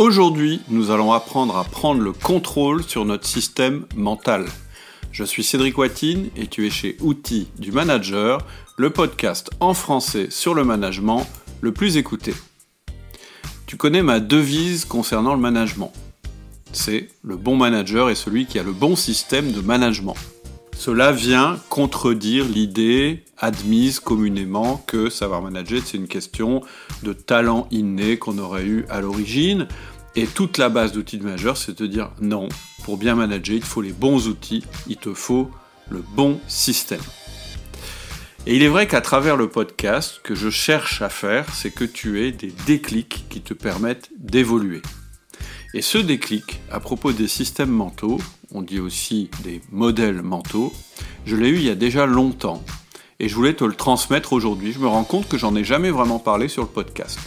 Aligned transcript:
Aujourd'hui, 0.00 0.62
nous 0.70 0.90
allons 0.90 1.12
apprendre 1.12 1.58
à 1.58 1.62
prendre 1.62 2.00
le 2.00 2.12
contrôle 2.14 2.82
sur 2.82 3.04
notre 3.04 3.26
système 3.26 3.84
mental. 3.94 4.46
Je 5.12 5.24
suis 5.24 5.44
Cédric 5.44 5.76
Watine 5.76 6.30
et 6.36 6.46
tu 6.46 6.66
es 6.66 6.70
chez 6.70 6.96
Outils 7.00 7.48
du 7.58 7.70
Manager, 7.70 8.38
le 8.78 8.88
podcast 8.88 9.50
en 9.60 9.74
français 9.74 10.28
sur 10.30 10.54
le 10.54 10.64
management 10.64 11.26
le 11.60 11.72
plus 11.72 11.98
écouté. 11.98 12.32
Tu 13.66 13.76
connais 13.76 14.02
ma 14.02 14.20
devise 14.20 14.86
concernant 14.86 15.34
le 15.34 15.40
management. 15.40 15.92
C'est 16.72 17.10
le 17.22 17.36
bon 17.36 17.56
manager 17.56 18.08
est 18.08 18.14
celui 18.14 18.46
qui 18.46 18.58
a 18.58 18.62
le 18.62 18.72
bon 18.72 18.96
système 18.96 19.52
de 19.52 19.60
management. 19.60 20.16
Cela 20.80 21.12
vient 21.12 21.58
contredire 21.68 22.46
l'idée 22.46 23.22
admise 23.36 24.00
communément 24.00 24.82
que 24.86 25.10
savoir 25.10 25.42
manager, 25.42 25.82
c'est 25.84 25.98
une 25.98 26.08
question 26.08 26.62
de 27.02 27.12
talent 27.12 27.66
inné 27.70 28.16
qu'on 28.16 28.38
aurait 28.38 28.64
eu 28.64 28.86
à 28.88 29.02
l'origine. 29.02 29.68
Et 30.16 30.26
toute 30.26 30.58
la 30.58 30.68
base 30.68 30.92
d'outils 30.92 31.18
de 31.18 31.24
manager, 31.24 31.56
c'est 31.56 31.78
de 31.78 31.86
dire 31.86 32.10
non, 32.20 32.48
pour 32.84 32.96
bien 32.96 33.14
manager, 33.14 33.54
il 33.54 33.62
faut 33.62 33.80
les 33.80 33.92
bons 33.92 34.26
outils, 34.26 34.64
il 34.88 34.96
te 34.96 35.14
faut 35.14 35.50
le 35.88 36.02
bon 36.14 36.40
système. 36.48 37.00
Et 38.46 38.56
il 38.56 38.62
est 38.62 38.68
vrai 38.68 38.88
qu'à 38.88 39.00
travers 39.00 39.36
le 39.36 39.48
podcast, 39.48 40.20
que 40.24 40.34
je 40.34 40.50
cherche 40.50 41.02
à 41.02 41.08
faire, 41.08 41.46
c'est 41.54 41.70
que 41.70 41.84
tu 41.84 42.24
aies 42.24 42.32
des 42.32 42.52
déclics 42.66 43.26
qui 43.28 43.40
te 43.40 43.54
permettent 43.54 44.10
d'évoluer. 44.18 44.82
Et 45.74 45.82
ce 45.82 45.98
déclic, 45.98 46.60
à 46.72 46.80
propos 46.80 47.12
des 47.12 47.28
systèmes 47.28 47.70
mentaux, 47.70 48.18
on 48.52 48.62
dit 48.62 48.80
aussi 48.80 49.30
des 49.44 49.60
modèles 49.70 50.22
mentaux, 50.22 50.72
je 51.24 51.36
l'ai 51.36 51.50
eu 51.50 51.56
il 51.56 51.64
y 51.64 51.70
a 51.70 51.76
déjà 51.76 52.06
longtemps. 52.06 52.64
Et 53.20 53.28
je 53.28 53.34
voulais 53.36 53.54
te 53.54 53.64
le 53.64 53.74
transmettre 53.74 54.32
aujourd'hui. 54.32 54.72
Je 54.72 54.80
me 54.80 54.88
rends 54.88 55.04
compte 55.04 55.28
que 55.28 55.38
j'en 55.38 55.54
ai 55.54 55.62
jamais 55.62 55.90
vraiment 55.90 56.18
parlé 56.18 56.48
sur 56.48 56.62
le 56.62 56.68
podcast. 56.68 57.20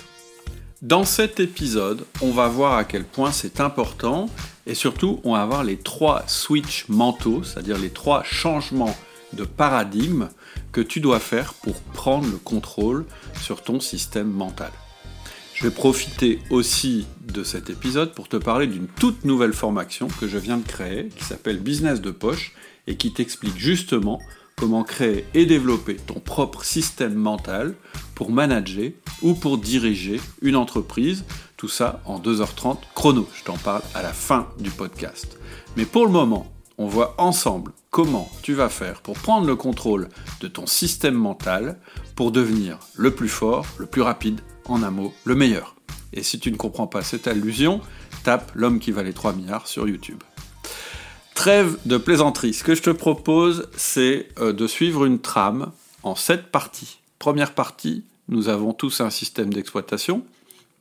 Dans 0.83 1.05
cet 1.05 1.39
épisode, 1.39 2.03
on 2.21 2.31
va 2.31 2.49
voir 2.49 2.73
à 2.73 2.83
quel 2.83 3.05
point 3.05 3.31
c'est 3.31 3.61
important 3.61 4.29
et 4.67 4.75
surtout 4.75 5.21
on 5.23 5.31
va 5.31 5.45
voir 5.45 5.63
les 5.63 5.77
trois 5.77 6.25
switches 6.27 6.89
mentaux, 6.89 7.41
c'est-à-dire 7.41 7.77
les 7.77 7.89
trois 7.89 8.21
changements 8.25 8.93
de 9.31 9.45
paradigme 9.45 10.27
que 10.73 10.81
tu 10.81 10.99
dois 10.99 11.21
faire 11.21 11.53
pour 11.53 11.79
prendre 11.79 12.29
le 12.29 12.35
contrôle 12.35 13.05
sur 13.41 13.63
ton 13.63 13.79
système 13.79 14.29
mental. 14.29 14.73
Je 15.53 15.63
vais 15.63 15.73
profiter 15.73 16.39
aussi 16.49 17.07
de 17.21 17.45
cet 17.45 17.69
épisode 17.69 18.13
pour 18.13 18.27
te 18.27 18.35
parler 18.35 18.67
d'une 18.67 18.87
toute 18.87 19.23
nouvelle 19.23 19.53
formation 19.53 20.09
que 20.09 20.27
je 20.27 20.37
viens 20.37 20.57
de 20.57 20.67
créer, 20.67 21.07
qui 21.15 21.23
s'appelle 21.23 21.59
Business 21.59 22.01
de 22.01 22.11
poche, 22.11 22.51
et 22.87 22.97
qui 22.97 23.13
t'explique 23.13 23.57
justement 23.57 24.19
comment 24.57 24.83
créer 24.83 25.25
et 25.33 25.45
développer 25.45 25.95
ton 25.95 26.19
propre 26.19 26.65
système 26.65 27.15
mental 27.15 27.73
pour 28.15 28.31
manager 28.31 28.91
ou 29.21 29.33
pour 29.33 29.57
diriger 29.57 30.19
une 30.41 30.55
entreprise. 30.55 31.25
Tout 31.57 31.69
ça 31.69 32.01
en 32.05 32.19
2h30 32.19 32.77
chrono. 32.95 33.27
Je 33.33 33.43
t'en 33.43 33.57
parle 33.57 33.83
à 33.93 34.01
la 34.01 34.13
fin 34.13 34.49
du 34.59 34.69
podcast. 34.69 35.37
Mais 35.77 35.85
pour 35.85 36.05
le 36.05 36.11
moment, 36.11 36.51
on 36.77 36.87
voit 36.87 37.15
ensemble 37.17 37.71
comment 37.91 38.29
tu 38.41 38.53
vas 38.53 38.69
faire 38.69 39.01
pour 39.01 39.17
prendre 39.17 39.45
le 39.45 39.55
contrôle 39.55 40.09
de 40.41 40.47
ton 40.47 40.65
système 40.65 41.13
mental 41.13 41.79
pour 42.15 42.31
devenir 42.31 42.79
le 42.95 43.11
plus 43.11 43.29
fort, 43.29 43.65
le 43.77 43.85
plus 43.85 44.01
rapide, 44.01 44.41
en 44.65 44.83
un 44.83 44.91
mot, 44.91 45.13
le 45.23 45.35
meilleur. 45.35 45.75
Et 46.13 46.23
si 46.23 46.39
tu 46.39 46.51
ne 46.51 46.57
comprends 46.57 46.87
pas 46.87 47.01
cette 47.01 47.27
allusion, 47.27 47.81
tape 48.23 48.51
L'homme 48.55 48.79
qui 48.79 48.91
valait 48.91 49.13
3 49.13 49.33
milliards 49.33 49.67
sur 49.67 49.87
YouTube. 49.87 50.23
Trêve 51.35 51.77
de 51.85 51.97
plaisanterie. 51.97 52.53
Ce 52.53 52.63
que 52.63 52.75
je 52.75 52.81
te 52.81 52.89
propose, 52.89 53.67
c'est 53.75 54.29
euh, 54.39 54.53
de 54.53 54.67
suivre 54.67 55.05
une 55.05 55.19
trame 55.19 55.71
en 56.03 56.15
7 56.15 56.51
parties. 56.51 56.99
Première 57.19 57.53
partie, 57.53 58.03
nous 58.27 58.49
avons 58.49 58.73
tous 58.73 59.01
un 59.01 59.09
système 59.09 59.53
d'exploitation. 59.53 60.25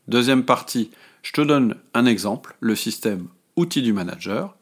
Deuxième 0.08 0.44
partie, 0.44 0.90
je 1.22 1.32
te 1.32 1.40
donne 1.40 1.76
un 1.94 2.06
exemple, 2.06 2.56
le 2.60 2.74
système 2.74 3.28
outil 3.56 3.82
du 3.82 3.92
manager. 3.92 4.56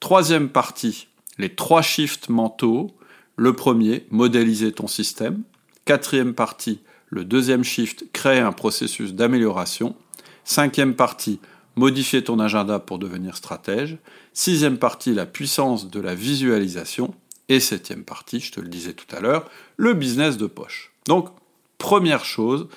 Troisième 0.00 0.48
partie, 0.48 1.08
les 1.38 1.54
trois 1.54 1.82
shifts 1.82 2.28
mentaux. 2.28 2.90
Le 3.36 3.54
premier, 3.54 4.06
modéliser 4.10 4.72
ton 4.72 4.86
système. 4.86 5.42
Quatrième 5.84 6.34
partie, 6.34 6.80
le 7.08 7.24
deuxième 7.24 7.64
shift, 7.64 8.04
créer 8.12 8.40
un 8.40 8.52
processus 8.52 9.14
d'amélioration. 9.14 9.96
Cinquième 10.44 10.94
partie, 10.94 11.40
modifier 11.76 12.22
ton 12.22 12.38
agenda 12.38 12.78
pour 12.78 12.98
devenir 12.98 13.36
stratège. 13.36 13.98
Sixième 14.34 14.78
partie, 14.78 15.14
la 15.14 15.26
puissance 15.26 15.90
de 15.90 16.00
la 16.00 16.14
visualisation. 16.14 17.14
Et 17.48 17.60
septième 17.60 18.04
partie, 18.04 18.40
je 18.40 18.52
te 18.52 18.60
le 18.60 18.68
disais 18.68 18.92
tout 18.92 19.14
à 19.14 19.20
l'heure, 19.20 19.50
le 19.76 19.94
business 19.94 20.36
de 20.36 20.46
poche. 20.46 20.92
Donc, 21.06 21.28
première 21.82 22.24
chose, 22.24 22.68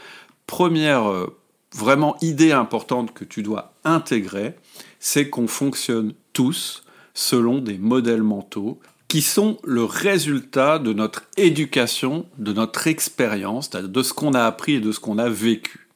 première 0.48 1.12
euh, 1.12 1.38
vraiment 1.76 2.18
idée 2.22 2.52
importante 2.52 3.14
que 3.14 3.24
tu 3.24 3.44
dois 3.44 3.76
intégrer, 3.84 4.56
c'est 5.00 5.30
qu'on 5.30 5.48
fonctionne 5.48 6.16
tous 6.34 6.84
selon 7.14 7.60
des 7.60 7.78
modèles 7.78 8.24
mentaux 8.24 8.80
qui 9.08 9.22
sont 9.22 9.60
le 9.64 9.84
résultat 9.84 10.80
de 10.80 10.92
notre 10.92 11.24
éducation, 11.38 12.26
de 12.40 12.52
notre 12.52 12.88
expérience, 12.88 13.70
de 13.70 14.02
ce 14.02 14.12
qu'on 14.12 14.34
a 14.34 14.44
appris 14.44 14.74
et 14.74 14.80
de 14.82 14.92
ce 14.92 15.00
qu'on 15.00 15.20
a 15.20 15.30
vécu. 15.30 15.88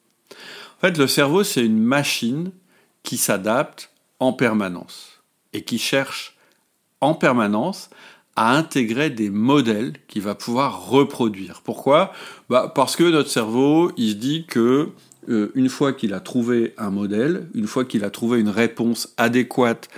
En 0.78 0.82
fait, 0.82 0.98
le 0.98 1.08
cerveau, 1.08 1.44
c'est 1.44 1.66
une 1.66 1.82
machine 1.82 2.52
qui 3.02 3.18
s'adapte 3.18 3.90
en 4.20 4.34
permanence 4.34 5.24
et 5.54 5.64
qui 5.64 5.80
cherche 5.80 6.38
en 7.02 7.16
permanence 7.16 7.90
à 8.36 8.56
intégrer 8.56 9.10
des 9.10 9.30
modèles 9.30 9.94
qu'il 10.08 10.22
va 10.22 10.36
pouvoir 10.36 10.88
reproduire. 10.90 11.62
Pourquoi? 11.64 12.14
Bah 12.50 12.72
Parce 12.74 12.96
que 12.96 13.04
notre 13.04 13.30
cerveau, 13.30 13.92
il 13.98 14.12
se 14.12 14.16
dit 14.16 14.46
que 14.48 14.90
euh, 15.28 15.52
une 15.56 15.70
fois 15.70 15.94
qu'il 15.94 16.14
a 16.14 16.20
trouvé 16.20 16.74
un 16.78 16.90
modèle, 16.90 17.48
une 17.54 17.68
fois 17.68 17.86
qu'il 17.86 18.04
a 18.04 18.10
trouvé 18.10 18.40
une 18.40 18.50
réponse 18.50 19.14
adéquate 19.18 19.90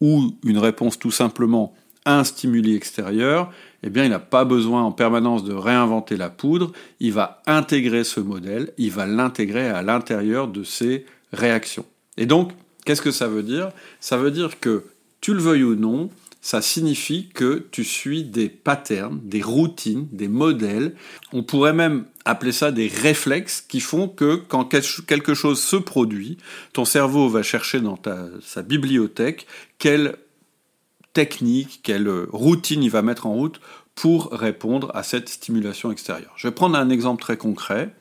ou 0.00 0.32
une 0.44 0.58
réponse 0.58 0.98
tout 0.98 1.10
simplement 1.10 1.74
à 2.04 2.18
un 2.18 2.24
stimuli 2.24 2.74
extérieur, 2.74 3.52
eh 3.82 3.90
bien, 3.90 4.04
il 4.04 4.10
n'a 4.10 4.18
pas 4.18 4.44
besoin 4.44 4.82
en 4.82 4.92
permanence 4.92 5.44
de 5.44 5.52
réinventer 5.52 6.16
la 6.16 6.30
poudre, 6.30 6.72
il 6.98 7.12
va 7.12 7.42
intégrer 7.46 8.04
ce 8.04 8.20
modèle, 8.20 8.72
il 8.78 8.90
va 8.90 9.06
l'intégrer 9.06 9.68
à 9.68 9.82
l'intérieur 9.82 10.48
de 10.48 10.64
ses 10.64 11.04
réactions. 11.32 11.86
Et 12.16 12.26
donc, 12.26 12.52
qu'est-ce 12.84 13.02
que 13.02 13.10
ça 13.10 13.28
veut 13.28 13.42
dire? 13.42 13.70
Ça 14.00 14.16
veut 14.16 14.30
dire 14.30 14.60
que, 14.60 14.84
tu 15.20 15.34
le 15.34 15.40
veuilles 15.40 15.64
ou 15.64 15.74
non, 15.74 16.08
ça 16.40 16.62
signifie 16.62 17.28
que 17.28 17.66
tu 17.70 17.84
suis 17.84 18.24
des 18.24 18.48
patterns, 18.48 19.20
des 19.22 19.42
routines, 19.42 20.08
des 20.10 20.28
modèles. 20.28 20.94
On 21.32 21.42
pourrait 21.42 21.74
même 21.74 22.06
appeler 22.24 22.52
ça 22.52 22.72
des 22.72 22.88
réflexes 22.88 23.60
qui 23.60 23.80
font 23.80 24.08
que 24.08 24.36
quand 24.36 24.64
quelque 24.64 25.34
chose 25.34 25.62
se 25.62 25.76
produit, 25.76 26.38
ton 26.72 26.84
cerveau 26.84 27.28
va 27.28 27.42
chercher 27.42 27.80
dans 27.80 27.98
sa 28.42 28.62
bibliothèque 28.62 29.46
quelle 29.78 30.16
technique, 31.12 31.80
quelle 31.82 32.08
routine 32.30 32.82
il 32.82 32.90
va 32.90 33.02
mettre 33.02 33.26
en 33.26 33.34
route 33.34 33.60
pour 33.94 34.30
répondre 34.32 34.90
à 34.94 35.02
cette 35.02 35.28
stimulation 35.28 35.92
extérieure. 35.92 36.32
Je 36.36 36.48
vais 36.48 36.54
prendre 36.54 36.78
un 36.78 36.88
exemple 36.88 37.20
très 37.20 37.36
concret. 37.36 37.94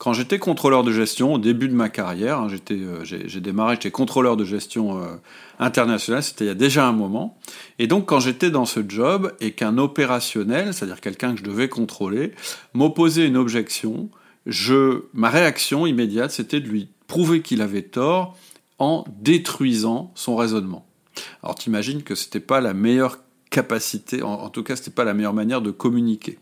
Quand 0.00 0.14
j'étais 0.14 0.38
contrôleur 0.38 0.82
de 0.82 0.92
gestion 0.92 1.34
au 1.34 1.38
début 1.38 1.68
de 1.68 1.74
ma 1.74 1.90
carrière, 1.90 2.38
hein, 2.38 2.48
euh, 2.70 3.04
j'ai 3.04 3.40
démarré, 3.42 3.74
j'étais 3.74 3.90
contrôleur 3.90 4.38
de 4.38 4.46
gestion 4.46 4.98
euh, 4.98 5.08
international, 5.58 6.22
c'était 6.22 6.46
il 6.46 6.48
y 6.48 6.50
a 6.50 6.54
déjà 6.54 6.86
un 6.86 6.92
moment. 6.92 7.38
Et 7.78 7.86
donc 7.86 8.06
quand 8.06 8.18
j'étais 8.18 8.50
dans 8.50 8.64
ce 8.64 8.80
job 8.88 9.34
et 9.40 9.52
qu'un 9.52 9.76
opérationnel, 9.76 10.72
c'est-à-dire 10.72 11.02
quelqu'un 11.02 11.34
que 11.34 11.40
je 11.40 11.44
devais 11.44 11.68
contrôler, 11.68 12.32
m'opposait 12.72 13.26
une 13.26 13.36
objection, 13.36 14.08
je, 14.46 15.02
ma 15.12 15.28
réaction 15.28 15.86
immédiate, 15.86 16.30
c'était 16.30 16.60
de 16.60 16.68
lui 16.68 16.88
prouver 17.06 17.42
qu'il 17.42 17.60
avait 17.60 17.82
tort 17.82 18.38
en 18.78 19.04
détruisant 19.20 20.12
son 20.14 20.34
raisonnement. 20.34 20.86
Alors 21.42 21.56
t'imagines 21.56 22.02
que 22.02 22.14
c'était 22.14 22.40
pas 22.40 22.62
la 22.62 22.72
meilleure 22.72 23.18
capacité, 23.50 24.22
en, 24.22 24.32
en 24.32 24.48
tout 24.48 24.62
cas 24.62 24.76
c'était 24.76 24.92
pas 24.92 25.04
la 25.04 25.12
meilleure 25.12 25.34
manière 25.34 25.60
de 25.60 25.70
communiquer. 25.70 26.38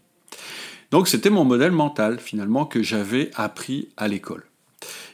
Donc 0.91 1.09
c'était 1.09 1.31
mon 1.31 1.45
modèle 1.45 1.73
mental 1.73 2.19
finalement 2.19 2.65
que 2.65 2.83
j'avais 2.83 3.31
appris 3.35 3.89
à 3.97 4.09
l'école. 4.09 4.45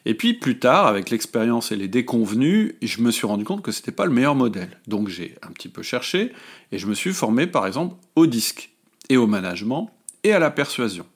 Et 0.07 0.15
puis 0.15 0.35
plus 0.35 0.59
tard, 0.59 0.87
avec 0.87 1.11
l'expérience 1.11 1.73
et 1.73 1.77
les 1.77 1.89
déconvenus, 1.89 2.75
je 2.83 3.01
me 3.01 3.11
suis 3.11 3.27
rendu 3.27 3.45
compte 3.45 3.63
que 3.63 3.73
ce 3.73 3.81
n'était 3.81 3.93
pas 3.93 4.05
le 4.05 4.13
meilleur 4.13 4.35
modèle. 4.35 4.79
Donc 4.87 5.09
j'ai 5.09 5.37
un 5.43 5.51
petit 5.51 5.69
peu 5.69 5.83
cherché 5.83 6.33
et 6.73 6.79
je 6.79 6.87
me 6.87 6.95
suis 6.95 7.13
formé 7.13 7.47
par 7.47 7.67
exemple 7.67 7.97
au 8.15 8.27
disque 8.27 8.71
et 9.09 9.17
au 9.17 9.27
management 9.27 9.91
et 10.23 10.33
à 10.33 10.39
la 10.39 10.51
persuasion. 10.51 11.07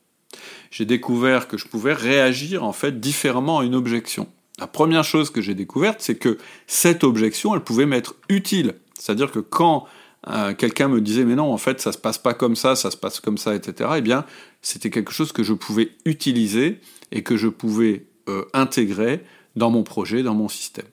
J'ai 0.71 0.85
découvert 0.85 1.49
que 1.49 1.57
je 1.57 1.67
pouvais 1.67 1.93
réagir 1.93 2.65
en 2.65 2.73
fait 2.73 3.01
différemment 3.01 3.61
à 3.61 3.65
une 3.65 3.75
objection. 3.75 4.29
La 4.59 4.67
première 4.67 5.05
chose 5.05 5.31
que 5.31 5.41
j'ai 5.41 5.55
découverte, 5.55 6.01
c'est 6.01 6.17
que 6.17 6.37
cette 6.67 7.05
objection, 7.05 7.55
elle 7.55 7.63
pouvait 7.63 7.87
m'être 7.87 8.17
utile. 8.29 8.75
C'est-à-dire 8.99 9.31
que 9.31 9.39
quand 9.39 9.87
euh, 10.27 10.53
quelqu'un 10.55 10.89
me 10.89 11.01
disait 11.01 11.25
mais 11.25 11.37
non 11.37 11.53
en 11.53 11.59
fait 11.59 11.81
ça 11.81 11.93
se 11.93 11.99
passe 11.99 12.19
pas 12.19 12.35
comme 12.35 12.57
ça, 12.57 12.75
ça 12.75 12.91
se 12.91 12.97
passe 12.97 13.21
comme 13.21 13.39
ça, 13.39 13.55
etc. 13.55 13.91
Eh 13.97 14.01
bien 14.01 14.25
c'était 14.63 14.91
quelque 14.91 15.13
chose 15.13 15.33
que 15.33 15.43
je 15.43 15.53
pouvais 15.53 15.91
utiliser 16.05 16.81
et 17.13 17.23
que 17.23 17.37
je 17.37 17.49
pouvais 17.49 18.07
euh, 18.29 18.45
intégrer 18.53 19.25
dans 19.57 19.71
mon 19.71 19.83
projet, 19.83 20.23
dans 20.23 20.35
mon 20.35 20.49
système. 20.49 20.87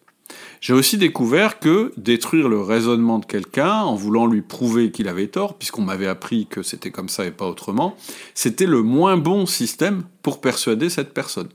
J'ai 0.61 0.73
aussi 0.73 0.97
découvert 0.97 1.59
que 1.59 1.91
détruire 1.97 2.49
le 2.49 2.59
raisonnement 2.59 3.19
de 3.19 3.25
quelqu'un 3.25 3.81
en 3.81 3.95
voulant 3.95 4.25
lui 4.25 4.41
prouver 4.41 4.91
qu'il 4.91 5.07
avait 5.07 5.27
tort, 5.27 5.57
puisqu'on 5.57 5.83
m'avait 5.83 6.07
appris 6.07 6.47
que 6.47 6.63
c'était 6.63 6.91
comme 6.91 7.09
ça 7.09 7.25
et 7.25 7.31
pas 7.31 7.47
autrement, 7.47 7.95
c'était 8.33 8.65
le 8.65 8.81
moins 8.81 9.17
bon 9.17 9.45
système 9.45 10.03
pour 10.23 10.41
persuader 10.41 10.89
cette 10.89 11.13
personne. 11.13 11.49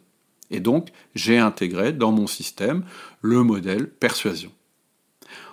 Et 0.50 0.61
donc, 0.61 0.88
j'ai 1.14 1.38
intégré 1.38 1.93
dans 1.93 2.12
mon 2.12 2.26
système 2.26 2.84
le 3.20 3.43
modèle 3.43 3.88
persuasion. 3.88 4.52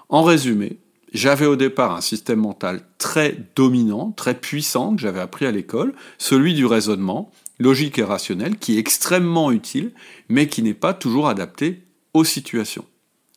En 0.09 0.23
résumé, 0.23 0.77
j'avais 1.13 1.45
au 1.45 1.55
départ 1.55 1.95
un 1.95 2.01
système 2.01 2.39
mental 2.39 2.81
très 2.97 3.37
dominant, 3.55 4.11
très 4.11 4.33
puissant, 4.33 4.95
que 4.95 5.01
j'avais 5.01 5.19
appris 5.19 5.45
à 5.45 5.51
l'école, 5.51 5.93
celui 6.17 6.53
du 6.53 6.65
raisonnement, 6.65 7.31
logique 7.59 7.97
et 7.97 8.03
rationnel, 8.03 8.57
qui 8.57 8.75
est 8.75 8.79
extrêmement 8.79 9.51
utile, 9.51 9.91
mais 10.29 10.47
qui 10.47 10.61
n'est 10.61 10.73
pas 10.73 10.93
toujours 10.93 11.27
adapté 11.27 11.83
aux 12.13 12.23
situations. 12.23 12.85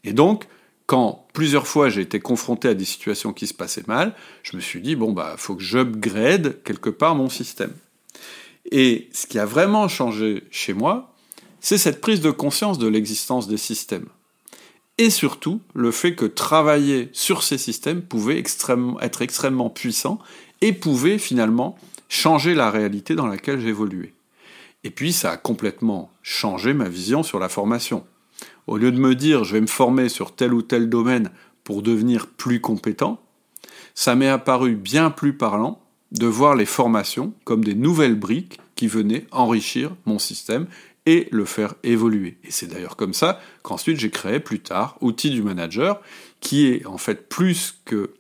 Et 0.05 0.13
donc, 0.13 0.47
quand 0.87 1.27
plusieurs 1.33 1.69
fois 1.69 1.89
j'ai 1.89 2.01
été 2.01 2.19
confronté 2.19 2.69
à 2.69 2.75
des 2.75 2.85
situations 2.85 3.33
qui 3.33 3.47
se 3.47 3.55
passaient 3.55 3.87
mal, 3.87 4.15
je 4.43 4.57
me 4.57 4.61
suis 4.61 4.81
dit, 4.81 4.97
bon, 4.97 5.13
bah, 5.13 5.35
faut 5.37 5.55
que 5.55 5.63
j'upgrade 5.63 6.61
quelque 6.65 6.91
part 6.91 7.15
mon 7.15 7.29
système. 7.29 7.73
Et 8.73 9.09
ce 9.13 9.27
qui 9.27 9.39
a 9.39 9.47
vraiment 9.47 9.89
changé 9.89 10.45
chez 10.51 10.75
moi, 10.75 11.15
c'est 11.61 11.79
cette 11.79 12.01
prise 12.01 12.21
de 12.21 12.31
conscience 12.31 12.79
de 12.79 12.89
l'existence 12.89 13.47
des 13.47 13.57
systèmes. 13.57 14.09
Et 15.01 15.09
surtout, 15.09 15.63
le 15.73 15.93
fait 15.93 16.15
que 16.15 16.27
travailler 16.27 17.09
sur 17.15 17.43
ces 17.43 17.57
systèmes 17.57 18.03
pouvait 18.03 18.39
être 18.39 19.23
extrêmement 19.23 19.71
puissant 19.71 20.19
et 20.61 20.75
pouvait 20.75 21.17
finalement 21.17 21.79
changer 22.11 22.55
la 22.55 22.71
réalité 22.71 23.15
dans 23.15 23.27
laquelle 23.27 23.63
j'évoluais. 23.63 24.13
Et 24.85 24.91
puis, 24.91 25.15
ça 25.15 25.31
a 25.31 25.37
complètement 25.39 26.11
changé 26.23 26.75
ma 26.75 26.91
vision 26.91 27.23
sur 27.23 27.39
la 27.39 27.49
formation. 27.49 28.05
Au 28.67 28.77
lieu 28.77 28.93
de 28.93 29.01
me 29.01 29.15
dire 29.15 29.43
je 29.43 29.55
vais 29.55 29.63
me 29.63 29.67
former 29.67 30.11
sur 30.11 30.35
tel 30.35 30.53
ou 30.53 30.61
tel 30.61 30.91
domaine 30.91 31.31
pour 31.65 31.81
devenir 31.81 32.27
plus 32.27 32.61
compétent, 32.61 33.23
ça 33.95 34.15
m'est 34.15 34.29
apparu 34.29 34.77
bien 34.77 35.09
plus 35.09 35.33
parlant 35.33 35.81
de 36.13 36.27
voir 36.27 36.55
les 36.55 36.67
formations 36.67 37.33
comme 37.45 37.65
des 37.65 37.75
nouvelles 37.75 38.19
briques 38.19 38.61
qui 38.77 38.87
venaient 38.87 39.27
enrichir 39.31 39.97
mon 40.05 40.19
système 40.19 40.67
et 41.07 41.29
le 41.31 41.45
faire 41.45 41.75
évoluer. 41.83 42.39
Et 42.45 42.51
c'est 42.51 42.67
d'ailleurs 42.67 42.97
comme 42.97 43.15
ça 43.15 43.41
qu'ensuite 43.63 43.99
j'ai 43.99 44.11
créé 44.11 44.41
plus 44.41 44.61
tard 44.61 44.97
Outils 45.01 45.31
du 45.31 45.43
manager, 45.43 46.01
qui 46.41 46.67
est 46.67 46.87
en 46.87 46.99
fait 46.99 47.29
plus 47.29 47.81
que 47.85 48.11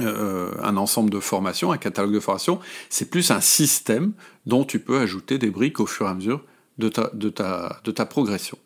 euh, 0.00 0.50
un 0.62 0.76
ensemble 0.76 1.10
de 1.10 1.20
formations, 1.20 1.70
un 1.70 1.78
catalogue 1.78 2.14
de 2.14 2.20
formations, 2.20 2.60
c'est 2.88 3.10
plus 3.10 3.30
un 3.30 3.40
système 3.40 4.12
dont 4.46 4.64
tu 4.64 4.78
peux 4.78 4.98
ajouter 4.98 5.38
des 5.38 5.50
briques 5.50 5.80
au 5.80 5.86
fur 5.86 6.06
et 6.06 6.10
à 6.10 6.14
mesure 6.14 6.42
de 6.78 6.88
ta, 6.88 7.10
de 7.12 7.28
ta, 7.28 7.80
de 7.84 7.90
ta 7.90 8.06
progression. 8.06 8.58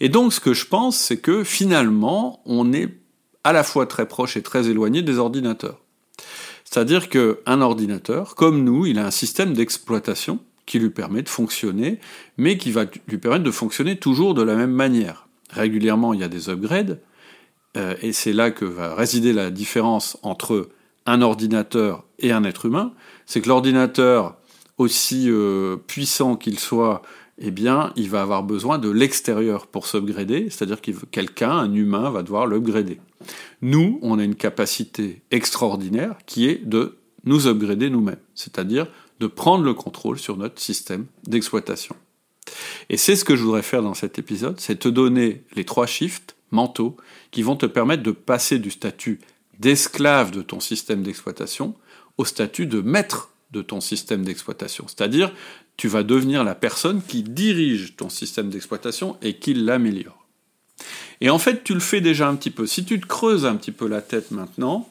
Et 0.00 0.08
donc 0.08 0.32
ce 0.32 0.40
que 0.40 0.54
je 0.54 0.66
pense, 0.66 0.96
c'est 0.96 1.18
que 1.18 1.44
finalement, 1.44 2.42
on 2.46 2.72
est 2.72 2.88
à 3.44 3.52
la 3.52 3.62
fois 3.62 3.86
très 3.86 4.08
proche 4.08 4.36
et 4.36 4.42
très 4.42 4.68
éloigné 4.68 5.02
des 5.02 5.18
ordinateurs. 5.18 5.80
C'est-à-dire 6.64 7.08
qu'un 7.08 7.60
ordinateur, 7.60 8.34
comme 8.34 8.64
nous, 8.64 8.86
il 8.86 8.98
a 8.98 9.06
un 9.06 9.10
système 9.10 9.52
d'exploitation 9.52 10.40
qui 10.66 10.78
lui 10.78 10.90
permet 10.90 11.22
de 11.22 11.28
fonctionner, 11.28 12.00
mais 12.36 12.56
qui 12.56 12.70
va 12.70 12.84
lui 13.08 13.18
permettre 13.18 13.44
de 13.44 13.50
fonctionner 13.50 13.96
toujours 13.96 14.34
de 14.34 14.42
la 14.42 14.54
même 14.54 14.72
manière. 14.72 15.28
Régulièrement, 15.50 16.14
il 16.14 16.20
y 16.20 16.24
a 16.24 16.28
des 16.28 16.48
upgrades, 16.48 17.00
euh, 17.76 17.94
et 18.02 18.12
c'est 18.12 18.32
là 18.32 18.50
que 18.50 18.64
va 18.64 18.94
résider 18.94 19.32
la 19.32 19.50
différence 19.50 20.16
entre 20.22 20.68
un 21.06 21.22
ordinateur 21.22 22.04
et 22.18 22.32
un 22.32 22.44
être 22.44 22.66
humain, 22.66 22.92
c'est 23.26 23.40
que 23.40 23.48
l'ordinateur, 23.48 24.36
aussi 24.78 25.26
euh, 25.28 25.76
puissant 25.76 26.36
qu'il 26.36 26.58
soit, 26.58 27.02
eh 27.38 27.50
bien, 27.50 27.92
il 27.96 28.10
va 28.10 28.22
avoir 28.22 28.42
besoin 28.42 28.78
de 28.78 28.90
l'extérieur 28.90 29.66
pour 29.66 29.86
s'upgrader, 29.86 30.48
c'est-à-dire 30.50 30.80
que 30.80 30.90
quelqu'un, 31.10 31.50
un 31.50 31.72
humain, 31.72 32.10
va 32.10 32.22
devoir 32.22 32.46
l'upgrader. 32.46 33.00
Nous, 33.62 33.98
on 34.02 34.18
a 34.18 34.24
une 34.24 34.34
capacité 34.34 35.22
extraordinaire 35.30 36.16
qui 36.26 36.48
est 36.48 36.64
de 36.64 36.96
nous 37.24 37.46
upgrader 37.46 37.90
nous-mêmes, 37.90 38.18
c'est-à-dire 38.34 38.86
de 39.20 39.26
prendre 39.26 39.64
le 39.64 39.74
contrôle 39.74 40.18
sur 40.18 40.36
notre 40.36 40.60
système 40.60 41.06
d'exploitation. 41.26 41.96
Et 42.90 42.96
c'est 42.96 43.16
ce 43.16 43.24
que 43.24 43.36
je 43.36 43.42
voudrais 43.42 43.62
faire 43.62 43.82
dans 43.82 43.94
cet 43.94 44.18
épisode, 44.18 44.60
c'est 44.60 44.78
te 44.78 44.88
donner 44.88 45.42
les 45.54 45.64
trois 45.64 45.86
shifts 45.86 46.36
mentaux 46.50 46.96
qui 47.30 47.42
vont 47.42 47.56
te 47.56 47.66
permettre 47.66 48.02
de 48.02 48.10
passer 48.10 48.58
du 48.58 48.70
statut 48.70 49.20
d'esclave 49.58 50.30
de 50.30 50.42
ton 50.42 50.60
système 50.60 51.02
d'exploitation 51.02 51.74
au 52.18 52.24
statut 52.24 52.66
de 52.66 52.80
maître 52.80 53.30
de 53.50 53.62
ton 53.62 53.80
système 53.80 54.24
d'exploitation. 54.24 54.86
C'est-à-dire, 54.88 55.32
tu 55.76 55.88
vas 55.88 56.02
devenir 56.02 56.44
la 56.44 56.54
personne 56.54 57.02
qui 57.02 57.22
dirige 57.22 57.96
ton 57.96 58.08
système 58.08 58.50
d'exploitation 58.50 59.16
et 59.22 59.38
qui 59.38 59.54
l'améliore. 59.54 60.26
Et 61.20 61.30
en 61.30 61.38
fait, 61.38 61.64
tu 61.64 61.74
le 61.74 61.80
fais 61.80 62.00
déjà 62.00 62.28
un 62.28 62.36
petit 62.36 62.50
peu. 62.50 62.66
Si 62.66 62.84
tu 62.84 63.00
te 63.00 63.06
creuses 63.06 63.46
un 63.46 63.56
petit 63.56 63.72
peu 63.72 63.86
la 63.86 64.02
tête 64.02 64.30
maintenant, 64.30 64.88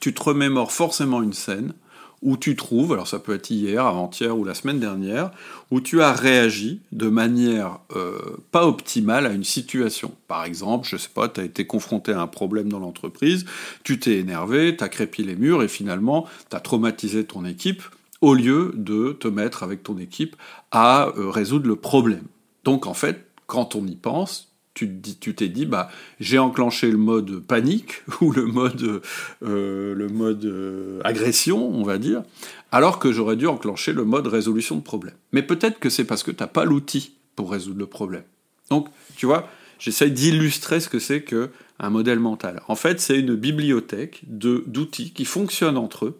tu 0.00 0.14
te 0.14 0.22
remémores 0.22 0.72
forcément 0.72 1.22
une 1.22 1.34
scène 1.34 1.74
où 2.22 2.36
tu 2.36 2.56
trouves, 2.56 2.92
alors 2.92 3.08
ça 3.08 3.18
peut 3.18 3.34
être 3.34 3.50
hier, 3.50 3.84
avant-hier 3.84 4.36
ou 4.36 4.44
la 4.44 4.54
semaine 4.54 4.78
dernière, 4.78 5.30
où 5.70 5.80
tu 5.80 6.00
as 6.00 6.12
réagi 6.12 6.80
de 6.92 7.08
manière 7.08 7.80
euh, 7.96 8.18
pas 8.52 8.66
optimale 8.66 9.26
à 9.26 9.32
une 9.32 9.44
situation. 9.44 10.12
Par 10.28 10.44
exemple, 10.44 10.88
je 10.88 10.96
sais 10.96 11.10
pas, 11.12 11.28
tu 11.28 11.40
as 11.40 11.44
été 11.44 11.66
confronté 11.66 12.12
à 12.12 12.20
un 12.20 12.26
problème 12.28 12.68
dans 12.68 12.78
l'entreprise, 12.78 13.44
tu 13.82 13.98
t'es 13.98 14.18
énervé, 14.18 14.76
tu 14.76 14.84
as 14.84 14.88
crépi 14.88 15.24
les 15.24 15.36
murs 15.36 15.62
et 15.62 15.68
finalement 15.68 16.26
tu 16.48 16.56
as 16.56 16.60
traumatisé 16.60 17.24
ton 17.24 17.44
équipe 17.44 17.82
au 18.20 18.34
lieu 18.34 18.72
de 18.76 19.12
te 19.12 19.26
mettre 19.26 19.64
avec 19.64 19.82
ton 19.82 19.98
équipe 19.98 20.36
à 20.70 21.08
euh, 21.16 21.28
résoudre 21.28 21.66
le 21.66 21.76
problème. 21.76 22.24
Donc 22.64 22.86
en 22.86 22.94
fait, 22.94 23.26
quand 23.46 23.74
on 23.74 23.84
y 23.86 23.96
pense, 23.96 24.51
tu 24.74 25.34
t'es 25.34 25.48
dit, 25.48 25.66
bah, 25.66 25.90
j'ai 26.20 26.38
enclenché 26.38 26.90
le 26.90 26.96
mode 26.96 27.40
panique 27.40 28.02
ou 28.20 28.32
le 28.32 28.46
mode, 28.46 29.02
euh, 29.42 29.94
le 29.94 30.08
mode 30.08 30.44
euh, 30.44 31.00
agression, 31.04 31.68
on 31.68 31.82
va 31.82 31.98
dire, 31.98 32.22
alors 32.70 32.98
que 32.98 33.12
j'aurais 33.12 33.36
dû 33.36 33.46
enclencher 33.46 33.92
le 33.92 34.04
mode 34.04 34.26
résolution 34.26 34.76
de 34.76 34.82
problème. 34.82 35.14
Mais 35.32 35.42
peut-être 35.42 35.78
que 35.78 35.90
c'est 35.90 36.04
parce 36.04 36.22
que 36.22 36.30
tu 36.30 36.42
n'as 36.42 36.48
pas 36.48 36.64
l'outil 36.64 37.14
pour 37.36 37.50
résoudre 37.50 37.78
le 37.78 37.86
problème. 37.86 38.24
Donc, 38.70 38.88
tu 39.16 39.26
vois, 39.26 39.48
j'essaie 39.78 40.10
d'illustrer 40.10 40.80
ce 40.80 40.88
que 40.88 40.98
c'est 40.98 41.22
qu'un 41.22 41.90
modèle 41.90 42.18
mental. 42.18 42.62
En 42.68 42.76
fait, 42.76 43.00
c'est 43.00 43.18
une 43.18 43.34
bibliothèque 43.34 44.22
d'outils 44.26 45.12
qui 45.12 45.24
fonctionnent 45.24 45.76
entre 45.76 46.06
eux 46.06 46.18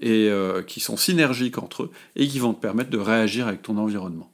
et 0.00 0.28
euh, 0.28 0.62
qui 0.62 0.80
sont 0.80 0.96
synergiques 0.96 1.58
entre 1.58 1.84
eux 1.84 1.90
et 2.14 2.28
qui 2.28 2.38
vont 2.38 2.54
te 2.54 2.60
permettre 2.60 2.90
de 2.90 2.98
réagir 2.98 3.48
avec 3.48 3.62
ton 3.62 3.76
environnement. 3.78 4.30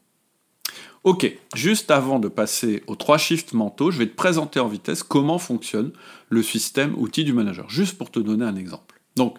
Ok, 1.05 1.31
juste 1.55 1.91
avant 1.91 2.19
de 2.19 2.29
passer 2.29 2.83
aux 2.87 2.97
trois 2.97 3.19
shifts 3.19 3.53
mentaux, 3.53 3.91
je 3.91 3.99
vais 3.99 4.06
te 4.06 4.15
présenter 4.15 4.59
en 4.59 4.69
vitesse 4.69 5.03
comment 5.03 5.39
fonctionne 5.39 5.93
le 6.31 6.43
système 6.43 6.95
outil 6.97 7.25
du 7.25 7.35
manager, 7.35 7.69
juste 7.69 7.99
pour 7.99 8.11
te 8.11 8.19
donner 8.19 8.47
un 8.47 8.56
exemple. 8.56 8.99
Donc, 9.15 9.37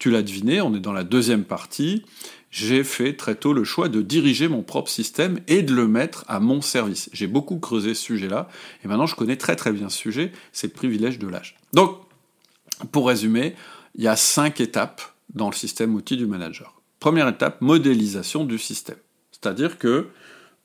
tu 0.00 0.10
l'as 0.10 0.24
deviné, 0.24 0.60
on 0.60 0.74
est 0.74 0.80
dans 0.80 0.92
la 0.92 1.04
deuxième 1.04 1.44
partie. 1.44 2.02
J'ai 2.50 2.82
fait 2.82 3.12
très 3.12 3.36
tôt 3.36 3.52
le 3.52 3.62
choix 3.62 3.88
de 3.88 4.02
diriger 4.02 4.48
mon 4.48 4.62
propre 4.62 4.90
système 4.90 5.38
et 5.46 5.62
de 5.62 5.72
le 5.72 5.86
mettre 5.86 6.24
à 6.26 6.40
mon 6.40 6.60
service. 6.60 7.08
J'ai 7.12 7.28
beaucoup 7.28 7.60
creusé 7.60 7.94
ce 7.94 8.02
sujet-là, 8.02 8.48
et 8.84 8.88
maintenant 8.88 9.06
je 9.06 9.14
connais 9.14 9.36
très 9.36 9.54
très 9.54 9.70
bien 9.70 9.88
ce 9.90 9.98
sujet, 9.98 10.32
c'est 10.50 10.66
le 10.66 10.72
privilège 10.72 11.20
de 11.20 11.28
l'âge. 11.28 11.56
Donc, 11.72 11.96
pour 12.90 13.06
résumer, 13.06 13.54
il 13.94 14.02
y 14.02 14.08
a 14.08 14.16
cinq 14.16 14.60
étapes 14.60 15.00
dans 15.32 15.48
le 15.48 15.54
système 15.54 15.94
outil 15.94 16.16
du 16.16 16.26
manager. 16.26 16.74
Première 16.98 17.28
étape, 17.28 17.60
modélisation 17.60 18.44
du 18.44 18.58
système. 18.58 18.98
C'est-à-dire 19.30 19.78
que 19.78 20.08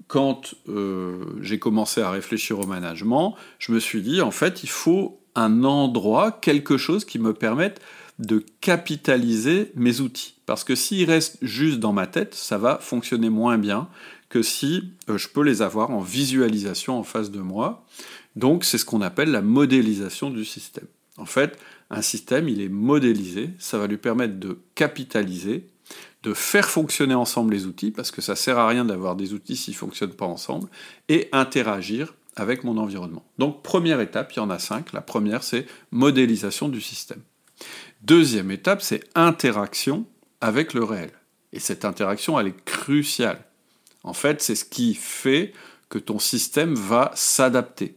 quand 0.08 0.56
euh, 0.68 1.24
j'ai 1.42 1.60
commencé 1.60 2.02
à 2.02 2.10
réfléchir 2.10 2.60
au 2.60 2.66
management, 2.66 3.36
je 3.60 3.72
me 3.72 3.80
suis 3.80 4.02
dit, 4.02 4.22
en 4.22 4.32
fait, 4.32 4.64
il 4.64 4.70
faut 4.70 5.20
un 5.36 5.64
endroit, 5.64 6.32
quelque 6.32 6.78
chose 6.78 7.06
qui 7.06 7.20
me 7.20 7.34
permette 7.34 7.80
de 8.18 8.44
capitaliser 8.60 9.72
mes 9.76 10.02
outils. 10.02 10.36
Parce 10.46 10.64
que 10.64 10.76
s'ils 10.76 11.10
restent 11.10 11.38
juste 11.42 11.80
dans 11.80 11.94
ma 11.94 12.08
tête, 12.08 12.36
ça 12.36 12.58
va 12.58 12.80
fonctionner 12.80 13.30
moins 13.30 13.58
bien 13.58 13.88
que 14.30 14.42
si 14.42 14.92
euh, 15.10 15.18
je 15.18 15.28
peux 15.30 15.44
les 15.44 15.62
avoir 15.62 15.92
en 15.92 16.02
visualisation 16.02 17.00
en 17.00 17.04
face 17.04 17.32
de 17.32 17.40
moi. 17.40 17.86
Donc 18.36 18.64
c'est 18.64 18.78
ce 18.78 18.86
qu'on 18.86 19.02
appelle 19.02 19.32
la 19.32 19.42
modélisation 19.42 20.30
du 20.30 20.46
système. 20.46 20.88
En 21.18 21.26
fait, 21.26 21.58
un 21.90 22.02
système, 22.02 22.48
il 22.48 22.62
est 22.62 22.70
modélisé, 22.70 23.50
ça 23.58 23.78
va 23.78 23.88
lui 23.88 23.98
permettre 23.98 24.40
de 24.40 24.60
capitaliser 24.76 25.68
de 26.24 26.34
faire 26.34 26.70
fonctionner 26.70 27.16
ensemble 27.16 27.54
les 27.54 27.66
outils, 27.66 27.92
parce 27.92 28.12
que 28.12 28.22
ça 28.22 28.36
sert 28.36 28.58
à 28.58 28.68
rien 28.68 28.86
d'avoir 28.86 29.16
des 29.16 29.34
outils 29.34 29.56
s'ils 29.56 29.74
ne 29.74 29.80
fonctionnent 29.80 30.14
pas 30.14 30.26
ensemble, 30.26 30.68
et 31.08 31.30
interagir 31.32 32.14
avec 32.36 32.64
mon 32.64 32.78
environnement. 32.78 33.26
Donc 33.38 33.64
première 33.64 34.02
étape, 34.02 34.34
il 34.34 34.38
y 34.38 34.42
en 34.42 34.50
a 34.50 34.60
cinq. 34.60 34.94
La 34.94 35.02
première, 35.02 35.44
c'est 35.44 35.66
modélisation 35.92 36.70
du 36.70 36.82
système. 36.82 37.22
Deuxième 38.02 38.52
étape, 38.52 38.82
c'est 38.82 39.04
interaction 39.16 40.06
avec 40.42 40.74
le 40.74 40.84
réel. 40.84 41.12
Et 41.52 41.60
cette 41.60 41.84
interaction, 41.86 42.40
elle 42.40 42.48
est 42.48 42.66
cruciale. 42.66 43.44
En 44.04 44.14
fait, 44.14 44.42
c'est 44.42 44.56
ce 44.56 44.66
qui 44.66 44.94
fait 44.94 45.54
que 45.90 45.98
ton 45.98 46.20
système 46.20 46.76
va 46.76 47.12
s'adapter. 47.16 47.96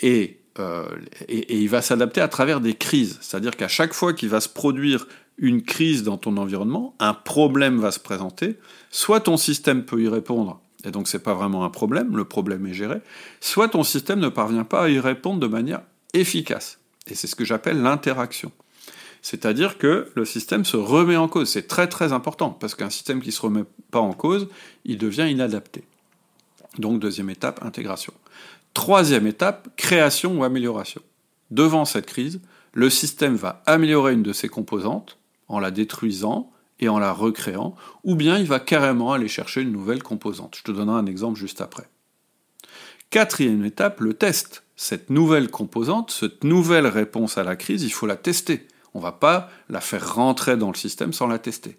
Et, 0.00 0.40
euh, 0.58 0.88
il 1.28 1.68
va 1.68 1.82
s'adapter 1.82 2.20
à 2.20 2.28
travers 2.28 2.60
des 2.60 2.74
crises. 2.74 3.18
C'est-à-dire 3.20 3.56
qu'à 3.56 3.68
chaque 3.68 3.92
fois 3.92 4.12
qu'il 4.12 4.28
va 4.28 4.40
se 4.40 4.48
produire 4.48 5.06
une 5.38 5.62
crise 5.62 6.02
dans 6.02 6.16
ton 6.16 6.36
environnement, 6.36 6.94
un 6.98 7.14
problème 7.14 7.78
va 7.78 7.92
se 7.92 8.00
présenter, 8.00 8.58
soit 8.90 9.20
ton 9.20 9.36
système 9.36 9.84
peut 9.84 10.02
y 10.02 10.08
répondre, 10.08 10.60
et 10.84 10.90
donc 10.90 11.08
c'est 11.08 11.22
pas 11.22 11.34
vraiment 11.34 11.64
un 11.64 11.70
problème, 11.70 12.16
le 12.16 12.24
problème 12.24 12.66
est 12.66 12.74
géré, 12.74 13.00
soit 13.40 13.68
ton 13.68 13.84
système 13.84 14.20
ne 14.20 14.28
parvient 14.28 14.64
pas 14.64 14.84
à 14.84 14.88
y 14.88 14.98
répondre 14.98 15.40
de 15.40 15.46
manière 15.46 15.82
efficace. 16.14 16.78
Et 17.06 17.14
c'est 17.14 17.26
ce 17.26 17.36
que 17.36 17.44
j'appelle 17.44 17.80
l'interaction. 17.80 18.52
C'est-à-dire 19.22 19.78
que 19.78 20.10
le 20.14 20.24
système 20.24 20.64
se 20.64 20.76
remet 20.76 21.16
en 21.16 21.28
cause. 21.28 21.48
C'est 21.48 21.66
très 21.66 21.88
très 21.88 22.12
important, 22.12 22.50
parce 22.50 22.74
qu'un 22.74 22.90
système 22.90 23.20
qui 23.20 23.28
ne 23.28 23.32
se 23.32 23.42
remet 23.42 23.64
pas 23.90 24.00
en 24.00 24.12
cause, 24.12 24.48
il 24.84 24.98
devient 24.98 25.28
inadapté. 25.28 25.84
Donc 26.78 27.00
deuxième 27.00 27.30
étape, 27.30 27.64
intégration. 27.64 28.12
Troisième 28.74 29.26
étape, 29.26 29.68
création 29.76 30.38
ou 30.38 30.44
amélioration. 30.44 31.02
Devant 31.50 31.84
cette 31.84 32.06
crise, 32.06 32.40
le 32.72 32.90
système 32.90 33.34
va 33.34 33.62
améliorer 33.66 34.12
une 34.12 34.22
de 34.22 34.32
ses 34.32 34.48
composantes 34.48 35.17
en 35.48 35.60
la 35.60 35.70
détruisant 35.70 36.52
et 36.80 36.88
en 36.88 36.98
la 36.98 37.12
recréant, 37.12 37.74
ou 38.04 38.14
bien 38.14 38.38
il 38.38 38.46
va 38.46 38.60
carrément 38.60 39.12
aller 39.12 39.28
chercher 39.28 39.62
une 39.62 39.72
nouvelle 39.72 40.02
composante. 40.02 40.56
Je 40.56 40.62
te 40.62 40.70
donnerai 40.70 40.98
un 40.98 41.06
exemple 41.06 41.38
juste 41.38 41.60
après. 41.60 41.88
Quatrième 43.10 43.64
étape, 43.64 44.00
le 44.00 44.14
test. 44.14 44.64
Cette 44.76 45.10
nouvelle 45.10 45.50
composante, 45.50 46.10
cette 46.12 46.44
nouvelle 46.44 46.86
réponse 46.86 47.36
à 47.36 47.42
la 47.42 47.56
crise, 47.56 47.82
il 47.82 47.92
faut 47.92 48.06
la 48.06 48.16
tester. 48.16 48.68
On 48.94 48.98
ne 48.98 49.02
va 49.02 49.12
pas 49.12 49.50
la 49.68 49.80
faire 49.80 50.14
rentrer 50.14 50.56
dans 50.56 50.70
le 50.70 50.76
système 50.76 51.12
sans 51.12 51.26
la 51.26 51.38
tester. 51.38 51.78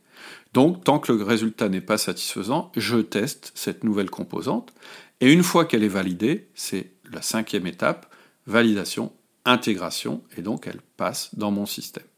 Donc, 0.53 0.83
tant 0.83 0.99
que 0.99 1.13
le 1.13 1.23
résultat 1.23 1.69
n'est 1.69 1.81
pas 1.81 1.97
satisfaisant, 1.97 2.71
je 2.75 2.97
teste 2.97 3.51
cette 3.55 3.83
nouvelle 3.83 4.09
composante. 4.09 4.73
Et 5.21 5.31
une 5.31 5.43
fois 5.43 5.65
qu'elle 5.65 5.83
est 5.83 5.87
validée, 5.87 6.49
c'est 6.55 6.91
la 7.11 7.21
cinquième 7.21 7.67
étape, 7.67 8.13
validation, 8.47 9.13
intégration, 9.45 10.23
et 10.37 10.41
donc 10.41 10.67
elle 10.67 10.81
passe 10.97 11.35
dans 11.35 11.51
mon 11.51 11.65
système. 11.65 12.08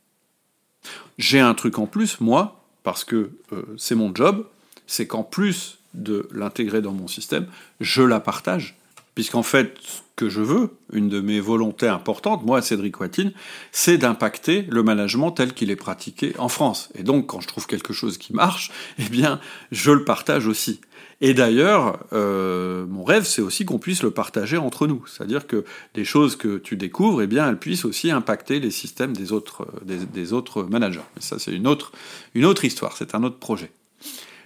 J'ai 1.17 1.39
un 1.39 1.53
truc 1.53 1.79
en 1.79 1.85
plus, 1.85 2.19
moi, 2.19 2.63
parce 2.83 3.03
que 3.03 3.31
euh, 3.51 3.63
c'est 3.77 3.95
mon 3.95 4.13
job, 4.13 4.45
c'est 4.88 5.07
qu'en 5.07 5.23
plus 5.23 5.77
de 5.93 6.27
l'intégrer 6.31 6.81
dans 6.81 6.93
mon 6.93 7.07
système, 7.07 7.47
je 7.79 8.01
la 8.01 8.19
partage 8.19 8.77
puisqu'en 9.15 9.43
fait, 9.43 9.77
ce 9.81 10.00
que 10.15 10.29
je 10.29 10.41
veux, 10.41 10.71
une 10.93 11.09
de 11.09 11.19
mes 11.19 11.39
volontés 11.39 11.88
importantes, 11.88 12.45
moi, 12.45 12.61
Cédric 12.61 13.00
Watine, 13.00 13.33
c'est 13.71 13.97
d'impacter 13.97 14.65
le 14.69 14.83
management 14.83 15.31
tel 15.31 15.53
qu'il 15.53 15.69
est 15.69 15.75
pratiqué 15.75 16.33
en 16.38 16.47
France. 16.47 16.89
Et 16.95 17.03
donc, 17.03 17.27
quand 17.27 17.41
je 17.41 17.47
trouve 17.47 17.67
quelque 17.67 17.93
chose 17.93 18.17
qui 18.17 18.33
marche, 18.33 18.71
eh 19.00 19.09
bien, 19.09 19.39
je 19.71 19.91
le 19.91 20.05
partage 20.05 20.47
aussi. 20.47 20.81
Et 21.23 21.35
d'ailleurs, 21.35 21.99
euh, 22.13 22.87
mon 22.87 23.03
rêve, 23.03 23.25
c'est 23.25 23.43
aussi 23.43 23.63
qu'on 23.63 23.77
puisse 23.77 24.01
le 24.01 24.09
partager 24.09 24.57
entre 24.57 24.87
nous. 24.87 25.05
C'est-à-dire 25.05 25.45
que 25.45 25.63
des 25.93 26.03
choses 26.03 26.35
que 26.35 26.57
tu 26.57 26.77
découvres, 26.77 27.21
eh 27.21 27.27
bien, 27.27 27.47
elles 27.47 27.59
puissent 27.59 27.85
aussi 27.85 28.09
impacter 28.09 28.59
les 28.59 28.71
systèmes 28.71 29.15
des 29.15 29.31
autres, 29.31 29.67
des, 29.85 30.33
autres 30.33 30.63
managers. 30.63 31.03
Mais 31.15 31.21
ça, 31.21 31.37
c'est 31.37 31.51
une 31.51 31.67
autre, 31.67 31.91
une 32.33 32.45
autre 32.45 32.65
histoire, 32.65 32.97
c'est 32.97 33.13
un 33.13 33.23
autre 33.23 33.37
projet. 33.37 33.71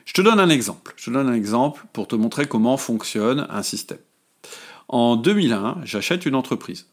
Je 0.03 0.13
te 0.13 0.21
donne 0.21 0.39
un 0.39 0.49
exemple. 0.49 0.93
Je 0.97 1.05
te 1.05 1.11
donne 1.11 1.29
un 1.29 1.33
exemple 1.33 1.85
pour 1.93 2.09
te 2.09 2.15
montrer 2.15 2.45
comment 2.45 2.75
fonctionne 2.75 3.47
un 3.49 3.63
système. 3.63 3.99
En 4.89 5.15
2001, 5.15 5.77
j'achète 5.85 6.25
une 6.25 6.35
entreprise. 6.35 6.87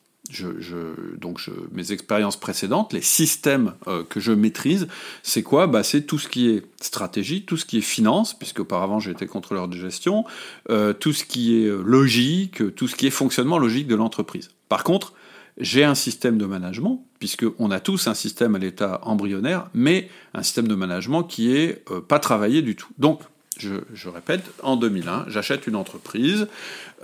Donc 1.18 1.40
mes 1.72 1.92
expériences 1.92 2.38
précédentes, 2.38 2.92
les 2.92 3.02
systèmes 3.02 3.74
euh, 3.86 4.04
que 4.04 4.20
je 4.20 4.32
maîtrise, 4.32 4.88
c'est 5.22 5.42
quoi? 5.42 5.66
Bah, 5.66 5.82
C'est 5.82 6.02
tout 6.02 6.18
ce 6.18 6.28
qui 6.28 6.48
est 6.48 6.62
stratégie, 6.80 7.44
tout 7.44 7.56
ce 7.56 7.64
qui 7.64 7.78
est 7.78 7.82
finance, 7.82 8.36
puisque 8.38 8.60
auparavant 8.60 9.00
j'étais 9.00 9.26
contrôleur 9.26 9.68
de 9.68 9.76
gestion, 9.76 10.24
euh, 10.70 10.92
tout 10.92 11.12
ce 11.12 11.24
qui 11.24 11.56
est 11.56 11.66
euh, 11.66 11.82
logique, 11.84 12.74
tout 12.74 12.88
ce 12.88 12.94
qui 12.94 13.06
est 13.06 13.10
fonctionnement 13.10 13.58
logique 13.58 13.86
de 13.86 13.94
l'entreprise. 13.94 14.50
Par 14.68 14.84
contre, 14.84 15.12
j'ai 15.58 15.84
un 15.84 15.94
système 15.94 16.38
de 16.38 16.46
management, 16.46 17.04
puisqu'on 17.18 17.70
a 17.70 17.78
tous 17.78 18.06
un 18.06 18.14
système 18.14 18.54
à 18.54 18.58
l'état 18.58 19.00
embryonnaire, 19.02 19.68
mais 19.74 20.08
un 20.32 20.42
système 20.42 20.66
de 20.66 20.74
management 20.74 21.24
qui 21.24 21.54
est 21.54 21.84
pas 22.08 22.18
travaillé 22.18 22.62
du 22.62 22.74
tout. 22.74 22.88
Donc, 22.96 23.20
je, 23.58 24.08
répète, 24.08 24.42
en 24.62 24.76
2001, 24.76 25.26
j'achète 25.28 25.66
une 25.66 25.76
entreprise, 25.76 26.48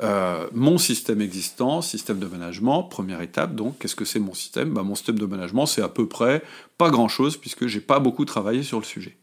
euh, 0.03 0.47
mon 0.53 0.79
système 0.79 1.21
existant, 1.21 1.83
système 1.83 2.19
de 2.19 2.27
management, 2.27 2.85
première 2.85 3.21
étape, 3.21 3.55
donc 3.55 3.79
qu'est-ce 3.79 3.97
que 3.97 4.05
c'est 4.05 4.19
mon 4.19 4.35
système? 4.35 4.71
Bah, 4.71 4.83
Mon 4.83 4.95
système 4.95 5.19
de 5.19 5.27
management, 5.27 5.67
c'est 5.67 5.83
à 5.83 5.89
peu 5.89 6.09
près 6.09 6.43
pas 6.79 6.91
grand-chose, 6.91 7.37
puisque 7.37 7.67
j'ai 7.67 7.81
pas 7.81 8.01
beaucoup 8.01 8.25
travaillé 8.25 8.63
sur 8.63 8.79
le 8.79 8.85
sujet. 8.85 9.17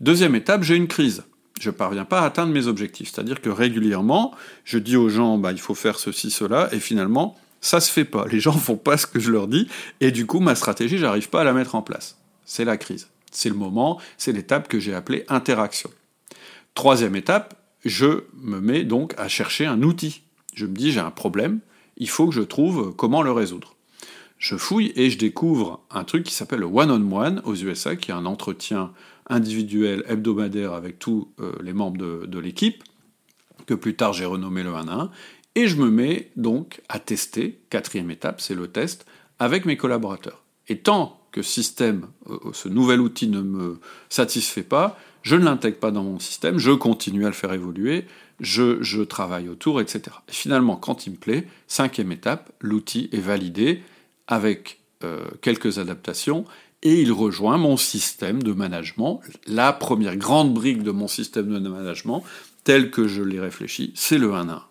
Deuxième 0.00 0.34
étape, 0.34 0.62
j'ai 0.62 0.76
une 0.76 0.88
crise. 0.88 1.24
Je 1.60 1.70
ne 1.70 1.74
parviens 1.74 2.04
pas 2.04 2.20
à 2.20 2.26
atteindre 2.26 2.52
mes 2.52 2.68
objectifs. 2.68 3.10
C'est-à-dire 3.12 3.40
que 3.40 3.50
régulièrement, 3.50 4.32
je 4.64 4.78
dis 4.78 4.96
aux 4.96 5.08
gens, 5.08 5.38
bah, 5.38 5.52
il 5.52 5.60
faut 5.60 5.74
faire 5.74 5.98
ceci, 5.98 6.30
cela, 6.30 6.68
et 6.72 6.78
finalement, 6.78 7.36
ça 7.60 7.80
se 7.80 7.90
fait 7.90 8.04
pas. 8.04 8.26
Les 8.30 8.40
gens 8.40 8.52
font 8.52 8.76
pas 8.76 8.96
ce 8.96 9.06
que 9.06 9.18
je 9.18 9.32
leur 9.32 9.48
dis, 9.48 9.68
et 10.00 10.12
du 10.12 10.26
coup, 10.26 10.40
ma 10.40 10.54
stratégie, 10.54 10.98
j'arrive 10.98 11.28
pas 11.30 11.40
à 11.40 11.44
la 11.44 11.52
mettre 11.52 11.74
en 11.74 11.82
place. 11.82 12.16
C'est 12.44 12.64
la 12.64 12.76
crise. 12.76 13.08
C'est 13.30 13.48
le 13.48 13.56
moment, 13.56 14.00
c'est 14.16 14.32
l'étape 14.32 14.68
que 14.68 14.78
j'ai 14.78 14.94
appelée 14.94 15.24
interaction. 15.28 15.90
Troisième 16.78 17.16
étape, 17.16 17.60
je 17.84 18.22
me 18.40 18.60
mets 18.60 18.84
donc 18.84 19.12
à 19.18 19.26
chercher 19.26 19.66
un 19.66 19.82
outil. 19.82 20.22
Je 20.54 20.64
me 20.64 20.76
dis, 20.76 20.92
j'ai 20.92 21.00
un 21.00 21.10
problème, 21.10 21.58
il 21.96 22.08
faut 22.08 22.28
que 22.28 22.32
je 22.32 22.40
trouve 22.40 22.94
comment 22.94 23.22
le 23.22 23.32
résoudre. 23.32 23.74
Je 24.38 24.54
fouille 24.54 24.92
et 24.94 25.10
je 25.10 25.18
découvre 25.18 25.80
un 25.90 26.04
truc 26.04 26.22
qui 26.22 26.32
s'appelle 26.32 26.60
le 26.60 26.66
one-on-one 26.66 27.42
aux 27.44 27.56
USA, 27.56 27.96
qui 27.96 28.12
est 28.12 28.14
un 28.14 28.26
entretien 28.26 28.92
individuel 29.28 30.04
hebdomadaire 30.06 30.72
avec 30.72 31.00
tous 31.00 31.26
euh, 31.40 31.50
les 31.64 31.72
membres 31.72 31.98
de, 31.98 32.38
l'équipe, 32.38 32.84
que 33.66 33.74
plus 33.74 33.96
tard 33.96 34.12
j'ai 34.12 34.24
renommé 34.24 34.62
le 34.62 34.72
1 34.72 34.86
à 34.86 34.92
1, 34.92 35.10
et 35.56 35.66
je 35.66 35.74
me 35.78 35.90
mets 35.90 36.30
donc 36.36 36.80
à 36.88 37.00
tester, 37.00 37.58
quatrième 37.70 38.12
étape, 38.12 38.40
c'est 38.40 38.54
le 38.54 38.68
test, 38.68 39.04
avec 39.40 39.64
mes 39.64 39.76
collaborateurs. 39.76 40.44
Et 40.68 40.78
tant 40.78 41.20
que 41.32 41.42
système, 41.42 42.06
euh, 42.30 42.38
ce 42.52 42.68
nouvel 42.68 43.00
outil 43.00 43.26
ne 43.26 43.40
me 43.40 43.80
satisfait 44.08 44.62
pas, 44.62 44.96
je 45.28 45.36
ne 45.36 45.44
l'intègre 45.44 45.76
pas 45.76 45.90
dans 45.90 46.04
mon 46.04 46.18
système, 46.18 46.56
je 46.56 46.70
continue 46.70 47.26
à 47.26 47.28
le 47.28 47.34
faire 47.34 47.52
évoluer, 47.52 48.06
je, 48.40 49.02
travaille 49.02 49.50
autour, 49.50 49.78
etc. 49.78 50.00
Et 50.26 50.32
finalement, 50.32 50.76
quand 50.76 51.06
il 51.06 51.10
me 51.10 51.16
plaît, 51.16 51.46
cinquième 51.66 52.12
étape, 52.12 52.50
l'outil 52.62 53.10
est 53.12 53.20
validé 53.20 53.82
avec 54.26 54.80
euh, 55.04 55.26
quelques 55.42 55.78
adaptations 55.78 56.46
et 56.82 57.02
il 57.02 57.12
rejoint 57.12 57.58
mon 57.58 57.76
système 57.76 58.42
de 58.42 58.52
management. 58.52 59.20
La 59.46 59.74
première 59.74 60.16
grande 60.16 60.54
brique 60.54 60.82
de 60.82 60.92
mon 60.92 61.08
système 61.08 61.52
de 61.52 61.68
management, 61.68 62.24
tel 62.64 62.90
que 62.90 63.06
je 63.06 63.22
l'ai 63.22 63.38
réfléchi, 63.38 63.92
c'est 63.94 64.16
le 64.16 64.32
1 64.32 64.48
1. 64.48 64.64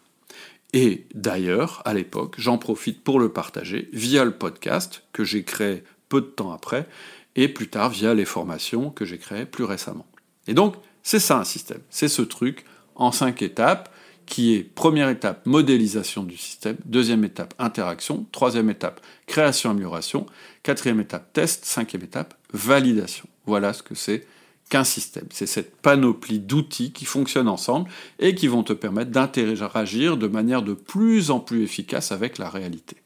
Et 0.73 1.05
d'ailleurs, 1.13 1.83
à 1.85 1.93
l'époque, 1.93 2.33
j'en 2.39 2.57
profite 2.57 3.03
pour 3.03 3.19
le 3.19 3.29
partager 3.29 3.89
via 3.93 4.25
le 4.25 4.31
podcast 4.31 5.03
que 5.13 5.23
j'ai 5.23 5.43
créé 5.43 5.83
peu 6.09 6.21
de 6.21 6.25
temps 6.25 6.51
après, 6.51 6.87
et 7.35 7.47
plus 7.47 7.67
tard 7.67 7.91
via 7.91 8.15
les 8.15 8.25
formations 8.25 8.89
que 8.89 9.05
j'ai 9.05 9.19
créées 9.19 9.45
plus 9.45 9.63
récemment. 9.63 10.07
Et 10.47 10.53
donc, 10.53 10.75
c'est 11.03 11.19
ça 11.19 11.37
un 11.37 11.43
système. 11.43 11.81
C'est 11.89 12.07
ce 12.07 12.21
truc 12.21 12.65
en 12.95 13.11
cinq 13.11 13.41
étapes 13.41 13.93
qui 14.25 14.53
est 14.53 14.63
première 14.63 15.09
étape 15.09 15.45
modélisation 15.45 16.23
du 16.23 16.35
système, 16.35 16.75
deuxième 16.85 17.23
étape 17.23 17.53
interaction, 17.59 18.25
troisième 18.31 18.69
étape 18.69 18.99
création 19.25 19.69
amélioration, 19.69 20.25
quatrième 20.63 20.99
étape 20.99 21.31
test, 21.31 21.63
cinquième 21.65 22.03
étape 22.03 22.37
validation. 22.53 23.25
Voilà 23.45 23.71
ce 23.71 23.83
que 23.83 23.95
c'est 23.95 24.27
qu'un 24.69 24.83
système. 24.83 25.27
C'est 25.31 25.45
cette 25.45 25.77
panoplie 25.77 26.39
d'outils 26.39 26.91
qui 26.91 27.05
fonctionnent 27.05 27.47
ensemble 27.47 27.89
et 28.19 28.35
qui 28.35 28.47
vont 28.47 28.63
te 28.63 28.73
permettre 28.73 29.11
d'interagir 29.11 30.17
de 30.17 30.27
manière 30.27 30.61
de 30.61 30.73
plus 30.73 31.31
en 31.31 31.39
plus 31.39 31.63
efficace 31.63 32.11
avec 32.11 32.37
la 32.37 32.49
réalité. 32.49 32.97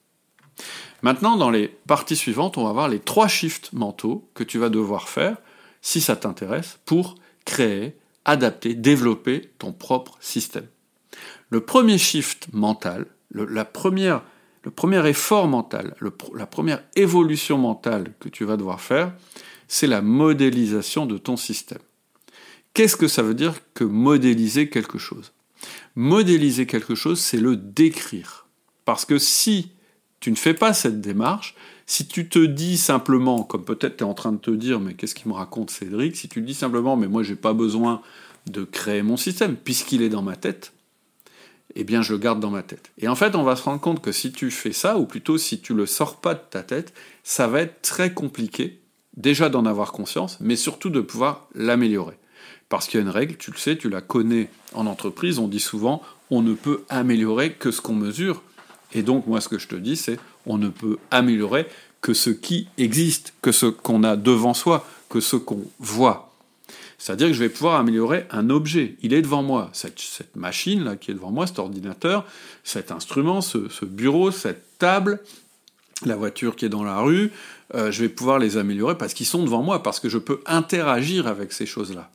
Maintenant, 1.03 1.37
dans 1.37 1.51
les 1.51 1.67
parties 1.67 2.15
suivantes, 2.15 2.57
on 2.57 2.63
va 2.63 2.73
voir 2.73 2.89
les 2.89 2.99
trois 2.99 3.27
shifts 3.27 3.73
mentaux 3.73 4.27
que 4.33 4.43
tu 4.43 4.57
vas 4.57 4.69
devoir 4.69 5.07
faire, 5.07 5.37
si 5.81 6.01
ça 6.01 6.15
t'intéresse, 6.15 6.79
pour 6.85 7.15
créer, 7.45 7.95
adapter, 8.25 8.73
développer 8.73 9.51
ton 9.57 9.73
propre 9.73 10.17
système. 10.19 10.67
Le 11.49 11.61
premier 11.61 11.97
shift 11.97 12.47
mental, 12.53 13.05
le, 13.31 13.63
premier 13.63 15.09
effort 15.09 15.47
mental, 15.47 15.95
la 16.35 16.45
première 16.45 16.83
évolution 16.95 17.57
mentale 17.57 18.13
que 18.19 18.29
tu 18.29 18.45
vas 18.45 18.57
devoir 18.57 18.81
faire, 18.81 19.13
c'est 19.67 19.87
la 19.87 20.01
modélisation 20.01 21.05
de 21.05 21.17
ton 21.17 21.37
système. 21.37 21.79
Qu'est-ce 22.73 22.95
que 22.95 23.07
ça 23.07 23.21
veut 23.21 23.33
dire 23.33 23.55
que 23.73 23.83
modéliser 23.83 24.69
quelque 24.69 24.97
chose? 24.97 25.33
Modéliser 25.95 26.65
quelque 26.65 26.95
chose, 26.95 27.19
c'est 27.19 27.37
le 27.37 27.57
décrire. 27.57 28.47
Parce 28.85 29.05
que 29.05 29.17
si 29.17 29.71
tu 30.19 30.31
ne 30.31 30.35
fais 30.35 30.53
pas 30.53 30.73
cette 30.73 31.01
démarche, 31.01 31.55
si 31.91 32.07
tu 32.07 32.29
te 32.29 32.39
dis 32.39 32.77
simplement, 32.77 33.43
comme 33.43 33.65
peut-être 33.65 33.97
tu 33.97 34.05
es 34.05 34.07
en 34.07 34.13
train 34.13 34.31
de 34.31 34.37
te 34.37 34.49
dire, 34.49 34.79
mais 34.79 34.93
qu'est-ce 34.93 35.13
qu'il 35.13 35.27
me 35.27 35.33
raconte 35.33 35.71
Cédric 35.71 36.15
Si 36.15 36.29
tu 36.29 36.39
te 36.39 36.45
dis 36.45 36.53
simplement, 36.53 36.95
mais 36.95 37.09
moi 37.09 37.21
j'ai 37.21 37.35
pas 37.35 37.51
besoin 37.51 38.01
de 38.47 38.63
créer 38.63 39.01
mon 39.01 39.17
système, 39.17 39.57
puisqu'il 39.57 40.01
est 40.01 40.07
dans 40.07 40.21
ma 40.21 40.37
tête, 40.37 40.71
eh 41.75 41.83
bien 41.83 42.01
je 42.01 42.13
le 42.13 42.19
garde 42.19 42.39
dans 42.39 42.49
ma 42.49 42.63
tête. 42.63 42.93
Et 42.97 43.09
en 43.09 43.15
fait, 43.15 43.35
on 43.35 43.43
va 43.43 43.57
se 43.57 43.63
rendre 43.63 43.81
compte 43.81 44.01
que 44.01 44.13
si 44.13 44.31
tu 44.31 44.51
fais 44.51 44.71
ça, 44.71 44.97
ou 44.97 45.05
plutôt 45.05 45.37
si 45.37 45.59
tu 45.59 45.73
le 45.73 45.85
sors 45.85 46.21
pas 46.21 46.33
de 46.33 46.39
ta 46.49 46.63
tête, 46.63 46.93
ça 47.23 47.49
va 47.49 47.59
être 47.59 47.81
très 47.81 48.13
compliqué, 48.13 48.79
déjà 49.17 49.49
d'en 49.49 49.65
avoir 49.65 49.91
conscience, 49.91 50.37
mais 50.39 50.55
surtout 50.55 50.91
de 50.91 51.01
pouvoir 51.01 51.49
l'améliorer. 51.55 52.17
Parce 52.69 52.87
qu'il 52.87 53.01
y 53.01 53.03
a 53.03 53.05
une 53.05 53.11
règle, 53.11 53.35
tu 53.35 53.51
le 53.51 53.57
sais, 53.57 53.77
tu 53.77 53.89
la 53.89 53.99
connais 53.99 54.49
en 54.73 54.85
entreprise, 54.85 55.39
on 55.39 55.49
dit 55.49 55.59
souvent, 55.59 56.01
on 56.29 56.41
ne 56.41 56.53
peut 56.53 56.85
améliorer 56.87 57.51
que 57.51 57.69
ce 57.69 57.81
qu'on 57.81 57.95
mesure. 57.95 58.43
Et 58.93 59.03
donc, 59.03 59.27
moi, 59.27 59.41
ce 59.41 59.49
que 59.49 59.57
je 59.57 59.67
te 59.67 59.75
dis, 59.75 59.95
c'est 59.95 60.19
on 60.45 60.57
ne 60.57 60.69
peut 60.69 60.97
améliorer 61.11 61.67
que 62.01 62.13
ce 62.13 62.29
qui 62.29 62.67
existe, 62.77 63.33
que 63.41 63.51
ce 63.51 63.67
qu'on 63.67 64.03
a 64.03 64.15
devant 64.15 64.53
soi, 64.53 64.85
que 65.09 65.19
ce 65.19 65.35
qu'on 65.35 65.63
voit. 65.79 66.31
C'est-à-dire 66.97 67.27
que 67.27 67.33
je 67.33 67.39
vais 67.39 67.49
pouvoir 67.49 67.79
améliorer 67.79 68.25
un 68.29 68.49
objet. 68.49 68.95
Il 69.01 69.13
est 69.13 69.21
devant 69.21 69.41
moi. 69.41 69.69
Cette, 69.73 69.99
machine 70.35 70.83
là 70.83 70.95
qui 70.95 71.11
est 71.11 71.13
devant 71.15 71.31
moi, 71.31 71.47
cet 71.47 71.59
ordinateur, 71.59 72.25
cet 72.63 72.91
instrument, 72.91 73.41
ce, 73.41 73.85
bureau, 73.85 74.29
cette 74.29 74.77
table, 74.77 75.19
la 76.05 76.15
voiture 76.15 76.55
qui 76.55 76.65
est 76.65 76.69
dans 76.69 76.83
la 76.83 76.99
rue, 76.99 77.31
euh, 77.73 77.91
je 77.91 78.03
vais 78.03 78.09
pouvoir 78.09 78.39
les 78.39 78.57
améliorer 78.57 78.97
parce 78.97 79.13
qu'ils 79.13 79.25
sont 79.25 79.43
devant 79.43 79.63
moi, 79.63 79.81
parce 79.81 79.99
que 79.99 80.09
je 80.09 80.17
peux 80.17 80.41
interagir 80.45 81.25
avec 81.27 81.53
ces 81.53 81.65
choses-là. 81.65 82.11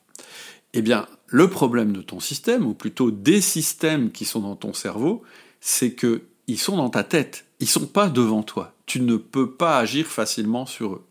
Eh 0.72 0.82
bien, 0.82 1.06
le 1.26 1.48
problème 1.48 1.92
de 1.92 2.02
ton 2.02 2.20
système, 2.20 2.66
ou 2.66 2.74
plutôt 2.74 3.10
des 3.10 3.40
systèmes 3.40 4.12
qui 4.12 4.24
sont 4.24 4.40
dans 4.40 4.56
ton 4.56 4.72
cerveau, 4.72 5.24
c'est 5.60 5.92
que 5.92 6.22
ils 6.46 6.58
sont 6.58 6.76
dans 6.76 6.90
ta 6.90 7.04
tête, 7.04 7.44
ils 7.60 7.68
sont 7.68 7.86
pas 7.86 8.08
devant 8.08 8.42
toi. 8.42 8.74
Tu 8.86 9.00
ne 9.00 9.16
peux 9.16 9.50
pas 9.50 9.78
agir 9.78 10.06
facilement 10.06 10.66
sur 10.66 10.94
eux. 10.94 11.04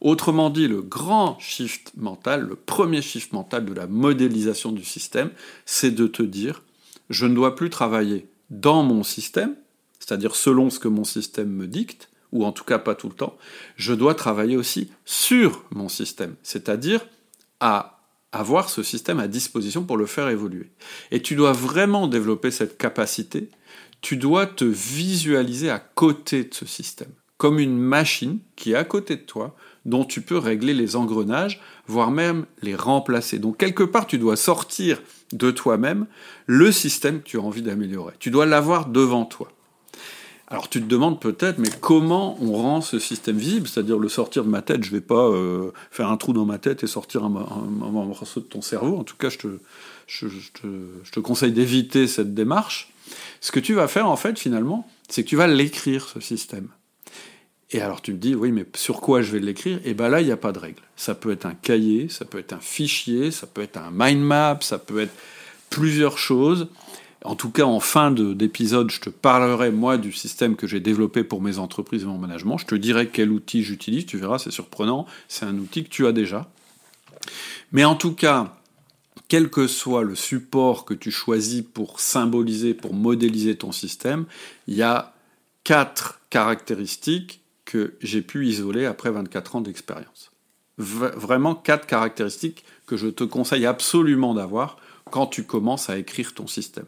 Autrement 0.00 0.50
dit, 0.50 0.68
le 0.68 0.82
grand 0.82 1.38
shift 1.38 1.92
mental, 1.96 2.46
le 2.46 2.54
premier 2.54 3.02
shift 3.02 3.32
mental 3.32 3.64
de 3.64 3.72
la 3.72 3.86
modélisation 3.86 4.72
du 4.72 4.84
système, 4.84 5.30
c'est 5.64 5.90
de 5.90 6.06
te 6.06 6.22
dire, 6.22 6.62
je 7.10 7.26
ne 7.26 7.34
dois 7.34 7.56
plus 7.56 7.70
travailler 7.70 8.26
dans 8.50 8.82
mon 8.82 9.02
système, 9.02 9.54
c'est-à-dire 9.98 10.36
selon 10.36 10.70
ce 10.70 10.78
que 10.78 10.88
mon 10.88 11.04
système 11.04 11.50
me 11.50 11.66
dicte, 11.66 12.10
ou 12.32 12.44
en 12.44 12.52
tout 12.52 12.64
cas 12.64 12.78
pas 12.78 12.94
tout 12.94 13.08
le 13.08 13.14
temps, 13.14 13.36
je 13.76 13.94
dois 13.94 14.14
travailler 14.14 14.56
aussi 14.56 14.90
sur 15.04 15.64
mon 15.70 15.88
système, 15.88 16.34
c'est-à-dire 16.42 17.06
à 17.60 18.00
avoir 18.32 18.68
ce 18.68 18.82
système 18.82 19.20
à 19.20 19.28
disposition 19.28 19.84
pour 19.84 19.96
le 19.96 20.06
faire 20.06 20.28
évoluer. 20.28 20.70
Et 21.12 21.22
tu 21.22 21.36
dois 21.36 21.52
vraiment 21.52 22.08
développer 22.08 22.50
cette 22.50 22.76
capacité, 22.76 23.48
tu 24.04 24.18
dois 24.18 24.44
te 24.44 24.66
visualiser 24.66 25.70
à 25.70 25.78
côté 25.78 26.44
de 26.44 26.52
ce 26.52 26.66
système, 26.66 27.08
comme 27.38 27.58
une 27.58 27.78
machine 27.78 28.38
qui 28.54 28.72
est 28.72 28.74
à 28.74 28.84
côté 28.84 29.16
de 29.16 29.22
toi, 29.22 29.56
dont 29.86 30.04
tu 30.04 30.20
peux 30.20 30.36
régler 30.36 30.74
les 30.74 30.94
engrenages, 30.94 31.58
voire 31.86 32.10
même 32.10 32.44
les 32.60 32.74
remplacer. 32.74 33.38
Donc 33.38 33.56
quelque 33.56 33.82
part, 33.82 34.06
tu 34.06 34.18
dois 34.18 34.36
sortir 34.36 35.00
de 35.32 35.50
toi-même 35.50 36.04
le 36.44 36.70
système 36.70 37.22
que 37.22 37.28
tu 37.28 37.38
as 37.38 37.40
envie 37.40 37.62
d'améliorer. 37.62 38.12
Tu 38.18 38.30
dois 38.30 38.44
l'avoir 38.44 38.88
devant 38.88 39.24
toi. 39.24 39.50
Alors 40.48 40.68
tu 40.68 40.82
te 40.82 40.86
demandes 40.86 41.18
peut-être, 41.18 41.58
mais 41.58 41.70
comment 41.80 42.36
on 42.42 42.52
rend 42.52 42.82
ce 42.82 42.98
système 42.98 43.38
visible? 43.38 43.66
C'est-à-dire 43.66 43.98
le 43.98 44.10
sortir 44.10 44.44
de 44.44 44.50
ma 44.50 44.60
tête, 44.60 44.84
je 44.84 44.90
ne 44.90 44.96
vais 44.96 45.00
pas 45.00 45.30
euh, 45.30 45.72
faire 45.90 46.10
un 46.10 46.18
trou 46.18 46.34
dans 46.34 46.44
ma 46.44 46.58
tête 46.58 46.84
et 46.84 46.86
sortir 46.86 47.24
un, 47.24 47.30
morceau 47.30 48.40
de 48.40 48.44
ton 48.44 48.60
cerveau. 48.60 48.98
En 48.98 49.04
tout 49.04 49.16
cas, 49.16 49.30
je 49.30 49.38
te, 49.38 49.48
je 50.06 50.28
te 51.10 51.20
conseille 51.20 51.52
d'éviter 51.52 52.06
cette 52.06 52.34
démarche. 52.34 52.90
Ce 53.40 53.52
que 53.52 53.60
tu 53.60 53.74
vas 53.74 53.88
faire, 53.88 54.08
en 54.08 54.16
fait, 54.16 54.38
finalement, 54.38 54.88
c'est 55.08 55.24
que 55.24 55.28
tu 55.28 55.36
vas 55.36 55.46
l'écrire, 55.46 56.08
ce 56.08 56.20
système. 56.20 56.68
Et 57.70 57.80
alors 57.80 58.02
tu 58.02 58.12
me 58.12 58.18
dis, 58.18 58.34
oui, 58.34 58.52
mais 58.52 58.64
sur 58.76 59.00
quoi 59.00 59.20
je 59.20 59.32
vais 59.32 59.40
l'écrire? 59.40 59.80
Et 59.84 59.94
bien 59.94 60.08
là, 60.08 60.20
il 60.20 60.26
n'y 60.26 60.32
a 60.32 60.36
pas 60.36 60.52
de 60.52 60.58
règle. 60.58 60.82
Ça 60.96 61.14
peut 61.14 61.32
être 61.32 61.44
un 61.44 61.54
cahier, 61.54 62.08
ça 62.08 62.24
peut 62.24 62.38
être 62.38 62.52
un 62.52 62.60
fichier, 62.60 63.30
ça 63.30 63.46
peut 63.46 63.62
être 63.62 63.76
un 63.76 63.90
mind 63.92 64.22
map, 64.22 64.58
ça 64.60 64.78
peut 64.78 65.00
être 65.00 65.14
plusieurs 65.70 66.16
choses. 66.16 66.68
En 67.24 67.36
tout 67.36 67.50
cas, 67.50 67.64
en 67.64 67.80
fin 67.80 68.10
d'épisode, 68.10 68.90
je 68.90 69.00
te 69.00 69.10
parlerai, 69.10 69.70
moi, 69.70 69.96
du 69.96 70.12
système 70.12 70.56
que 70.56 70.66
j'ai 70.66 70.78
développé 70.78 71.24
pour 71.24 71.40
mes 71.40 71.58
entreprises 71.58 72.02
et 72.02 72.06
mon 72.06 72.18
management. 72.18 72.58
Je 72.58 72.66
te 72.66 72.74
dirai 72.74 73.08
quel 73.08 73.32
outil 73.32 73.62
j'utilise, 73.62 74.06
tu 74.06 74.18
verras, 74.18 74.38
c'est 74.38 74.50
surprenant. 74.50 75.06
C'est 75.26 75.46
un 75.46 75.56
outil 75.56 75.84
que 75.84 75.88
tu 75.88 76.06
as 76.06 76.12
déjà. 76.12 76.48
Mais 77.72 77.84
en 77.84 77.96
tout 77.96 78.12
cas, 78.12 78.56
quel 79.28 79.50
que 79.50 79.66
soit 79.66 80.02
le 80.02 80.14
support 80.14 80.84
que 80.84 80.94
tu 80.94 81.10
choisis 81.10 81.62
pour 81.62 82.00
symboliser, 82.00 82.74
pour 82.74 82.94
modéliser 82.94 83.56
ton 83.56 83.72
système, 83.72 84.26
il 84.66 84.74
y 84.74 84.82
a 84.82 85.14
quatre 85.64 86.20
caractéristiques 86.30 87.40
que 87.64 87.94
j'ai 88.00 88.22
pu 88.22 88.46
isoler 88.46 88.84
après 88.84 89.10
24 89.10 89.56
ans 89.56 89.60
d'expérience. 89.60 90.30
vraiment 90.76 91.54
quatre 91.54 91.86
caractéristiques 91.86 92.64
que 92.86 92.96
je 92.96 93.06
te 93.06 93.24
conseille 93.24 93.64
absolument 93.64 94.34
d'avoir 94.34 94.76
quand 95.10 95.26
tu 95.26 95.44
commences 95.44 95.88
à 95.88 95.98
écrire 95.98 96.34
ton 96.34 96.46
système. 96.46 96.86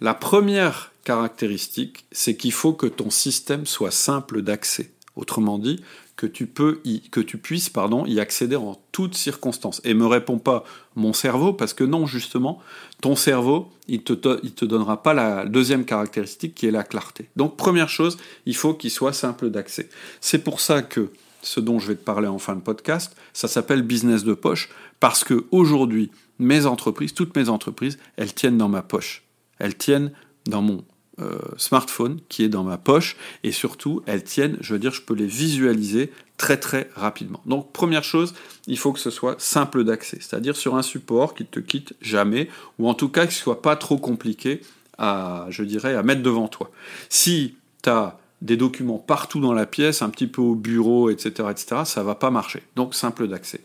La 0.00 0.14
première 0.14 0.92
caractéristique, 1.04 2.06
c'est 2.12 2.36
qu'il 2.36 2.52
faut 2.52 2.72
que 2.72 2.86
ton 2.86 3.10
système 3.10 3.66
soit 3.66 3.90
simple 3.90 4.42
d'accès. 4.42 4.92
Autrement 5.16 5.58
dit, 5.58 5.82
que 6.22 6.26
tu, 6.28 6.46
peux 6.46 6.80
que 7.10 7.18
tu 7.18 7.36
puisses 7.36 7.68
pardon, 7.68 8.06
y 8.06 8.20
accéder 8.20 8.54
en 8.54 8.80
toutes 8.92 9.16
circonstances. 9.16 9.80
Et 9.82 9.92
me 9.92 10.06
réponds 10.06 10.38
pas 10.38 10.62
mon 10.94 11.12
cerveau, 11.12 11.52
parce 11.52 11.74
que 11.74 11.82
non, 11.82 12.06
justement, 12.06 12.60
ton 13.00 13.16
cerveau, 13.16 13.68
il 13.88 14.04
te, 14.04 14.38
il 14.44 14.52
te 14.52 14.64
donnera 14.64 15.02
pas 15.02 15.14
la 15.14 15.46
deuxième 15.46 15.84
caractéristique 15.84 16.54
qui 16.54 16.68
est 16.68 16.70
la 16.70 16.84
clarté. 16.84 17.28
Donc, 17.34 17.56
première 17.56 17.88
chose, 17.88 18.18
il 18.46 18.54
faut 18.54 18.72
qu'il 18.72 18.92
soit 18.92 19.12
simple 19.12 19.50
d'accès. 19.50 19.88
C'est 20.20 20.44
pour 20.44 20.60
ça 20.60 20.82
que 20.82 21.10
ce 21.42 21.58
dont 21.58 21.80
je 21.80 21.88
vais 21.88 21.96
te 21.96 22.04
parler 22.04 22.28
en 22.28 22.38
fin 22.38 22.54
de 22.54 22.60
podcast, 22.60 23.16
ça 23.32 23.48
s'appelle 23.48 23.82
business 23.82 24.22
de 24.22 24.34
poche, 24.34 24.68
parce 25.00 25.24
que 25.24 25.46
aujourd'hui, 25.50 26.12
mes 26.38 26.66
entreprises, 26.66 27.14
toutes 27.14 27.34
mes 27.34 27.48
entreprises, 27.48 27.98
elles 28.16 28.32
tiennent 28.32 28.58
dans 28.58 28.68
ma 28.68 28.82
poche. 28.82 29.24
Elles 29.58 29.76
tiennent 29.76 30.12
dans 30.46 30.62
mon 30.62 30.84
euh, 31.20 31.38
smartphone 31.56 32.20
qui 32.28 32.42
est 32.42 32.48
dans 32.48 32.64
ma 32.64 32.78
poche 32.78 33.16
et 33.42 33.52
surtout 33.52 34.02
elles 34.06 34.24
tiennent, 34.24 34.56
je 34.60 34.72
veux 34.72 34.78
dire, 34.78 34.92
je 34.92 35.02
peux 35.02 35.14
les 35.14 35.26
visualiser 35.26 36.10
très 36.38 36.56
très 36.56 36.90
rapidement. 36.94 37.40
Donc 37.46 37.72
première 37.72 38.02
chose, 38.02 38.34
il 38.66 38.78
faut 38.78 38.92
que 38.92 38.98
ce 38.98 39.10
soit 39.10 39.40
simple 39.40 39.84
d'accès, 39.84 40.18
c'est-à-dire 40.20 40.56
sur 40.56 40.74
un 40.74 40.82
support 40.82 41.34
qui 41.34 41.42
ne 41.42 41.48
te 41.48 41.60
quitte 41.60 41.94
jamais 42.00 42.48
ou 42.78 42.88
en 42.88 42.94
tout 42.94 43.08
cas 43.08 43.26
qui 43.26 43.34
soit 43.34 43.62
pas 43.62 43.76
trop 43.76 43.98
compliqué 43.98 44.62
à, 44.98 45.46
je 45.50 45.64
dirais, 45.64 45.94
à 45.94 46.02
mettre 46.02 46.22
devant 46.22 46.48
toi. 46.48 46.70
Si 47.08 47.56
tu 47.82 47.90
as 47.90 48.18
des 48.40 48.56
documents 48.56 48.98
partout 48.98 49.40
dans 49.40 49.52
la 49.52 49.66
pièce, 49.66 50.02
un 50.02 50.10
petit 50.10 50.26
peu 50.26 50.42
au 50.42 50.54
bureau, 50.54 51.10
etc., 51.10 51.48
etc., 51.50 51.82
ça 51.84 52.02
va 52.02 52.14
pas 52.14 52.30
marcher. 52.30 52.62
Donc 52.74 52.94
simple 52.94 53.28
d'accès. 53.28 53.60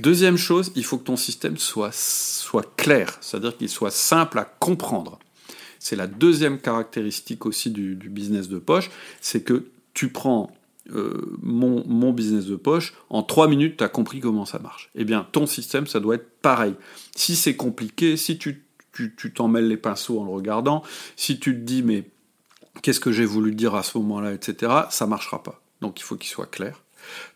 Deuxième 0.00 0.36
chose, 0.36 0.72
il 0.76 0.84
faut 0.84 0.96
que 0.96 1.04
ton 1.04 1.16
système 1.16 1.58
soit, 1.58 1.92
soit 1.92 2.76
clair, 2.76 3.18
c'est-à-dire 3.20 3.56
qu'il 3.56 3.68
soit 3.68 3.90
simple 3.90 4.38
à 4.38 4.44
comprendre. 4.44 5.18
C'est 5.78 5.96
la 5.96 6.06
deuxième 6.06 6.58
caractéristique 6.58 7.46
aussi 7.46 7.70
du, 7.70 7.94
business 7.94 8.48
de 8.48 8.58
poche, 8.58 8.90
c'est 9.20 9.42
que 9.42 9.66
tu 9.94 10.08
prends 10.08 10.52
euh, 10.94 11.36
mon, 11.42 12.12
business 12.12 12.46
de 12.46 12.56
poche, 12.56 12.94
en 13.10 13.22
trois 13.22 13.48
minutes, 13.48 13.76
tu 13.76 13.84
as 13.84 13.88
compris 13.88 14.20
comment 14.20 14.46
ça 14.46 14.58
marche. 14.58 14.90
Eh 14.94 15.04
bien, 15.04 15.26
ton 15.32 15.46
système, 15.46 15.86
ça 15.86 16.00
doit 16.00 16.14
être 16.16 16.40
pareil. 16.40 16.74
Si 17.14 17.36
c'est 17.36 17.56
compliqué, 17.56 18.16
si 18.16 18.38
tu 18.38 18.64
t'en 19.34 19.48
mêles 19.48 19.68
les 19.68 19.76
pinceaux 19.76 20.20
en 20.20 20.24
le 20.24 20.30
regardant, 20.30 20.82
si 21.16 21.38
tu 21.38 21.54
te 21.54 21.60
dis, 21.60 21.82
mais 21.82 22.04
qu'est-ce 22.82 23.00
que 23.00 23.12
j'ai 23.12 23.24
voulu 23.24 23.54
dire 23.54 23.74
à 23.74 23.82
ce 23.82 23.98
moment-là, 23.98 24.32
etc., 24.32 24.72
ça 24.90 25.06
marchera 25.06 25.42
pas. 25.42 25.60
Donc 25.80 26.00
il 26.00 26.02
faut 26.02 26.16
qu'il 26.16 26.30
soit 26.30 26.50
clair. 26.50 26.82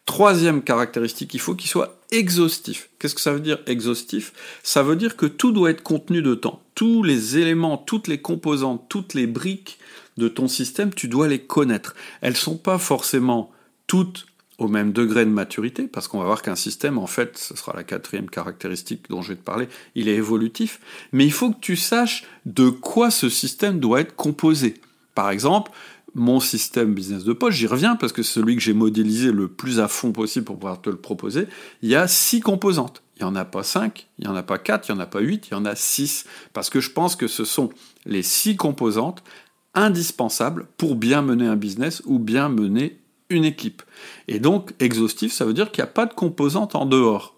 Troisième 0.06 0.62
caractéristique, 0.62 1.34
il 1.34 1.40
faut 1.40 1.54
qu'il 1.54 1.70
soit 1.70 2.01
exhaustif. 2.12 2.90
Qu'est-ce 2.98 3.14
que 3.16 3.20
ça 3.20 3.32
veut 3.32 3.40
dire 3.40 3.58
exhaustif? 3.66 4.32
Ça 4.62 4.84
veut 4.84 4.96
dire 4.96 5.16
que 5.16 5.26
tout 5.26 5.50
doit 5.50 5.70
être 5.70 5.82
contenu 5.82 6.22
de 6.22 6.34
temps. 6.34 6.62
Tous 6.74 7.02
les 7.02 7.38
éléments, 7.38 7.76
toutes 7.76 8.06
les 8.06 8.18
composantes, 8.18 8.84
toutes 8.88 9.14
les 9.14 9.26
briques 9.26 9.78
de 10.18 10.28
ton 10.28 10.46
système, 10.46 10.94
tu 10.94 11.08
dois 11.08 11.26
les 11.26 11.40
connaître. 11.40 11.94
Elles 12.20 12.34
ne 12.34 12.38
sont 12.38 12.58
pas 12.58 12.78
forcément 12.78 13.50
toutes 13.86 14.26
au 14.58 14.68
même 14.68 14.92
degré 14.92 15.24
de 15.24 15.30
maturité, 15.30 15.88
parce 15.88 16.06
qu'on 16.06 16.18
va 16.18 16.26
voir 16.26 16.42
qu'un 16.42 16.54
système, 16.54 16.98
en 16.98 17.08
fait, 17.08 17.36
ce 17.36 17.56
sera 17.56 17.72
la 17.74 17.82
quatrième 17.82 18.30
caractéristique 18.30 19.08
dont 19.08 19.20
je 19.20 19.30
vais 19.30 19.36
te 19.36 19.42
parler, 19.42 19.66
il 19.96 20.08
est 20.08 20.14
évolutif, 20.14 20.78
mais 21.10 21.24
il 21.24 21.32
faut 21.32 21.50
que 21.50 21.60
tu 21.60 21.74
saches 21.74 22.24
de 22.46 22.68
quoi 22.68 23.10
ce 23.10 23.28
système 23.28 23.80
doit 23.80 24.00
être 24.00 24.14
composé. 24.14 24.74
Par 25.14 25.30
exemple, 25.30 25.72
mon 26.14 26.40
système 26.40 26.94
business 26.94 27.24
de 27.24 27.32
poche, 27.32 27.54
j'y 27.54 27.66
reviens 27.66 27.96
parce 27.96 28.12
que 28.12 28.22
c'est 28.22 28.34
celui 28.34 28.56
que 28.56 28.62
j'ai 28.62 28.74
modélisé 28.74 29.32
le 29.32 29.48
plus 29.48 29.80
à 29.80 29.88
fond 29.88 30.12
possible 30.12 30.44
pour 30.44 30.56
pouvoir 30.56 30.80
te 30.80 30.90
le 30.90 30.96
proposer, 30.96 31.46
il 31.82 31.88
y 31.88 31.96
a 31.96 32.06
six 32.08 32.40
composantes. 32.40 33.02
Il 33.16 33.24
n'y 33.24 33.30
en 33.30 33.36
a 33.36 33.44
pas 33.44 33.62
cinq, 33.62 34.08
il 34.18 34.26
n'y 34.26 34.30
en 34.30 34.34
a 34.34 34.42
pas 34.42 34.58
quatre, 34.58 34.88
il 34.88 34.92
n'y 34.92 34.98
en 34.98 35.02
a 35.02 35.06
pas 35.06 35.20
huit, 35.20 35.48
il 35.48 35.52
y 35.52 35.54
en 35.54 35.64
a 35.64 35.74
six. 35.74 36.24
Parce 36.52 36.70
que 36.70 36.80
je 36.80 36.90
pense 36.90 37.16
que 37.16 37.28
ce 37.28 37.44
sont 37.44 37.70
les 38.04 38.22
six 38.22 38.56
composantes 38.56 39.22
indispensables 39.74 40.66
pour 40.76 40.96
bien 40.96 41.22
mener 41.22 41.46
un 41.46 41.56
business 41.56 42.02
ou 42.04 42.18
bien 42.18 42.48
mener 42.48 42.98
une 43.30 43.44
équipe. 43.44 43.82
Et 44.28 44.40
donc, 44.40 44.74
exhaustif, 44.80 45.32
ça 45.32 45.44
veut 45.44 45.54
dire 45.54 45.70
qu'il 45.70 45.82
n'y 45.82 45.88
a 45.88 45.92
pas 45.92 46.06
de 46.06 46.14
composantes 46.14 46.74
en 46.74 46.84
dehors. 46.84 47.34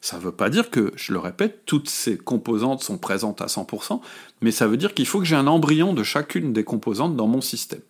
Ça 0.00 0.16
ne 0.16 0.22
veut 0.22 0.32
pas 0.32 0.50
dire 0.50 0.70
que, 0.70 0.92
je 0.96 1.12
le 1.12 1.18
répète, 1.18 1.62
toutes 1.66 1.88
ces 1.88 2.16
composantes 2.16 2.82
sont 2.82 2.98
présentes 2.98 3.40
à 3.42 3.46
100%, 3.46 4.00
mais 4.40 4.50
ça 4.50 4.66
veut 4.66 4.76
dire 4.76 4.94
qu'il 4.94 5.06
faut 5.06 5.18
que 5.18 5.24
j'ai 5.24 5.36
un 5.36 5.46
embryon 5.46 5.94
de 5.94 6.02
chacune 6.02 6.52
des 6.52 6.64
composantes 6.64 7.16
dans 7.16 7.26
mon 7.26 7.40
système. 7.40 7.80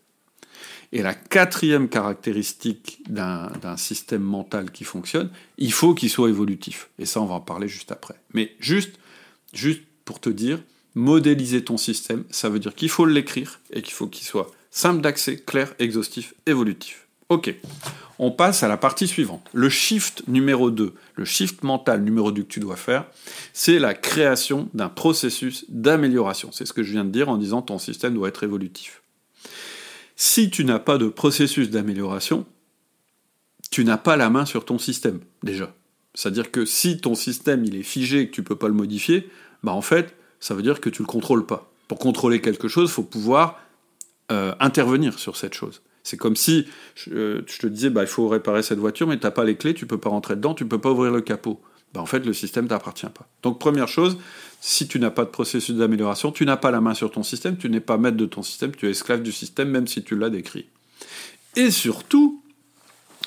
Et 0.92 1.03
la 1.03 1.14
quatrième 1.14 1.88
caractéristique 1.88 3.03
d'un 3.09 3.77
système 3.77 4.22
mental 4.22 4.70
qui 4.70 4.85
fonctionne, 4.85 5.31
il 5.59 5.72
faut 5.72 5.94
qu'il 5.94 6.11
soit 6.11 6.29
évolutif. 6.29 6.88
Et 6.99 7.07
ça, 7.07 7.20
on 7.20 7.27
va 7.27 7.35
en 7.35 7.40
parler 7.40 7.68
juste 7.68 7.92
après. 7.92 8.14
Mais 8.33 8.55
juste, 8.61 8.99
juste 9.53 9.83
pour 10.05 10.20
te 10.20 10.31
dire, 10.31 10.61
modéliser 10.94 11.62
ton 11.64 11.77
système, 11.77 12.25
ça 12.31 12.49
veut 12.49 12.59
dire 12.59 12.75
qu'il 12.75 12.88
faut 12.88 13.07
l'écrire 13.07 13.61
et 13.72 13.83
qu'il 13.83 13.94
faut 13.94 14.07
qu'il 14.07 14.27
soit 14.27 14.51
simple 14.70 15.01
d'accès, 15.01 15.37
clair, 15.37 15.75
exhaustif, 15.79 16.35
évolutif. 16.46 17.07
Ok, 17.29 17.53
on 18.18 18.31
passe 18.31 18.62
à 18.62 18.68
la 18.68 18.77
partie 18.77 19.09
suivante. 19.09 19.44
Le 19.53 19.68
shift 19.68 20.22
numéro 20.29 20.70
2, 20.70 20.94
le 21.16 21.25
shift 21.25 21.64
mental 21.64 22.03
numéro 22.03 22.31
2 22.31 22.42
que 22.42 22.49
tu 22.49 22.61
dois 22.61 22.77
faire, 22.77 23.05
c'est 23.53 23.79
la 23.79 23.94
création 23.94 24.68
d'un 24.75 24.88
processus 24.88 25.64
d'amélioration. 25.68 26.51
C'est 26.53 26.66
ce 26.66 26.72
que 26.72 26.85
je 26.85 26.92
viens 26.92 27.05
de 27.05 27.11
dire 27.11 27.29
en 27.29 27.37
disant 27.37 27.62
ton 27.62 27.79
système 27.79 28.14
doit 28.14 28.29
être 28.29 28.44
évolutif. 28.44 29.03
Si 30.16 30.50
tu 30.50 30.64
n'as 30.64 30.79
pas 30.79 30.98
de 30.98 31.09
processus 31.09 31.70
d'amélioration, 31.70 32.46
tu 33.70 33.85
n'as 33.85 33.98
pas 33.98 34.16
la 34.16 34.31
main 34.31 34.46
sur 34.46 34.64
ton 34.64 34.79
système, 34.79 35.20
déjà. 35.42 35.74
C'est-à-dire 36.14 36.50
que 36.50 36.64
si 36.64 36.98
ton 36.98 37.14
système 37.14 37.64
il 37.64 37.76
est 37.76 37.83
figé 37.83 38.20
et 38.20 38.29
que 38.29 38.35
tu 38.35 38.40
ne 38.40 38.46
peux 38.46 38.57
pas 38.57 38.68
le 38.68 38.74
modifier, 38.74 39.29
bah 39.62 39.72
en 39.72 39.83
fait, 39.83 40.14
ça 40.40 40.55
veut 40.55 40.62
dire 40.62 40.81
que 40.81 40.88
tu 40.88 41.02
ne 41.02 41.07
le 41.07 41.11
contrôles 41.11 41.44
pas. 41.44 41.70
Pour 41.88 41.98
contrôler 41.98 42.40
quelque 42.40 42.68
chose, 42.68 42.88
il 42.88 42.92
faut 42.92 43.02
pouvoir 43.02 43.61
euh, 44.33 44.55
intervenir 44.59 45.18
sur 45.18 45.37
cette 45.37 45.55
chose. 45.55 45.83
C'est 46.02 46.16
comme 46.16 46.37
si 46.37 46.66
je, 46.94 47.40
te 47.40 47.66
disais, 47.66 47.90
bah, 47.90 48.02
il 48.02 48.07
faut 48.07 48.29
réparer 48.29 48.62
cette 48.62 48.79
voiture, 48.79 49.07
mais 49.07 49.18
tu 49.18 49.24
n'as 49.24 49.33
pas 49.33 49.44
les 49.44 49.57
clés, 49.57 49.74
tu 49.74 49.85
ne 49.85 49.88
peux 49.88 49.98
pas 49.98 50.09
rentrer 50.09 50.37
dedans, 50.37 50.55
tu 50.55 50.64
ne 50.64 50.68
peux 50.68 50.81
pas 50.81 50.92
ouvrir 50.92 51.12
le 51.12 51.20
capot. 51.20 51.61
Bah, 51.96 52.02
en 52.02 52.06
fait, 52.06 52.26
le 52.26 52.35
système 52.35 52.68
t'appartient 52.68 53.06
pas. 53.06 53.26
Donc, 53.42 53.59
première 53.59 53.88
chose, 53.88 54.18
si 54.61 54.87
tu 54.87 54.98
n'as 54.98 55.11
pas 55.11 55.24
de 55.24 55.30
processus 55.30 55.74
d'amélioration, 55.74 56.30
tu 56.30 56.44
n'as 56.44 56.59
pas 56.59 56.70
la 56.70 56.82
main 56.82 56.92
sur 56.92 57.11
ton 57.11 57.22
système, 57.22 57.56
tu 57.56 57.70
n'es 57.70 57.80
pas 57.80 57.96
maître 57.96 58.18
de 58.18 58.26
ton 58.26 58.42
système, 58.42 58.72
tu 58.72 58.87
es 58.87 58.90
esclave 58.90 59.22
du 59.22 59.32
système, 59.32 59.70
même 59.70 59.87
si 59.87 60.04
tu 60.04 60.14
l'as 60.14 60.28
décrit. 60.28 60.66
Et 61.56 61.70
surtout, 61.70 62.42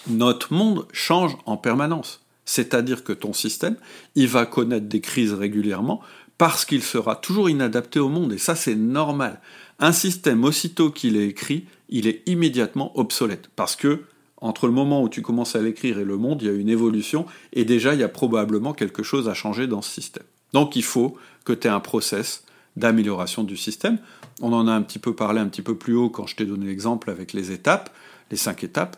notre 0.08 0.54
monde 0.54 0.86
change 0.94 1.36
en 1.48 1.58
permanence. 1.58 2.22
C'est-à-dire 2.46 3.04
que 3.04 3.12
ton 3.14 3.34
système, 3.34 3.76
il 4.14 4.28
va 4.28 4.46
connaître 4.46 4.88
des 4.88 5.02
crises 5.02 5.34
régulièrement 5.34 6.02
parce 6.38 6.64
qu'il 6.64 6.84
sera 6.84 7.16
toujours 7.16 7.50
inadapté 7.50 8.00
au 8.00 8.10
monde. 8.10 8.34
Et 8.34 8.38
ça, 8.38 8.56
c'est 8.56 8.76
normal. 8.76 9.42
Un 9.80 9.94
système, 9.94 10.44
aussitôt 10.44 10.92
qu'il 10.92 11.18
est 11.18 11.28
écrit, 11.28 11.66
il 11.90 12.06
est 12.06 12.22
immédiatement 12.28 12.98
obsolète. 13.00 13.50
Parce 13.56 13.76
que, 13.76 14.04
entre 14.42 14.68
le 14.68 14.74
moment 14.74 15.04
où 15.04 15.10
tu 15.10 15.22
commences 15.22 15.56
à 15.56 15.62
l'écrire 15.62 16.00
et 16.00 16.06
le 16.06 16.18
monde, 16.18 16.42
il 16.42 16.48
y 16.48 16.52
a 16.52 16.54
une 16.54 16.70
évolution, 16.70 17.26
et 17.54 17.66
déjà, 17.66 17.94
il 17.94 18.00
y 18.00 18.04
a 18.04 18.10
probablement 18.10 18.74
quelque 18.74 19.04
chose 19.04 19.28
à 19.28 19.34
changer 19.34 19.68
dans 19.68 19.82
ce 19.82 19.92
système. 19.92 20.24
Donc, 20.54 20.76
il 20.76 20.84
faut 20.84 21.18
que 21.46 21.54
tu 21.54 21.68
aies 21.68 21.72
un 21.72 21.80
process 21.80 22.44
d'amélioration 22.76 23.44
du 23.44 23.58
système. 23.58 23.98
On 24.42 24.54
en 24.54 24.68
a 24.68 24.72
un 24.72 24.82
petit 24.82 25.00
peu 25.00 25.14
parlé 25.14 25.40
un 25.40 25.48
petit 25.48 25.62
peu 25.62 25.76
plus 25.76 25.96
haut 25.96 26.10
quand 26.10 26.28
je 26.28 26.36
t'ai 26.36 26.46
donné 26.46 26.68
l'exemple 26.68 27.10
avec 27.10 27.34
les 27.34 27.52
étapes, 27.52 27.90
les 28.32 28.38
cinq 28.38 28.64
étapes. 28.64 28.98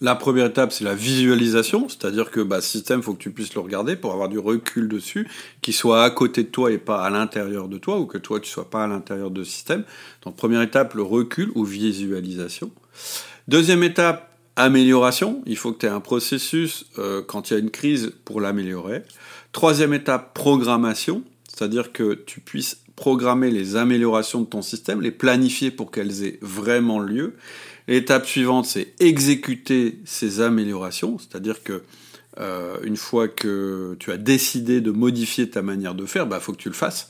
La 0.00 0.16
première 0.16 0.46
étape, 0.46 0.72
c'est 0.72 0.84
la 0.84 0.94
visualisation, 0.94 1.88
c'est-à-dire 1.88 2.30
que 2.30 2.40
bah, 2.40 2.60
système, 2.60 2.98
il 3.00 3.02
faut 3.02 3.14
que 3.14 3.22
tu 3.22 3.30
puisses 3.30 3.54
le 3.54 3.60
regarder 3.60 3.96
pour 3.96 4.12
avoir 4.12 4.28
du 4.28 4.38
recul 4.38 4.88
dessus, 4.88 5.28
qu'il 5.62 5.72
soit 5.72 6.02
à 6.02 6.10
côté 6.10 6.42
de 6.42 6.48
toi 6.48 6.72
et 6.72 6.78
pas 6.78 7.02
à 7.02 7.10
l'intérieur 7.10 7.68
de 7.68 7.78
toi, 7.78 7.98
ou 7.98 8.06
que 8.06 8.18
toi, 8.18 8.40
tu 8.40 8.50
sois 8.50 8.68
pas 8.68 8.84
à 8.84 8.86
l'intérieur 8.86 9.30
de 9.30 9.44
ce 9.44 9.50
système. 9.50 9.84
Donc, 10.22 10.36
première 10.36 10.60
étape, 10.60 10.94
le 10.94 11.02
recul 11.02 11.50
ou 11.54 11.64
visualisation. 11.64 12.70
Deuxième 13.48 13.82
étape, 13.82 14.33
amélioration. 14.56 15.42
Il 15.46 15.56
faut 15.56 15.72
que 15.72 15.80
tu 15.80 15.86
aies 15.86 15.90
un 15.90 16.00
processus 16.00 16.86
euh, 16.98 17.22
quand 17.26 17.50
il 17.50 17.54
y 17.54 17.56
a 17.56 17.60
une 17.60 17.70
crise 17.70 18.12
pour 18.24 18.40
l'améliorer. 18.40 19.02
Troisième 19.52 19.94
étape, 19.94 20.34
programmation, 20.34 21.22
c'est-à-dire 21.48 21.92
que 21.92 22.14
tu 22.14 22.40
puisses 22.40 22.78
programmer 22.96 23.50
les 23.50 23.76
améliorations 23.76 24.40
de 24.40 24.46
ton 24.46 24.62
système, 24.62 25.00
les 25.00 25.10
planifier 25.10 25.70
pour 25.70 25.90
qu'elles 25.90 26.24
aient 26.24 26.38
vraiment 26.40 27.00
lieu. 27.00 27.34
L'étape 27.88 28.26
suivante, 28.26 28.66
c'est 28.66 28.94
exécuter 29.00 29.98
ces 30.04 30.40
améliorations, 30.40 31.18
c'est-à-dire 31.18 31.62
que 31.62 31.82
euh, 32.40 32.78
une 32.82 32.96
fois 32.96 33.28
que 33.28 33.96
tu 33.98 34.10
as 34.10 34.16
décidé 34.16 34.80
de 34.80 34.90
modifier 34.90 35.50
ta 35.50 35.62
manière 35.62 35.94
de 35.94 36.06
faire, 36.06 36.24
il 36.24 36.28
bah, 36.28 36.40
faut 36.40 36.52
que 36.52 36.58
tu 36.58 36.68
le 36.68 36.74
fasses. 36.74 37.08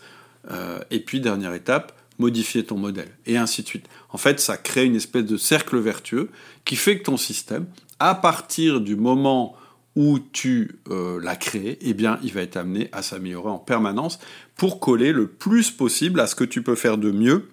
Euh, 0.51 0.79
et 0.91 1.01
puis, 1.01 1.21
dernière 1.21 1.55
étape, 1.55 1.94
modifier 2.19 2.65
ton 2.65 2.79
modèle, 2.79 3.11
et 3.27 3.37
ainsi 3.37 3.63
de 3.63 3.67
suite. 3.67 3.87
En 4.11 4.19
fait, 4.19 4.41
ça 4.41 4.57
crée 4.57 4.85
une 4.85 4.97
espèce 4.97 5.25
de 5.25 5.37
cercle 5.37 5.79
vertueux 5.79 6.31
qui 6.65 6.77
fait 6.77 6.99
que 6.99 7.05
ton 7.05 7.17
système, 7.17 7.67
à 7.99 8.15
partir 8.15 8.81
du 8.81 8.97
moment 8.97 9.57
où 9.97 10.19
tu 10.19 10.81
euh, 10.91 11.21
l'as 11.23 11.37
créé, 11.37 11.79
eh 11.81 11.95
bien, 11.95 12.19
il 12.23 12.33
va 12.33 12.43
être 12.43 12.57
amené 12.57 12.89
à 12.93 13.03
s'améliorer 13.03 13.51
en 13.51 13.59
permanence 13.59 14.19
pour 14.57 14.81
coller 14.81 15.13
le 15.13 15.29
plus 15.29 15.71
possible 15.71 16.21
à 16.21 16.27
ce 16.27 16.35
que 16.35 16.45
tu 16.45 16.63
peux 16.63 16.75
faire 16.75 16.99
de 16.99 17.11
mieux 17.11 17.49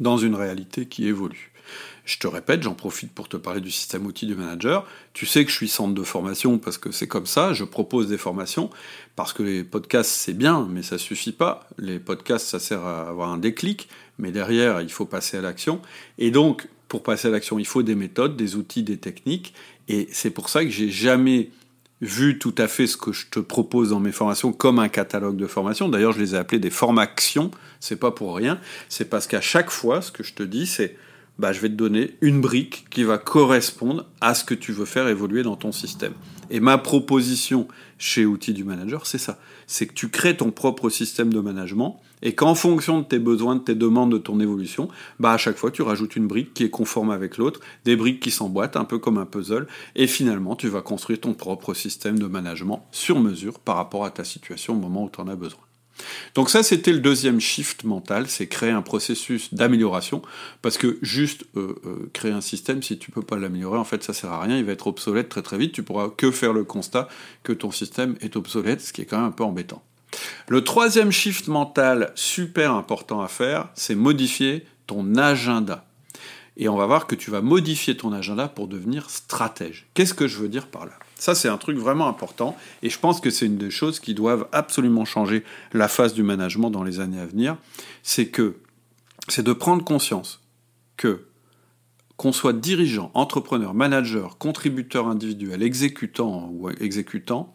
dans 0.00 0.16
une 0.16 0.34
réalité 0.34 0.86
qui 0.86 1.06
évolue. 1.06 1.52
Je 2.06 2.18
te 2.18 2.28
répète, 2.28 2.62
j'en 2.62 2.74
profite 2.74 3.12
pour 3.12 3.28
te 3.28 3.36
parler 3.36 3.60
du 3.60 3.72
système 3.72 4.06
outil 4.06 4.26
du 4.26 4.36
manager. 4.36 4.86
Tu 5.12 5.26
sais 5.26 5.44
que 5.44 5.50
je 5.50 5.56
suis 5.56 5.68
centre 5.68 5.92
de 5.92 6.02
formation 6.04 6.56
parce 6.58 6.78
que 6.78 6.92
c'est 6.92 7.08
comme 7.08 7.26
ça, 7.26 7.52
je 7.52 7.64
propose 7.64 8.06
des 8.06 8.16
formations, 8.16 8.70
parce 9.16 9.32
que 9.32 9.42
les 9.42 9.64
podcasts 9.64 10.12
c'est 10.12 10.32
bien, 10.32 10.68
mais 10.70 10.82
ça 10.82 10.98
suffit 10.98 11.32
pas. 11.32 11.68
Les 11.78 11.98
podcasts 11.98 12.46
ça 12.46 12.60
sert 12.60 12.86
à 12.86 13.08
avoir 13.08 13.30
un 13.32 13.38
déclic, 13.38 13.88
mais 14.18 14.30
derrière 14.30 14.80
il 14.80 14.90
faut 14.90 15.04
passer 15.04 15.36
à 15.36 15.40
l'action. 15.40 15.82
Et 16.18 16.30
donc, 16.30 16.68
pour 16.86 17.02
passer 17.02 17.26
à 17.26 17.32
l'action, 17.32 17.58
il 17.58 17.66
faut 17.66 17.82
des 17.82 17.96
méthodes, 17.96 18.36
des 18.36 18.54
outils, 18.54 18.84
des 18.84 18.98
techniques, 18.98 19.52
et 19.88 20.08
c'est 20.12 20.30
pour 20.30 20.48
ça 20.48 20.64
que 20.64 20.70
j'ai 20.70 20.90
jamais 20.90 21.50
vu 22.00 22.38
tout 22.38 22.54
à 22.58 22.68
fait 22.68 22.86
ce 22.86 22.96
que 22.96 23.10
je 23.10 23.26
te 23.26 23.40
propose 23.40 23.90
dans 23.90 24.00
mes 24.00 24.12
formations 24.12 24.52
comme 24.52 24.78
un 24.78 24.88
catalogue 24.88 25.36
de 25.36 25.46
formation. 25.46 25.88
D'ailleurs, 25.88 26.12
je 26.12 26.20
les 26.20 26.34
ai 26.34 26.38
appelés 26.38 26.60
des 26.60 26.70
formations, 26.70 27.50
c'est 27.80 27.96
pas 27.96 28.12
pour 28.12 28.36
rien. 28.36 28.60
C'est 28.88 29.08
parce 29.08 29.26
qu'à 29.26 29.40
chaque 29.40 29.70
fois, 29.70 30.02
ce 30.02 30.12
que 30.12 30.22
je 30.22 30.34
te 30.34 30.42
dis, 30.42 30.66
c'est 30.66 30.96
bah, 31.38 31.52
je 31.52 31.60
vais 31.60 31.68
te 31.68 31.74
donner 31.74 32.16
une 32.20 32.40
brique 32.40 32.86
qui 32.90 33.04
va 33.04 33.18
correspondre 33.18 34.06
à 34.20 34.34
ce 34.34 34.44
que 34.44 34.54
tu 34.54 34.72
veux 34.72 34.84
faire 34.84 35.08
évoluer 35.08 35.42
dans 35.42 35.56
ton 35.56 35.72
système. 35.72 36.12
Et 36.50 36.60
ma 36.60 36.78
proposition 36.78 37.66
chez 37.98 38.24
Outils 38.24 38.52
du 38.52 38.64
Manager, 38.64 39.06
c'est 39.06 39.18
ça. 39.18 39.38
C'est 39.66 39.86
que 39.86 39.94
tu 39.94 40.08
crées 40.08 40.36
ton 40.36 40.50
propre 40.50 40.90
système 40.90 41.32
de 41.32 41.40
management 41.40 42.00
et 42.22 42.34
qu'en 42.34 42.54
fonction 42.54 43.00
de 43.00 43.04
tes 43.04 43.18
besoins, 43.18 43.56
de 43.56 43.60
tes 43.60 43.74
demandes, 43.74 44.12
de 44.12 44.18
ton 44.18 44.40
évolution, 44.40 44.88
bah, 45.18 45.32
à 45.32 45.38
chaque 45.38 45.56
fois, 45.56 45.70
tu 45.70 45.82
rajoutes 45.82 46.16
une 46.16 46.26
brique 46.26 46.54
qui 46.54 46.64
est 46.64 46.70
conforme 46.70 47.10
avec 47.10 47.36
l'autre, 47.36 47.60
des 47.84 47.96
briques 47.96 48.20
qui 48.20 48.30
s'emboîtent, 48.30 48.76
un 48.76 48.84
peu 48.84 48.98
comme 48.98 49.18
un 49.18 49.26
puzzle, 49.26 49.66
et 49.96 50.06
finalement, 50.06 50.56
tu 50.56 50.68
vas 50.68 50.82
construire 50.82 51.20
ton 51.20 51.34
propre 51.34 51.74
système 51.74 52.18
de 52.18 52.26
management 52.26 52.86
sur 52.92 53.20
mesure 53.20 53.58
par 53.58 53.76
rapport 53.76 54.04
à 54.04 54.10
ta 54.10 54.24
situation 54.24 54.74
au 54.74 54.78
moment 54.78 55.04
où 55.04 55.10
tu 55.10 55.20
en 55.20 55.28
as 55.28 55.36
besoin. 55.36 55.65
Donc 56.34 56.50
ça, 56.50 56.62
c'était 56.62 56.92
le 56.92 57.00
deuxième 57.00 57.40
shift 57.40 57.84
mental, 57.84 58.28
c'est 58.28 58.46
créer 58.46 58.70
un 58.70 58.82
processus 58.82 59.54
d'amélioration, 59.54 60.22
parce 60.62 60.78
que 60.78 60.98
juste 61.02 61.44
euh, 61.56 61.80
euh, 61.84 62.10
créer 62.12 62.32
un 62.32 62.40
système, 62.40 62.82
si 62.82 62.98
tu 62.98 63.10
peux 63.10 63.22
pas 63.22 63.36
l'améliorer, 63.36 63.78
en 63.78 63.84
fait, 63.84 64.02
ça 64.02 64.12
sert 64.12 64.32
à 64.32 64.40
rien, 64.40 64.58
il 64.58 64.64
va 64.64 64.72
être 64.72 64.86
obsolète 64.86 65.28
très 65.28 65.42
très 65.42 65.58
vite, 65.58 65.72
tu 65.72 65.82
pourras 65.82 66.08
que 66.08 66.30
faire 66.30 66.52
le 66.52 66.64
constat 66.64 67.08
que 67.42 67.52
ton 67.52 67.70
système 67.70 68.16
est 68.20 68.36
obsolète, 68.36 68.80
ce 68.80 68.92
qui 68.92 69.02
est 69.02 69.06
quand 69.06 69.18
même 69.18 69.26
un 69.26 69.32
peu 69.32 69.44
embêtant. 69.44 69.82
Le 70.48 70.62
troisième 70.64 71.10
shift 71.10 71.48
mental 71.48 72.12
super 72.14 72.72
important 72.72 73.20
à 73.20 73.28
faire, 73.28 73.68
c'est 73.74 73.94
modifier 73.94 74.66
ton 74.86 75.16
agenda. 75.16 75.86
Et 76.56 76.68
on 76.68 76.76
va 76.76 76.86
voir 76.86 77.06
que 77.06 77.14
tu 77.14 77.30
vas 77.30 77.42
modifier 77.42 77.96
ton 77.96 78.12
agenda 78.12 78.48
pour 78.48 78.66
devenir 78.66 79.10
stratège. 79.10 79.86
Qu'est-ce 79.94 80.14
que 80.14 80.26
je 80.26 80.38
veux 80.38 80.48
dire 80.48 80.68
par 80.68 80.86
là? 80.86 80.92
Ça, 81.18 81.34
c'est 81.34 81.48
un 81.48 81.56
truc 81.56 81.78
vraiment 81.78 82.08
important, 82.08 82.56
et 82.82 82.90
je 82.90 82.98
pense 82.98 83.20
que 83.20 83.30
c'est 83.30 83.46
une 83.46 83.56
des 83.56 83.70
choses 83.70 84.00
qui 84.00 84.14
doivent 84.14 84.48
absolument 84.52 85.06
changer 85.06 85.44
la 85.72 85.88
face 85.88 86.12
du 86.12 86.22
management 86.22 86.70
dans 86.70 86.84
les 86.84 87.00
années 87.00 87.20
à 87.20 87.26
venir. 87.26 87.56
C'est 88.02 88.28
que 88.28 88.56
c'est 89.28 89.42
de 89.42 89.52
prendre 89.52 89.82
conscience 89.82 90.40
que 90.96 91.26
qu'on 92.16 92.32
soit 92.32 92.54
dirigeant, 92.54 93.10
entrepreneur, 93.12 93.74
manager, 93.74 94.38
contributeur 94.38 95.06
individuel, 95.06 95.62
exécutant 95.62 96.50
ou 96.50 96.70
exécutant, 96.70 97.52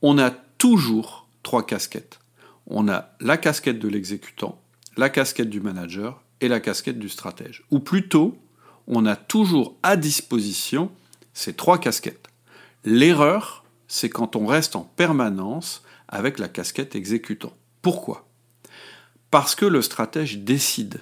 on 0.00 0.16
a 0.18 0.30
toujours 0.30 1.26
trois 1.42 1.66
casquettes. 1.66 2.20
On 2.68 2.88
a 2.88 3.10
la 3.20 3.36
casquette 3.36 3.80
de 3.80 3.88
l'exécutant, 3.88 4.60
la 4.96 5.10
casquette 5.10 5.50
du 5.50 5.60
manager 5.60 6.22
et 6.40 6.48
la 6.48 6.60
casquette 6.60 7.00
du 7.00 7.08
stratège. 7.08 7.64
Ou 7.70 7.80
plutôt, 7.80 8.38
on 8.86 9.06
a 9.06 9.16
toujours 9.16 9.76
à 9.82 9.96
disposition 9.96 10.90
ces 11.34 11.54
trois 11.54 11.78
casquettes. 11.78 12.28
L'erreur, 12.88 13.64
c'est 13.88 14.08
quand 14.08 14.36
on 14.36 14.46
reste 14.46 14.76
en 14.76 14.82
permanence 14.82 15.82
avec 16.06 16.38
la 16.38 16.46
casquette 16.46 16.94
exécutant. 16.94 17.52
Pourquoi? 17.82 18.28
Parce 19.32 19.56
que 19.56 19.66
le 19.66 19.82
stratège 19.82 20.38
décide. 20.38 21.00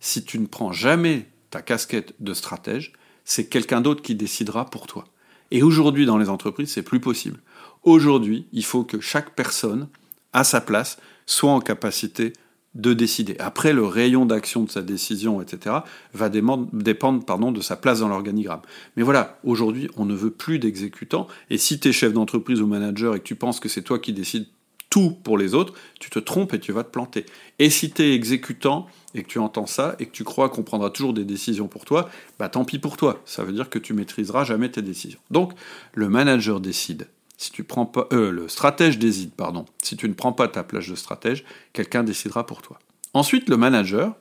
Si 0.00 0.22
tu 0.22 0.38
ne 0.38 0.46
prends 0.46 0.72
jamais 0.72 1.30
ta 1.48 1.62
casquette 1.62 2.14
de 2.20 2.34
stratège, 2.34 2.92
c'est 3.24 3.46
quelqu'un 3.48 3.80
d'autre 3.80 4.02
qui 4.02 4.14
décidera 4.14 4.66
pour 4.66 4.86
toi. 4.86 5.06
Et 5.50 5.62
aujourd'hui, 5.62 6.04
dans 6.04 6.18
les 6.18 6.28
entreprises, 6.28 6.72
c'est 6.72 6.82
plus 6.82 7.00
possible. 7.00 7.40
Aujourd'hui, 7.84 8.46
il 8.52 8.64
faut 8.64 8.84
que 8.84 9.00
chaque 9.00 9.34
personne, 9.34 9.88
à 10.34 10.44
sa 10.44 10.60
place, 10.60 10.98
soit 11.24 11.52
en 11.52 11.60
capacité 11.60 12.34
de 12.74 12.92
décider. 12.92 13.36
Après, 13.38 13.72
le 13.72 13.84
rayon 13.84 14.26
d'action 14.26 14.64
de 14.64 14.70
sa 14.70 14.82
décision, 14.82 15.40
etc., 15.40 15.76
va 16.12 16.28
dépendre 16.28 16.68
de 16.72 17.60
sa 17.60 17.76
place 17.76 18.00
dans 18.00 18.08
l'organigramme. 18.08 18.62
Mais 18.96 19.02
voilà, 19.02 19.38
aujourd'hui, 19.44 19.88
on 19.96 20.04
ne 20.04 20.14
veut 20.14 20.30
plus 20.30 20.58
d'exécutants, 20.58 21.28
et 21.50 21.58
si 21.58 21.78
tu 21.78 21.88
es 21.88 21.92
chef 21.92 22.12
d'entreprise 22.12 22.60
ou 22.60 22.66
manager 22.66 23.14
et 23.14 23.20
que 23.20 23.24
tu 23.24 23.36
penses 23.36 23.60
que 23.60 23.68
c'est 23.68 23.82
toi 23.82 23.98
qui 23.98 24.12
décides 24.12 24.46
tout 24.90 25.10
pour 25.10 25.38
les 25.38 25.54
autres, 25.54 25.74
tu 25.98 26.08
te 26.08 26.20
trompes 26.20 26.54
et 26.54 26.60
tu 26.60 26.70
vas 26.70 26.84
te 26.84 26.90
planter. 26.90 27.26
Et 27.58 27.68
si 27.68 27.90
tu 27.90 28.02
es 28.02 28.14
exécutant 28.14 28.86
et 29.14 29.24
que 29.24 29.28
tu 29.28 29.40
entends 29.40 29.66
ça 29.66 29.96
et 29.98 30.06
que 30.06 30.12
tu 30.12 30.22
crois 30.22 30.48
qu'on 30.48 30.62
prendra 30.62 30.90
toujours 30.90 31.12
des 31.12 31.24
décisions 31.24 31.66
pour 31.66 31.84
toi, 31.84 32.08
bah 32.38 32.48
tant 32.48 32.64
pis 32.64 32.78
pour 32.78 32.96
toi. 32.96 33.20
Ça 33.24 33.42
veut 33.42 33.52
dire 33.52 33.70
que 33.70 33.80
tu 33.80 33.92
maîtriseras 33.92 34.44
jamais 34.44 34.70
tes 34.70 34.82
décisions. 34.82 35.18
Donc, 35.32 35.52
le 35.94 36.08
manager 36.08 36.60
décide. 36.60 37.08
Si 37.36 37.50
tu 37.50 37.66
euh, 38.12 38.30
le 38.30 38.48
stratège 38.48 38.98
décide, 38.98 39.32
pardon. 39.32 39.64
Si 39.82 39.96
tu 39.96 40.08
ne 40.08 40.14
prends 40.14 40.32
pas 40.32 40.48
ta 40.48 40.62
place 40.62 40.88
de 40.88 40.94
stratège, 40.94 41.44
quelqu'un 41.72 42.04
décidera 42.04 42.46
pour 42.46 42.62
toi. 42.62 42.78
Ensuite, 43.12 43.48
le 43.48 43.56
manager, 43.56 44.14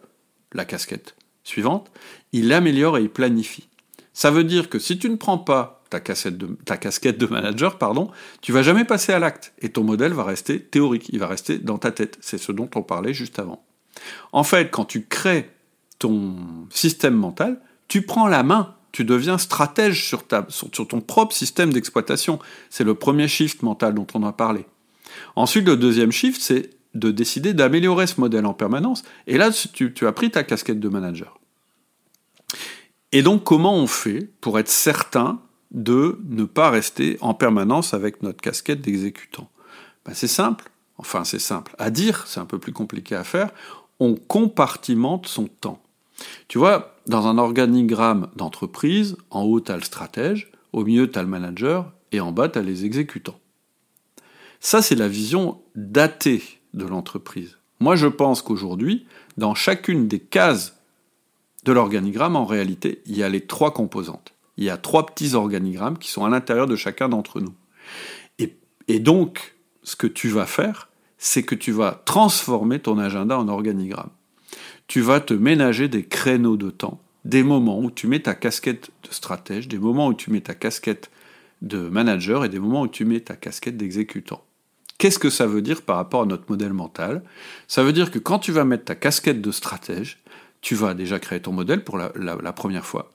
la 0.54 0.66
casquette 0.66 1.16
suivante, 1.44 1.92
il 2.32 2.52
améliore 2.54 2.98
et 2.98 3.04
il 3.04 3.10
planifie. 3.10 3.70
Ça 4.14 4.32
veut 4.32 4.44
dire 4.44 4.70
que 4.70 4.80
si 4.80 4.98
tu 4.98 5.10
ne 5.10 5.16
prends 5.16 5.38
pas 5.38 5.84
ta, 5.90 6.00
ta 6.00 6.78
casquette 6.78 7.18
de 7.18 7.26
manager, 7.26 7.78
pardon, 7.78 8.12
tu 8.42 8.52
vas 8.52 8.64
jamais 8.64 8.86
passer 8.86 9.12
à 9.12 9.20
l'acte 9.20 9.54
et 9.60 9.70
ton 9.70 9.84
modèle 9.84 10.14
va 10.14 10.24
rester 10.24 10.62
théorique, 10.62 11.10
il 11.10 11.20
va 11.20 11.28
rester 11.28 11.58
dans 11.58 11.78
ta 11.78 11.92
tête. 11.92 12.18
C'est 12.22 12.38
ce 12.38 12.52
dont 12.52 12.70
on 12.76 12.84
parlait 12.84 13.14
juste 13.14 13.40
avant. 13.40 13.64
En 14.32 14.44
fait, 14.44 14.72
quand 14.72 14.86
tu 14.86 15.06
crées 15.06 15.50
ton 16.00 16.36
système 16.70 17.16
mental, 17.16 17.62
tu 17.88 18.02
prends 18.02 18.28
la 18.28 18.44
main 18.44 18.76
tu 18.94 19.04
deviens 19.04 19.38
stratège 19.38 20.06
sur, 20.06 20.24
ton 20.26 21.02
propre 21.02 21.36
système 21.36 21.74
d'exploitation. 21.74 22.40
C'est 22.70 22.84
le 22.84 22.94
premier 22.94 23.28
shift 23.28 23.64
mental 23.64 23.96
dont 23.96 24.08
on 24.14 24.24
a 24.24 24.32
parlé. 24.32 24.66
Ensuite, 25.36 25.66
le 25.66 25.76
deuxième 25.76 26.12
shift, 26.12 26.40
c'est 26.40 26.70
de 26.94 27.10
décider 27.10 27.54
d'améliorer 27.54 28.06
ce 28.06 28.22
modèle 28.22 28.46
en 28.46 28.54
permanence. 28.54 29.04
Et 29.26 29.38
là, 29.38 29.50
tu, 29.52 29.94
tu, 29.94 30.08
as 30.08 30.12
pris 30.12 30.30
ta 30.30 30.44
casquette 30.44 30.80
de 30.80 30.90
manager. 30.90 31.40
Et 33.12 33.24
donc, 33.24 33.44
comment 33.44 33.76
on 33.76 33.88
fait 33.88 34.30
pour 34.42 34.60
être 34.60 34.70
certain 34.70 35.42
de 35.72 36.20
ne 36.30 36.44
pas 36.44 36.70
rester 36.70 37.18
en 37.20 37.34
permanence 37.34 37.96
avec 37.96 38.22
notre 38.22 38.42
casquette 38.42 38.82
d'exécutant? 38.82 39.50
Ben, 40.06 40.14
C'est 40.14 40.28
simple. 40.28 40.70
Enfin, 41.00 41.24
c'est 41.24 41.40
simple. 41.40 41.76
À 41.80 41.90
dire, 41.90 42.26
c'est 42.28 42.40
un 42.40 42.46
peu 42.46 42.60
plus 42.60 42.74
compliqué 42.74 43.16
à 43.16 43.24
faire. 43.24 43.50
On 44.00 44.14
compartimente 44.14 45.26
son 45.26 45.48
temps. 45.48 45.82
Tu 46.48 46.60
vois, 46.60 46.93
dans 47.08 47.28
un 47.28 47.38
organigramme 47.38 48.30
d'entreprise, 48.36 49.18
en 49.30 49.44
haut, 49.44 49.60
tu 49.60 49.72
as 49.72 49.76
le 49.76 49.84
stratège, 49.84 50.52
au 50.72 50.84
milieu, 50.84 51.10
tu 51.10 51.20
as 51.20 51.24
le 51.24 51.28
manager, 51.28 51.92
et 52.12 52.20
en 52.20 52.32
bas, 52.32 52.50
tu 52.50 52.60
as 52.60 52.62
les 52.62 52.86
exécutants. 52.86 53.40
Ça, 54.60 54.82
c'est 54.82 54.96
la 54.96 55.08
vision 55.08 55.62
datée 55.76 56.42
de 56.74 56.86
l'entreprise. 56.86 57.58
Moi, 57.80 57.96
je 57.96 58.08
pense 58.08 58.42
qu'aujourd'hui, 58.42 59.06
dans 59.38 59.56
chacune 59.56 60.08
des 60.08 60.20
cases 60.20 60.78
de 61.66 61.72
l'organigramme, 61.72 62.36
en 62.36 62.46
réalité, 62.46 63.02
il 63.06 63.18
y 63.18 63.24
a 63.24 63.30
les 63.30 63.46
trois 63.46 63.74
composantes. 63.74 64.34
Il 64.58 64.64
y 64.64 64.70
a 64.70 64.78
trois 64.78 65.06
petits 65.06 65.34
organigrammes 65.34 65.98
qui 65.98 66.10
sont 66.10 66.24
à 66.24 66.30
l'intérieur 66.30 66.68
de 66.68 66.76
chacun 66.76 67.10
d'entre 67.10 67.42
nous. 67.42 67.54
Et, 68.40 68.56
et, 68.88 69.00
donc, 69.00 69.56
ce 69.84 69.96
que 69.96 70.08
tu 70.08 70.30
vas 70.30 70.46
faire, 70.46 70.90
c'est 71.18 71.44
que 71.44 71.56
tu 71.56 71.72
vas 71.72 72.02
transformer 72.06 72.80
ton 72.80 72.98
agenda 73.00 73.38
en 73.38 73.48
organigramme. 73.48 74.12
Tu 74.88 75.02
vas 75.02 75.20
te 75.20 75.34
ménager 75.34 75.88
des 75.88 76.04
créneaux 76.04 76.58
de 76.58 76.70
temps, 76.70 77.02
des 77.26 77.44
moments 77.44 77.80
où 77.80 77.90
tu 77.90 78.08
mets 78.08 78.22
ta 78.22 78.36
casquette 78.36 78.92
de 79.04 79.14
stratège, 79.14 79.68
des 79.68 79.80
moments 79.80 80.08
où 80.08 80.14
tu 80.14 80.32
mets 80.32 80.42
ta 80.42 80.54
casquette 80.54 81.10
de 81.62 81.78
manager 81.78 82.46
et 82.46 82.50
des 82.50 82.60
moments 82.60 82.82
où 82.82 82.88
tu 82.88 83.06
mets 83.06 83.22
ta 83.22 83.36
casquette 83.36 83.78
d'exécutant. 83.78 84.44
Qu'est-ce 84.98 85.20
que 85.20 85.30
ça 85.30 85.48
veut 85.48 85.62
dire 85.62 85.82
par 85.82 85.96
rapport 85.96 86.22
à 86.22 86.26
notre 86.26 86.46
modèle 86.50 86.74
mental? 86.74 87.24
Ça 87.68 87.84
veut 87.84 87.94
dire 87.94 88.12
que 88.12 88.20
quand 88.20 88.40
tu 88.40 88.52
vas 88.52 88.64
mettre 88.64 88.86
ta 88.86 88.96
casquette 88.96 89.42
de 89.42 89.52
stratège, 89.52 90.20
tu 90.62 90.76
vas 90.76 90.94
déjà 90.94 91.20
créer 91.20 91.42
ton 91.42 91.52
modèle 91.52 91.84
pour 91.84 91.98
la, 91.98 92.54
première 92.54 92.86
fois. 92.86 93.12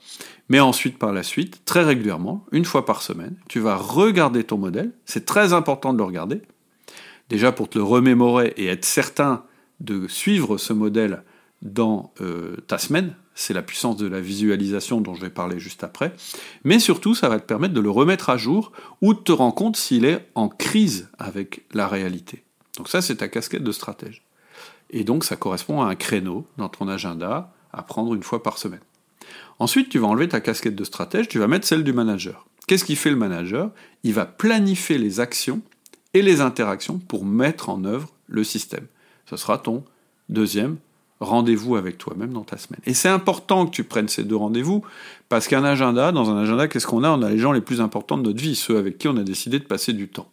Mais 0.51 0.61
ensuite, 0.61 0.99
par 0.99 1.15
la 1.15 1.23
suite, 1.23 1.65
très 1.65 1.83
régulièrement, 1.83 2.45
une 2.53 2.67
fois 2.67 2.85
par 2.85 3.01
semaine, 3.01 3.37
tu 3.49 3.59
vas 3.59 3.77
regarder 3.77 4.45
ton 4.45 4.59
modèle. 4.59 4.93
C'est 5.07 5.25
très 5.25 5.55
important 5.55 5.95
de 5.95 5.99
le 5.99 6.05
regarder. 6.05 6.43
Déjà 7.31 7.51
pour 7.51 7.71
te 7.71 7.79
le 7.79 7.85
remémorer 7.85 8.53
et 8.59 8.67
être 8.67 8.85
certain 8.85 9.45
de 9.81 10.09
suivre 10.09 10.59
ce 10.59 10.75
modèle 10.75 11.23
dans 11.63 12.13
euh, 12.21 12.57
ta 12.67 12.79
semaine, 12.79 13.15
c'est 13.35 13.55
la 13.55 13.63
puissance 13.63 13.97
de 13.97 14.07
la 14.07 14.21
visualisation 14.21 15.01
dont 15.01 15.15
je 15.15 15.21
vais 15.21 15.31
parler 15.31 15.59
juste 15.59 15.85
après, 15.85 16.13
mais 16.65 16.79
surtout 16.79 17.15
ça 17.15 17.29
va 17.29 17.39
te 17.39 17.45
permettre 17.45 17.75
de 17.75 17.81
le 17.81 17.91
remettre 17.91 18.31
à 18.31 18.37
jour 18.37 18.73
ou 19.01 19.15
de 19.15 19.19
te 19.19 19.33
rendre 19.33 19.55
compte 19.55 19.77
s'il 19.77 20.05
est 20.05 20.29
en 20.35 20.49
crise 20.49 21.09
avec 21.19 21.65
la 21.73 21.89
réalité. 21.89 22.43
Donc 22.77 22.89
ça 22.89 23.03
c'est 23.03 23.17
ta 23.17 23.29
casquette 23.29 23.65
de 23.65 23.73
stratège. 23.73 24.23
Et 24.91 25.05
donc 25.05 25.25
ça 25.25 25.37
correspond 25.37 25.83
à 25.83 25.87
un 25.87 25.95
créneau 25.95 26.47
dans 26.57 26.69
ton 26.69 26.89
agenda 26.89 27.53
à 27.73 27.83
prendre 27.83 28.15
une 28.15 28.23
fois 28.23 28.43
par 28.43 28.59
semaine. 28.59 28.81
Ensuite 29.59 29.89
tu 29.89 29.99
vas 29.99 30.07
enlever 30.07 30.29
ta 30.29 30.41
casquette 30.41 30.77
de 30.77 30.85
stratège, 30.85 31.29
tu 31.29 31.39
vas 31.39 31.49
mettre 31.49 31.67
celle 31.67 31.85
du 31.85 31.93
manager. 31.93 32.47
Qu'est-ce 32.67 32.85
qu'il 32.85 32.97
fait 32.97 33.11
le 33.11 33.17
manager? 33.17 33.71
Il 34.05 34.15
va 34.15 34.27
planifier 34.27 34.99
les 34.99 35.21
actions 35.21 35.63
et 36.15 36.23
les 36.23 36.41
interactions 36.41 36.99
pour 36.99 37.25
mettre 37.25 37.69
en 37.69 37.85
œuvre 37.85 38.13
le 38.27 38.45
système. 38.45 38.87
Ce 39.27 39.37
sera 39.37 39.59
ton 39.59 39.85
deuxième 40.29 40.77
rendez-vous 41.21 41.77
avec 41.77 41.99
toi-même 41.99 42.33
dans 42.33 42.45
ta 42.45 42.59
semaine. 42.59 42.81
Et 42.87 42.95
c'est 42.95 43.09
important 43.09 43.67
que 43.67 43.71
tu 43.71 43.85
prennes 43.85 44.09
ces 44.09 44.25
deux 44.25 44.37
rendez-vous, 44.37 44.85
parce 45.29 45.49
qu'un 45.49 45.65
agenda, 45.65 46.13
dans 46.13 46.31
un 46.31 46.39
agenda, 46.39 46.69
qu'est-ce 46.69 46.87
qu'on 46.87 47.05
a? 47.05 47.11
On 47.11 47.23
a 47.23 47.31
les 47.31 47.39
gens 47.39 47.53
les 47.53 47.61
plus 47.61 47.81
importants 47.81 48.19
de 48.19 48.23
notre 48.23 48.41
vie, 48.41 48.55
ceux 48.55 48.79
avec 48.79 48.99
qui 48.99 49.09
on 49.09 49.17
a 49.17 49.25
décidé 49.25 49.59
de 49.59 49.65
passer 49.65 49.93
du 49.93 50.09
temps. 50.09 50.29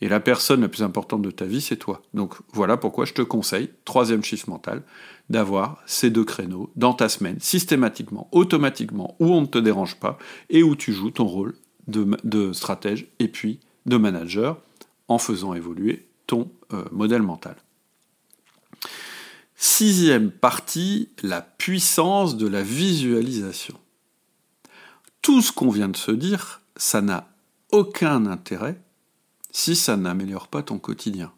Et 0.00 0.08
la 0.08 0.18
personne 0.18 0.62
la 0.62 0.68
plus 0.68 0.82
importante 0.82 1.22
de 1.22 1.30
ta 1.30 1.44
vie, 1.44 1.60
c'est 1.60 1.76
toi. 1.76 2.02
Donc 2.12 2.34
voilà 2.52 2.76
pourquoi 2.76 3.04
je 3.04 3.14
te 3.14 3.22
conseille, 3.22 3.70
troisième 3.84 4.24
chiffre 4.24 4.50
mental, 4.50 4.82
d'avoir 5.30 5.80
ces 5.86 6.10
deux 6.10 6.24
créneaux 6.24 6.70
dans 6.74 6.92
ta 6.92 7.08
semaine, 7.08 7.36
systématiquement, 7.38 8.28
automatiquement, 8.32 9.14
où 9.20 9.32
on 9.32 9.42
ne 9.42 9.46
te 9.46 9.58
dérange 9.58 9.96
pas, 9.96 10.18
et 10.50 10.64
où 10.64 10.74
tu 10.74 10.92
joues 10.92 11.12
ton 11.12 11.26
rôle 11.26 11.54
de, 11.86 12.52
stratège 12.52 13.06
et 13.20 13.28
puis 13.28 13.60
de 13.86 13.96
manager, 13.96 14.58
en 15.06 15.18
faisant 15.18 15.54
évoluer 15.54 16.08
ton 16.26 16.50
euh, 16.72 16.84
modèle 16.90 17.22
mental. 17.22 17.56
Sixième 19.64 20.32
partie, 20.32 21.10
la 21.22 21.40
puissance 21.40 22.36
de 22.36 22.48
la 22.48 22.64
visualisation. 22.64 23.78
Tout 25.22 25.40
ce 25.40 25.52
qu'on 25.52 25.70
vient 25.70 25.88
de 25.88 25.96
se 25.96 26.10
dire, 26.10 26.62
ça 26.74 27.00
n'a 27.00 27.28
aucun 27.70 28.26
intérêt 28.26 28.80
si 29.52 29.76
ça 29.76 29.96
n'améliore 29.96 30.48
pas 30.48 30.64
ton 30.64 30.80
quotidien. 30.80 31.30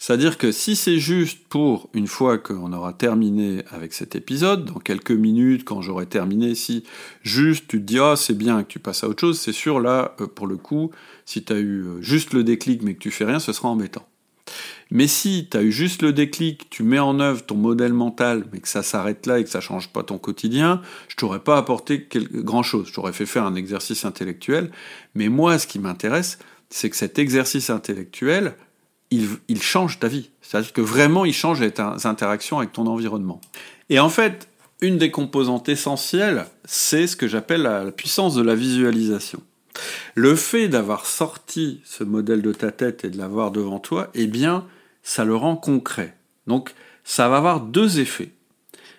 C'est-à-dire 0.00 0.38
que 0.38 0.50
si 0.50 0.74
c'est 0.74 0.98
juste 0.98 1.46
pour 1.46 1.88
une 1.94 2.08
fois 2.08 2.36
qu'on 2.36 2.72
aura 2.72 2.92
terminé 2.92 3.62
avec 3.70 3.92
cet 3.92 4.16
épisode, 4.16 4.64
dans 4.64 4.80
quelques 4.80 5.12
minutes, 5.12 5.64
quand 5.64 5.82
j'aurai 5.82 6.06
terminé, 6.06 6.56
si 6.56 6.82
juste 7.22 7.68
tu 7.68 7.78
te 7.78 7.86
dis 7.86 8.00
ah 8.00 8.16
c'est 8.16 8.36
bien 8.36 8.64
que 8.64 8.68
tu 8.68 8.80
passes 8.80 9.04
à 9.04 9.08
autre 9.08 9.20
chose, 9.20 9.38
c'est 9.38 9.52
sûr 9.52 9.78
là 9.78 10.16
euh, 10.20 10.26
pour 10.26 10.48
le 10.48 10.56
coup, 10.56 10.90
si 11.26 11.44
tu 11.44 11.52
as 11.52 11.60
eu 11.60 11.84
euh, 11.84 12.02
juste 12.02 12.32
le 12.32 12.42
déclic 12.42 12.82
mais 12.82 12.94
que 12.94 12.98
tu 12.98 13.12
fais 13.12 13.24
rien, 13.24 13.38
ce 13.38 13.52
sera 13.52 13.68
embêtant. 13.68 14.04
Mais 14.90 15.08
si 15.08 15.48
tu 15.50 15.56
as 15.56 15.62
eu 15.62 15.72
juste 15.72 16.02
le 16.02 16.12
déclic, 16.12 16.68
tu 16.70 16.82
mets 16.82 16.98
en 16.98 17.18
œuvre 17.20 17.44
ton 17.44 17.56
modèle 17.56 17.92
mental, 17.92 18.44
mais 18.52 18.60
que 18.60 18.68
ça 18.68 18.82
s'arrête 18.82 19.26
là 19.26 19.38
et 19.38 19.44
que 19.44 19.50
ça 19.50 19.60
change 19.60 19.88
pas 19.88 20.02
ton 20.02 20.18
quotidien, 20.18 20.82
je 21.08 21.16
t'aurais 21.16 21.40
pas 21.40 21.56
apporté 21.56 22.08
grand 22.12 22.62
chose. 22.62 22.88
Je 22.88 22.94
t'aurais 22.94 23.12
fait 23.12 23.26
faire 23.26 23.44
un 23.44 23.54
exercice 23.54 24.04
intellectuel. 24.04 24.70
Mais 25.14 25.28
moi, 25.28 25.58
ce 25.58 25.66
qui 25.66 25.78
m'intéresse, 25.78 26.38
c'est 26.70 26.90
que 26.90 26.96
cet 26.96 27.18
exercice 27.18 27.70
intellectuel, 27.70 28.54
il, 29.10 29.28
il 29.48 29.62
change 29.62 29.98
ta 29.98 30.08
vie. 30.08 30.30
C'est-à-dire 30.42 30.72
que 30.72 30.80
vraiment, 30.80 31.24
il 31.24 31.34
change 31.34 31.60
tes 31.60 31.82
interactions 32.06 32.58
avec 32.58 32.72
ton 32.72 32.86
environnement. 32.86 33.40
Et 33.90 33.98
en 33.98 34.08
fait, 34.08 34.48
une 34.80 34.98
des 34.98 35.10
composantes 35.10 35.68
essentielles, 35.68 36.46
c'est 36.64 37.06
ce 37.06 37.16
que 37.16 37.26
j'appelle 37.26 37.62
la 37.62 37.90
puissance 37.90 38.34
de 38.34 38.42
la 38.42 38.54
visualisation. 38.54 39.40
Le 40.14 40.36
fait 40.36 40.68
d'avoir 40.68 41.06
sorti 41.06 41.80
ce 41.84 42.04
modèle 42.04 42.42
de 42.42 42.52
ta 42.52 42.70
tête 42.70 43.04
et 43.04 43.10
de 43.10 43.18
l'avoir 43.18 43.50
devant 43.50 43.78
toi, 43.78 44.10
eh 44.14 44.26
bien, 44.26 44.66
ça 45.02 45.24
le 45.24 45.34
rend 45.34 45.56
concret. 45.56 46.16
Donc, 46.46 46.74
ça 47.04 47.28
va 47.28 47.38
avoir 47.38 47.60
deux 47.60 48.00
effets. 48.00 48.30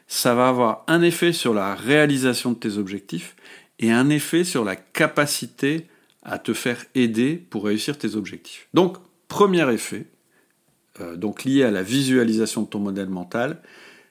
Ça 0.08 0.36
va 0.36 0.50
avoir 0.50 0.84
un 0.88 1.02
effet 1.02 1.34
sur 1.34 1.54
la 1.54 1.74
réalisation 1.74 2.52
de 2.52 2.58
tes 2.58 2.78
objectifs 2.78 3.36
et 3.80 3.92
un 3.92 4.10
effet 4.10 4.44
sur 4.44 4.64
la 4.64 4.76
capacité 4.76 5.88
à 6.24 6.40
te 6.40 6.54
faire 6.54 6.86
aider 6.96 7.36
pour 7.36 7.66
réussir 7.66 7.98
tes 7.98 8.16
objectifs. 8.16 8.68
Donc, 8.74 8.98
premier 9.28 9.72
effet, 9.74 10.06
euh, 11.02 11.16
donc 11.16 11.44
lié 11.44 11.64
à 11.64 11.72
la 11.72 11.84
visualisation 11.84 12.64
de 12.64 12.68
ton 12.68 12.80
modèle 12.80 13.10
mental, 13.10 13.62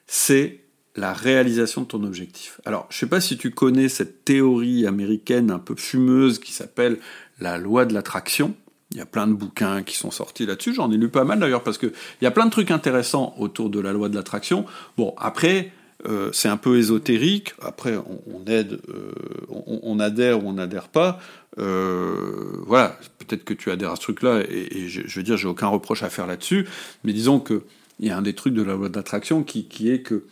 c'est 0.07 0.64
la 0.95 1.13
réalisation 1.13 1.81
de 1.81 1.87
ton 1.87 2.03
objectif. 2.03 2.61
Alors, 2.65 2.87
je 2.89 2.95
ne 2.95 2.99
sais 2.99 3.07
pas 3.07 3.19
si 3.19 3.37
tu 3.37 3.51
connais 3.51 3.89
cette 3.89 4.23
théorie 4.23 4.87
américaine 4.87 5.51
un 5.51 5.59
peu 5.59 5.75
fumeuse 5.75 6.39
qui 6.39 6.53
s'appelle 6.53 6.99
la 7.39 7.57
loi 7.57 7.85
de 7.85 7.93
l'attraction. 7.93 8.55
Il 8.91 8.97
y 8.97 9.01
a 9.01 9.05
plein 9.05 9.27
de 9.27 9.33
bouquins 9.33 9.83
qui 9.83 9.97
sont 9.97 10.11
sortis 10.11 10.45
là-dessus. 10.45 10.73
J'en 10.73 10.91
ai 10.91 10.97
lu 10.97 11.09
pas 11.09 11.25
mal 11.25 11.39
d'ailleurs 11.39 11.63
parce 11.63 11.77
qu'il 11.77 11.91
y 12.21 12.25
a 12.25 12.31
plein 12.31 12.45
de 12.45 12.51
trucs 12.51 12.71
intéressants 12.71 13.35
autour 13.37 13.69
de 13.69 13.79
la 13.79 13.91
loi 13.91 14.07
de 14.07 14.15
l'attraction. 14.15 14.65
Bon, 14.95 15.13
après, 15.17 15.71
euh, 16.07 16.29
c'est 16.31 16.47
un 16.47 16.55
peu 16.55 16.77
ésotérique. 16.77 17.55
Après, 17.61 17.97
on, 17.97 18.45
aide, 18.49 18.79
euh, 18.89 19.11
on, 19.49 19.99
adhère 19.99 20.45
ou 20.45 20.49
on 20.49 20.53
n'adhère 20.53 20.87
pas. 20.87 21.19
Euh, 21.57 22.61
voilà, 22.65 22.97
peut-être 23.19 23.43
que 23.43 23.53
tu 23.53 23.69
adhères 23.69 23.91
à 23.91 23.95
ce 23.97 24.01
truc-là 24.01 24.43
et, 24.49 24.87
je, 24.87 25.01
veux 25.13 25.23
dire, 25.23 25.35
j'ai 25.35 25.47
aucun 25.47 25.67
reproche 25.67 26.03
à 26.03 26.09
faire 26.09 26.27
là-dessus. 26.27 26.65
Mais 27.03 27.11
disons 27.11 27.39
que 27.39 27.63
il 27.99 28.07
y 28.07 28.11
a 28.11 28.17
un 28.17 28.21
des 28.21 28.33
trucs 28.33 28.53
de 28.53 28.61
la 28.61 28.75
loi 28.75 28.89
de 28.89 28.95
l'attraction 28.95 29.43
qui 29.43 29.89
est 29.89 30.01
que 30.01 30.25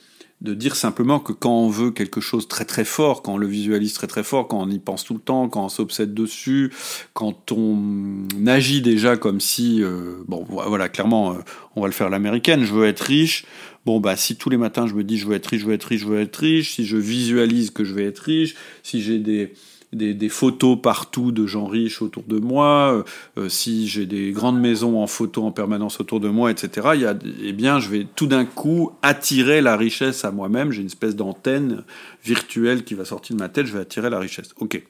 de 0.44 0.54
dire 0.54 0.76
simplement 0.76 1.22
que 1.22 1.32
quand 1.32 1.58
on 1.58 1.70
veut 1.70 1.92
quelque 1.92 2.20
chose 2.20 2.50
très 2.50 2.66
très 2.66 2.84
fort, 2.84 3.24
quand 3.24 3.36
on 3.36 3.38
le 3.38 3.48
visualise 3.48 3.94
très 3.94 4.08
très 4.08 4.24
fort, 4.24 4.50
quand 4.50 4.62
on 4.62 4.70
y 4.70 4.78
pense 4.78 5.06
tout 5.06 5.14
le 5.14 5.22
temps, 5.22 5.48
quand 5.48 5.64
on 5.64 5.70
s'obsède 5.70 6.14
dessus, 6.14 6.72
quand 7.14 7.54
on 7.54 8.26
agit 8.46 8.82
déjà 8.82 9.16
comme 9.16 9.40
si, 9.40 9.82
euh, 9.82 10.18
bon 10.28 10.46
voilà, 10.46 10.90
clairement, 10.90 11.32
euh, 11.32 11.38
on 11.78 11.82
va 11.82 11.88
le 11.88 11.94
faire 11.94 12.10
l'américaine, 12.10 12.66
je 12.66 12.74
veux 12.74 12.86
être 12.86 13.00
riche, 13.00 13.46
bon 13.86 14.02
bah 14.02 14.18
si 14.18 14.36
tous 14.36 14.50
les 14.50 14.58
matins 14.58 14.86
je 14.86 14.96
me 14.96 15.06
dis 15.06 15.18
je 15.18 15.28
veux 15.28 15.36
être 15.36 15.48
riche, 15.48 15.62
je 15.62 15.66
veux 15.66 15.74
être 15.74 15.86
riche, 15.86 16.02
je 16.02 16.08
veux 16.08 16.20
être 16.20 16.36
riche, 16.36 16.76
si 16.76 16.86
je 16.86 16.98
visualise 16.98 17.72
que 17.72 17.86
je 17.86 17.94
vais 17.94 18.04
être 18.04 18.20
riche, 18.20 18.56
si 18.84 19.02
j'ai 19.02 19.20
des 19.20 19.54
des, 19.94 20.30
photos 20.30 20.78
partout 20.82 21.32
de 21.32 21.46
gens 21.46 21.66
riches 21.66 22.02
autour 22.02 22.24
de 22.24 22.40
moi, 22.40 22.94
euh, 22.94 23.04
euh, 23.42 23.50
si 23.50 23.88
j'ai 23.88 24.06
des 24.06 24.32
grandes 24.32 24.60
maisons 24.60 25.02
en 25.02 25.08
photo 25.08 25.44
en 25.44 25.52
permanence 25.52 26.00
autour 26.00 26.20
de 26.20 26.30
moi, 26.30 26.52
etc., 26.52 26.90
y 26.96 27.06
a, 27.06 27.16
eh 27.44 27.54
bien, 27.54 27.80
je 27.80 27.90
vais 27.90 28.08
tout 28.16 28.28
d'un 28.28 28.46
coup 28.46 28.92
attirer 29.02 29.62
la 29.62 29.78
richesse 29.78 30.26
à 30.26 30.32
moi-même. 30.32 30.72
J'ai 30.72 30.82
une 30.82 30.88
espèce 30.88 31.16
d'antenne 31.16 31.84
virtuelle 32.24 32.84
qui 32.84 32.94
va 32.94 33.06
sortir 33.06 33.36
de 33.36 33.42
ma 33.42 33.50
tête, 33.50 33.66
je 33.66 33.74
vais 33.74 33.82
attirer 33.82 34.10
la 34.10 34.20
richesse. 34.20 34.50
Ok. 34.60 34.82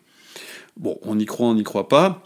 Bon, 0.77 0.97
on 1.03 1.19
y 1.19 1.25
croit, 1.25 1.47
on 1.47 1.55
n'y 1.55 1.63
croit 1.63 1.87
pas. 1.87 2.23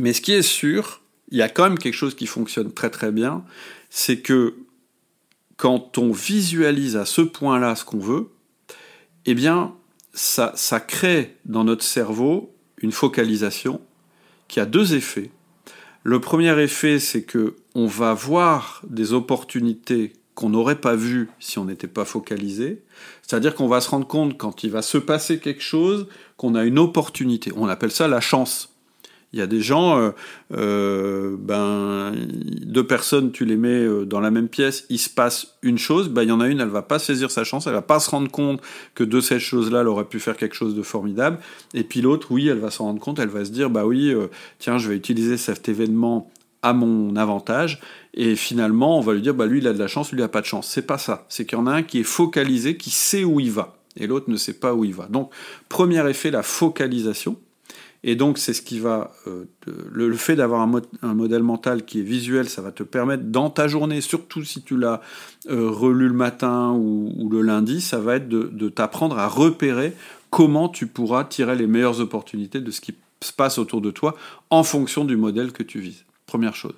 Mais 0.00 0.12
ce 0.12 0.20
qui 0.20 0.32
est 0.32 0.42
sûr, 0.42 1.02
il 1.30 1.38
y 1.38 1.42
a 1.42 1.48
quand 1.48 1.64
même 1.64 1.78
quelque 1.78 1.94
chose 1.94 2.14
qui 2.14 2.26
fonctionne 2.26 2.72
très 2.72 2.90
très 2.90 3.12
bien, 3.12 3.44
c'est 3.90 4.18
que 4.18 4.54
quand 5.56 5.98
on 5.98 6.12
visualise 6.12 6.96
à 6.96 7.04
ce 7.04 7.20
point-là 7.20 7.76
ce 7.76 7.84
qu'on 7.84 7.98
veut, 7.98 8.28
eh 9.26 9.34
bien, 9.34 9.74
ça, 10.14 10.80
crée 10.80 11.36
dans 11.44 11.64
notre 11.64 11.84
cerveau 11.84 12.54
une 12.78 12.92
focalisation 12.92 13.80
qui 14.48 14.60
a 14.60 14.66
deux 14.66 14.94
effets. 14.94 15.30
Le 16.02 16.20
premier 16.20 16.58
effet, 16.60 16.98
c'est 16.98 17.22
que 17.22 17.56
on 17.74 17.86
va 17.86 18.14
voir 18.14 18.82
des 18.88 19.12
opportunités 19.12 20.12
qu'on 20.34 20.50
n'aurait 20.50 20.80
pas 20.80 20.96
vues 20.96 21.30
si 21.38 21.58
on 21.58 21.64
n'était 21.64 21.88
pas 21.88 22.04
focalisé. 22.04 22.82
C'est-à-dire 23.22 23.54
qu'on 23.54 23.68
va 23.68 23.80
se 23.80 23.88
rendre 23.88 24.06
compte 24.06 24.36
quand 24.36 24.64
il 24.64 24.70
va 24.70 24.82
se 24.82 24.98
passer 24.98 25.38
quelque 25.38 25.62
chose 25.62 26.08
qu'on 26.36 26.54
a 26.54 26.64
une 26.64 26.78
opportunité. 26.78 27.52
On 27.56 27.68
appelle 27.68 27.92
ça 27.92 28.08
la 28.08 28.20
chance. 28.20 28.73
Il 29.34 29.38
y 29.38 29.42
a 29.42 29.48
des 29.48 29.60
gens, 29.60 29.98
euh, 29.98 30.10
euh, 30.56 31.36
ben, 31.36 32.12
deux 32.28 32.86
personnes, 32.86 33.32
tu 33.32 33.44
les 33.44 33.56
mets 33.56 33.68
euh, 33.68 34.04
dans 34.04 34.20
la 34.20 34.30
même 34.30 34.46
pièce, 34.46 34.86
il 34.90 34.98
se 34.98 35.10
passe 35.10 35.56
une 35.60 35.76
chose, 35.76 36.08
ben, 36.08 36.22
il 36.22 36.28
y 36.28 36.32
en 36.32 36.40
a 36.40 36.46
une, 36.46 36.60
elle 36.60 36.68
va 36.68 36.82
pas 36.82 37.00
saisir 37.00 37.32
sa 37.32 37.42
chance, 37.42 37.66
elle 37.66 37.72
va 37.72 37.82
pas 37.82 37.98
se 37.98 38.08
rendre 38.08 38.30
compte 38.30 38.62
que 38.94 39.02
de 39.02 39.20
cette 39.20 39.40
chose-là, 39.40 39.80
elle 39.80 39.88
aurait 39.88 40.04
pu 40.04 40.20
faire 40.20 40.36
quelque 40.36 40.54
chose 40.54 40.76
de 40.76 40.82
formidable. 40.82 41.40
Et 41.74 41.82
puis 41.82 42.00
l'autre, 42.00 42.28
oui, 42.30 42.46
elle 42.46 42.60
va 42.60 42.70
s'en 42.70 42.84
rendre 42.84 43.00
compte, 43.00 43.18
elle 43.18 43.28
va 43.28 43.44
se 43.44 43.50
dire, 43.50 43.70
bah 43.70 43.84
oui, 43.84 44.14
tiens, 44.60 44.78
je 44.78 44.88
vais 44.88 44.94
utiliser 44.94 45.36
cet 45.36 45.68
événement 45.68 46.30
à 46.62 46.72
mon 46.72 47.16
avantage. 47.16 47.80
Et 48.14 48.36
finalement, 48.36 48.96
on 48.96 49.00
va 49.00 49.14
lui 49.14 49.20
dire, 49.20 49.34
bah 49.34 49.46
lui, 49.46 49.58
il 49.58 49.66
a 49.66 49.72
de 49.72 49.80
la 49.80 49.88
chance, 49.88 50.12
lui, 50.12 50.20
il 50.20 50.22
a 50.22 50.28
pas 50.28 50.42
de 50.42 50.46
chance. 50.46 50.68
C'est 50.68 50.86
pas 50.86 50.98
ça. 50.98 51.26
C'est 51.28 51.44
qu'il 51.44 51.58
y 51.58 51.60
en 51.60 51.66
a 51.66 51.72
un 51.72 51.82
qui 51.82 51.98
est 51.98 52.04
focalisé, 52.04 52.76
qui 52.76 52.90
sait 52.90 53.24
où 53.24 53.40
il 53.40 53.50
va. 53.50 53.78
Et 53.96 54.06
l'autre 54.06 54.30
ne 54.30 54.36
sait 54.36 54.54
pas 54.54 54.74
où 54.74 54.84
il 54.84 54.94
va. 54.94 55.06
Donc, 55.06 55.32
premier 55.68 56.08
effet, 56.08 56.30
la 56.30 56.44
focalisation. 56.44 57.36
Et 58.06 58.16
donc, 58.16 58.36
c'est 58.36 58.52
ce 58.52 58.60
qui 58.60 58.78
va. 58.78 59.12
Euh, 59.26 59.46
le, 59.90 60.14
fait 60.14 60.36
d'avoir 60.36 60.60
un, 60.60 61.14
modèle 61.14 61.42
mental 61.42 61.86
qui 61.86 62.00
est 62.00 62.02
visuel, 62.02 62.50
ça 62.50 62.60
va 62.60 62.70
te 62.70 62.82
permettre, 62.82 63.24
dans 63.24 63.48
ta 63.48 63.66
journée, 63.66 64.02
surtout 64.02 64.44
si 64.44 64.62
tu 64.62 64.76
l'as 64.76 65.00
euh, 65.48 65.70
relu 65.70 66.08
le 66.08 66.14
matin 66.14 66.72
ou, 66.72 67.30
le 67.30 67.40
lundi, 67.40 67.80
ça 67.80 67.98
va 67.98 68.16
être 68.16 68.28
de, 68.28 68.68
t'apprendre 68.68 69.18
à 69.18 69.26
repérer 69.26 69.94
comment 70.28 70.68
tu 70.68 70.86
pourras 70.86 71.24
tirer 71.24 71.56
les 71.56 71.66
meilleures 71.66 72.00
opportunités 72.00 72.60
de 72.60 72.70
ce 72.70 72.82
qui 72.82 72.94
se 73.22 73.32
passe 73.32 73.56
autour 73.56 73.80
de 73.80 73.90
toi 73.90 74.14
en 74.50 74.64
fonction 74.64 75.06
du 75.06 75.16
modèle 75.16 75.52
que 75.52 75.62
tu 75.62 75.80
vises. 75.80 76.04
Première 76.26 76.54
chose. 76.54 76.74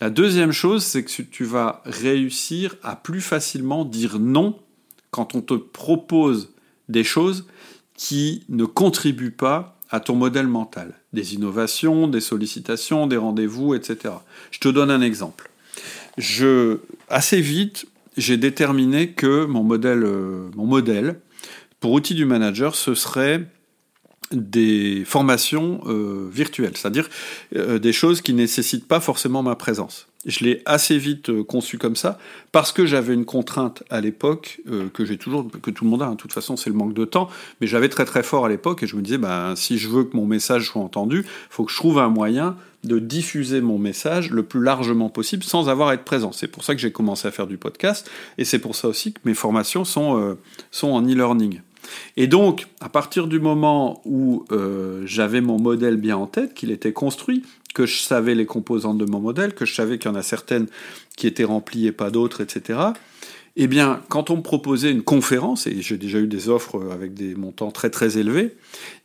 La 0.00 0.10
deuxième 0.10 0.52
chose, 0.52 0.84
c'est 0.84 1.04
que 1.04 1.22
tu 1.22 1.44
vas 1.44 1.80
réussir 1.84 2.74
à 2.82 2.96
plus 2.96 3.20
facilement 3.20 3.84
dire 3.84 4.18
non 4.18 4.58
quand 5.12 5.36
on 5.36 5.42
te 5.42 5.54
propose 5.54 6.50
des 6.88 7.04
choses 7.04 7.46
qui 7.94 8.44
ne 8.48 8.64
contribuent 8.64 9.30
pas 9.30 9.75
à 9.90 10.00
ton 10.00 10.14
modèle 10.16 10.46
mental. 10.46 10.94
Des 11.12 11.34
innovations, 11.34 12.08
des 12.08 12.20
sollicitations, 12.20 13.06
des 13.06 13.16
rendez-vous, 13.16 13.74
etc. 13.74 14.14
Je 14.50 14.58
te 14.58 14.68
donne 14.68 14.90
un 14.90 15.00
exemple. 15.00 15.50
Assez 17.08 17.40
vite, 17.40 17.86
j'ai 18.16 18.36
déterminé 18.36 19.10
que 19.10 19.44
mon 19.44 19.62
modèle, 19.62 20.04
euh, 20.04 21.12
pour 21.80 21.92
outil 21.92 22.14
du 22.14 22.24
manager, 22.24 22.74
ce 22.74 22.94
serait 22.94 23.46
des 24.32 25.04
formations 25.06 25.82
euh, 25.86 26.28
virtuelles, 26.32 26.76
c'est-à-dire 26.76 27.08
euh, 27.54 27.78
des 27.78 27.92
choses 27.92 28.22
qui 28.22 28.32
ne 28.32 28.38
nécessitent 28.38 28.88
pas 28.88 29.00
forcément 29.00 29.42
ma 29.42 29.54
présence. 29.54 30.08
Je 30.26 30.44
l'ai 30.44 30.62
assez 30.66 30.98
vite 30.98 31.30
euh, 31.30 31.42
conçu 31.42 31.78
comme 31.78 31.96
ça 31.96 32.18
parce 32.52 32.72
que 32.72 32.84
j'avais 32.84 33.14
une 33.14 33.24
contrainte 33.24 33.82
à 33.90 34.00
l'époque 34.00 34.60
que 34.92 35.04
j'ai 35.04 35.18
toujours, 35.18 35.46
que 35.62 35.70
tout 35.70 35.84
le 35.84 35.90
monde 35.90 36.02
a. 36.02 36.06
Hein. 36.06 36.12
De 36.12 36.16
toute 36.16 36.32
façon, 36.32 36.56
c'est 36.56 36.70
le 36.70 36.76
manque 36.76 36.94
de 36.94 37.04
temps, 37.04 37.28
mais 37.60 37.66
j'avais 37.66 37.88
très 37.88 38.04
très 38.04 38.22
fort 38.22 38.46
à 38.46 38.48
l'époque 38.48 38.82
et 38.82 38.86
je 38.86 38.96
me 38.96 39.02
disais, 39.02 39.18
bah, 39.18 39.54
si 39.56 39.78
je 39.78 39.88
veux 39.88 40.04
que 40.04 40.16
mon 40.16 40.26
message 40.26 40.68
soit 40.68 40.82
entendu, 40.82 41.20
il 41.20 41.26
faut 41.50 41.64
que 41.64 41.72
je 41.72 41.76
trouve 41.76 41.98
un 41.98 42.08
moyen 42.08 42.56
de 42.84 42.98
diffuser 42.98 43.60
mon 43.60 43.78
message 43.78 44.30
le 44.30 44.42
plus 44.42 44.62
largement 44.62 45.08
possible 45.08 45.42
sans 45.42 45.68
avoir 45.68 45.88
à 45.88 45.94
être 45.94 46.04
présent. 46.04 46.32
C'est 46.32 46.48
pour 46.48 46.64
ça 46.64 46.74
que 46.74 46.80
j'ai 46.80 46.92
commencé 46.92 47.26
à 47.26 47.30
faire 47.30 47.46
du 47.46 47.56
podcast 47.56 48.10
et 48.38 48.44
c'est 48.44 48.58
pour 48.58 48.74
ça 48.74 48.88
aussi 48.88 49.12
que 49.12 49.20
mes 49.24 49.34
formations 49.34 49.84
sont, 49.84 50.36
sont 50.70 50.88
en 50.88 51.02
e-learning. 51.02 51.60
Et 52.16 52.26
donc, 52.26 52.66
à 52.80 52.88
partir 52.88 53.26
du 53.26 53.40
moment 53.40 54.00
où 54.04 54.44
euh, 54.52 55.02
j'avais 55.04 55.40
mon 55.40 55.58
modèle 55.58 55.96
bien 55.96 56.16
en 56.16 56.26
tête, 56.26 56.54
qu'il 56.54 56.70
était 56.70 56.92
construit, 56.92 57.42
que 57.76 57.84
je 57.84 57.98
savais 57.98 58.34
les 58.34 58.46
composantes 58.46 58.96
de 58.96 59.04
mon 59.04 59.20
modèle, 59.20 59.54
que 59.54 59.66
je 59.66 59.74
savais 59.74 59.98
qu'il 59.98 60.10
y 60.10 60.14
en 60.14 60.16
a 60.16 60.22
certaines 60.22 60.66
qui 61.14 61.26
étaient 61.26 61.44
remplies 61.44 61.86
et 61.86 61.92
pas 61.92 62.10
d'autres, 62.10 62.40
etc., 62.40 62.78
eh 63.58 63.66
bien, 63.66 64.02
quand 64.08 64.30
on 64.30 64.36
me 64.36 64.42
proposait 64.42 64.90
une 64.90 65.02
conférence, 65.02 65.66
et 65.66 65.82
j'ai 65.82 65.98
déjà 65.98 66.18
eu 66.18 66.26
des 66.26 66.48
offres 66.48 66.90
avec 66.90 67.12
des 67.12 67.34
montants 67.34 67.70
très 67.70 67.90
très 67.90 68.16
élevés, 68.16 68.54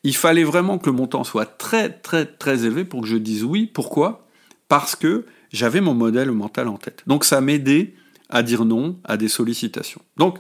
il 0.04 0.16
fallait 0.16 0.44
vraiment 0.46 0.78
que 0.78 0.90
le 0.90 0.96
montant 0.96 1.26
soit 1.26 1.46
très 1.46 1.90
très 1.90 2.26
très 2.26 2.66
élevé 2.66 2.84
pour 2.84 3.02
que 3.02 3.08
je 3.08 3.16
dise 3.16 3.44
oui. 3.44 3.70
Pourquoi? 3.74 4.28
Parce 4.68 4.96
que 4.96 5.26
j'avais 5.52 5.80
mon 5.80 5.94
modèle 5.94 6.32
mental 6.32 6.68
en 6.68 6.78
tête. 6.78 7.04
Donc 7.08 7.24
ça 7.24 7.40
m'aidait 7.40 7.94
à 8.30 8.44
dire 8.44 8.66
non 8.66 8.98
à 9.06 9.16
des 9.16 9.30
sollicitations. 9.30 10.02
Donc, 10.18 10.38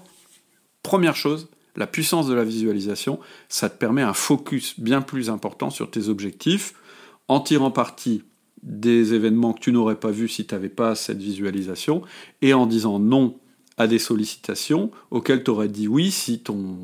première 0.83 1.15
chose, 1.15 1.49
la 1.77 1.87
puissance 1.87 2.27
de 2.27 2.33
la 2.33 2.43
visualisation, 2.43 3.19
ça 3.47 3.69
te 3.69 3.77
permet 3.77 4.01
un 4.01 4.13
focus 4.13 4.77
bien 4.77 5.01
plus 5.01 5.29
important 5.29 5.69
sur 5.69 5.89
tes 5.89 6.09
objectifs, 6.09 6.73
en 7.31 7.39
tirant 7.39 7.71
parti 7.71 8.23
des 8.61 9.13
événements 9.13 9.53
que 9.53 9.61
tu 9.61 9.71
n'aurais 9.71 9.95
pas 9.95 10.11
vus 10.11 10.27
si 10.27 10.45
tu 10.45 10.53
n'avais 10.53 10.67
pas 10.67 10.95
cette 10.95 11.21
visualisation, 11.21 12.01
et 12.41 12.53
en 12.53 12.65
disant 12.65 12.99
non 12.99 13.39
à 13.77 13.87
des 13.87 13.99
sollicitations 13.99 14.91
auxquelles 15.11 15.41
tu 15.41 15.49
aurais 15.49 15.69
dit 15.69 15.87
oui 15.87 16.11
si 16.11 16.43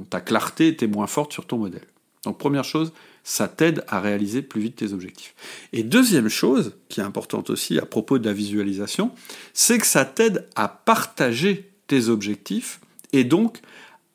ta 0.10 0.22
clarté 0.22 0.70
était 0.70 0.88
moins 0.88 1.06
forte 1.06 1.34
sur 1.34 1.46
ton 1.46 1.58
modèle. 1.58 1.86
Donc 2.24 2.38
première 2.38 2.64
chose, 2.64 2.94
ça 3.26 3.50
t'aide 3.50 3.84
à 3.90 4.00
réaliser 4.00 4.42
plus 4.42 4.62
vite 4.62 4.78
tes 4.78 4.94
objectifs. 4.94 5.36
Et 5.74 5.84
deuxième 5.84 6.30
chose, 6.30 6.76
qui 6.88 7.02
est 7.02 7.04
importante 7.04 7.50
aussi 7.50 7.78
à 7.78 7.86
propos 7.86 8.18
de 8.18 8.26
la 8.26 8.34
visualisation, 8.34 9.12
c'est 9.54 9.80
que 9.80 9.86
ça 9.86 10.06
t'aide 10.06 10.48
à 10.56 10.70
partager 10.70 11.70
tes 11.88 12.08
objectifs 12.08 12.80
et 13.12 13.26
donc 13.26 13.60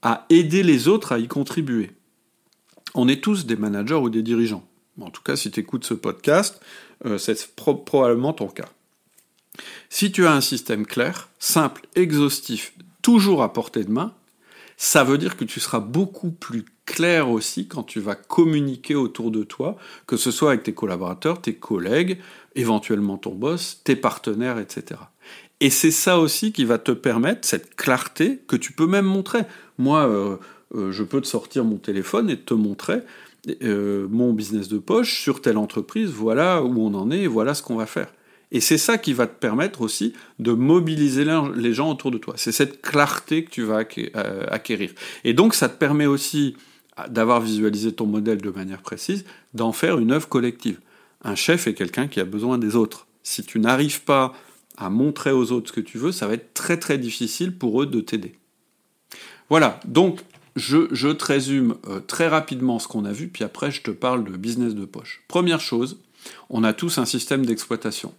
à 0.01 0.25
aider 0.31 0.62
les 0.62 0.88
autres 0.88 1.12
à 1.12 1.18
y 1.18 1.29
contribuer. 1.29 1.90
On 2.95 3.07
est 3.07 3.23
tous 3.23 3.45
des 3.45 3.57
managers 3.57 3.97
ou 3.97 4.09
des 4.09 4.23
dirigeants. 4.23 4.66
En 5.03 5.11
tout 5.11 5.23
cas, 5.23 5.37
si 5.37 5.51
tu 5.51 5.61
écoutes 5.61 5.85
ce 5.85 5.95
podcast, 5.95 6.61
euh, 7.05 7.19
c'est 7.19 7.55
probablement 7.55 8.33
ton 8.33 8.49
cas. 8.49 8.69
Si 9.91 10.12
tu 10.12 10.27
as 10.27 10.33
un 10.33 10.41
système 10.41 10.87
clair, 10.87 11.29
simple, 11.38 11.87
exhaustif, 11.95 12.73
toujours 13.03 13.43
à 13.43 13.53
portée 13.53 13.85
de 13.85 13.91
main, 13.91 14.15
ça 14.77 15.05
veut 15.05 15.19
dire 15.19 15.37
que 15.37 15.45
tu 15.45 15.61
seras 15.61 15.81
beaucoup 15.81 16.31
plus 16.31 16.65
clair 16.87 17.31
aussi 17.31 17.69
quand 17.69 17.83
tu 17.83 18.01
vas 18.01 18.15
communiquer 18.15 18.95
autour 18.95 19.31
de 19.31 19.45
toi, 19.45 19.77
que 20.07 20.17
ce 20.17 20.31
soit 20.31 20.51
avec 20.51 20.62
tes 20.62 20.73
collaborateurs, 20.73 21.41
tes 21.41 21.55
collègues, 21.55 22.19
éventuellement 22.55 23.19
ton 23.19 23.35
boss, 23.35 23.81
tes 23.85 23.97
partenaires, 23.97 24.59
etc. 24.59 25.01
Et 25.61 25.71
c'est 25.71 25.93
ça 25.93 26.19
aussi 26.19 26.53
qui 26.53 26.65
va 26.65 26.79
te 26.79 26.91
permettre, 26.91 27.47
cette 27.47 27.77
clarté 27.77 28.41
que 28.49 28.57
tu 28.57 28.73
peux 28.73 28.87
même 28.87 29.05
montrer. 29.05 29.43
Moi, 29.79 30.09
euh, 30.09 30.37
euh, 30.75 30.91
je 30.91 31.05
peux 31.05 31.21
te 31.21 31.27
sortir 31.27 31.65
mon 31.65 31.77
téléphone 31.77 32.31
et 32.31 32.38
te 32.38 32.55
montrer 32.55 33.03
euh, 33.62 34.07
mon 34.09 34.33
business 34.33 34.68
de 34.68 34.78
poche 34.78 35.20
sur 35.20 35.40
telle 35.40 35.57
entreprise, 35.57 36.11
voilà 36.11 36.62
où 36.62 36.81
on 36.81 36.94
en 36.94 37.11
est, 37.11 37.26
voilà 37.26 37.55
ce 37.55 37.62
qu'on 37.62 37.76
va 37.76 37.87
faire. 37.87 38.12
Et 38.52 38.61
c'est 38.61 38.78
ça 38.78 38.98
qui 38.98 39.14
va 39.14 39.26
te 39.26 39.38
permettre 39.38 39.81
aussi 39.81 40.12
de 40.38 40.52
mobiliser 40.52 41.24
les 41.57 41.72
gens 41.72 41.90
autour 41.90 42.11
de 42.11 42.18
toi. 42.18 42.35
C'est 42.37 42.52
cette 42.52 42.83
clarté 42.83 43.44
que 43.44 43.50
tu 43.50 43.62
vas 43.62 43.78
acquérir. 44.50 44.90
Et 45.24 45.33
donc, 45.33 45.55
ça 45.55 45.70
te 45.70 45.78
permet 45.78 46.05
aussi 46.05 46.55
d'avoir 47.09 47.40
visualisé 47.40 47.92
ton 47.92 48.07
modèle 48.07 48.42
de 48.42 48.50
manière 48.50 48.83
précise, 48.83 49.24
d'en 49.55 49.72
faire 49.72 49.98
une 49.98 50.12
œuvre 50.12 50.28
collective. 50.28 50.81
Un 51.24 51.35
chef 51.35 51.66
est 51.66 51.72
quelqu'un 51.72 52.09
qui 52.09 52.20
a 52.20 52.24
besoin 52.24 52.59
des 52.59 52.76
autres. 52.76 53.07
Si 53.22 53.42
tu 53.42 53.59
n'arrives 53.59 54.02
pas 54.02 54.35
à 54.76 54.90
montrer 54.90 55.33
aux 55.33 55.50
autres 55.50 55.68
ce 55.68 55.72
que 55.72 55.81
tu 55.81 55.96
veux, 55.96 56.12
ça 56.12 56.26
va 56.26 56.35
être 56.35 56.52
très 56.52 56.76
très 56.76 56.98
difficile 56.98 57.57
pour 57.57 57.83
eux 57.83 57.87
de 57.87 58.00
t'aider. 58.00 58.35
Voilà, 59.48 59.81
donc 59.87 60.20
je, 60.57 61.12
te 61.12 61.25
résume 61.25 61.77
euh, 61.88 62.01
très 62.01 62.29
rapidement 62.29 62.79
ce 62.79 62.88
qu'on 62.88 63.05
a 63.05 63.12
vu, 63.12 63.29
puis 63.29 63.45
après 63.45 63.71
je 63.71 63.83
te 63.83 63.91
parle 63.91 64.25
de 64.25 64.37
business 64.37 64.75
de 64.75 64.85
poche. 64.85 65.23
Première 65.29 65.61
chose, 65.61 65.99
on 66.51 66.65
a 66.65 66.73
tous 66.73 66.99
un 66.99 67.05
système 67.05 67.47
d'exploitation. 67.47 68.15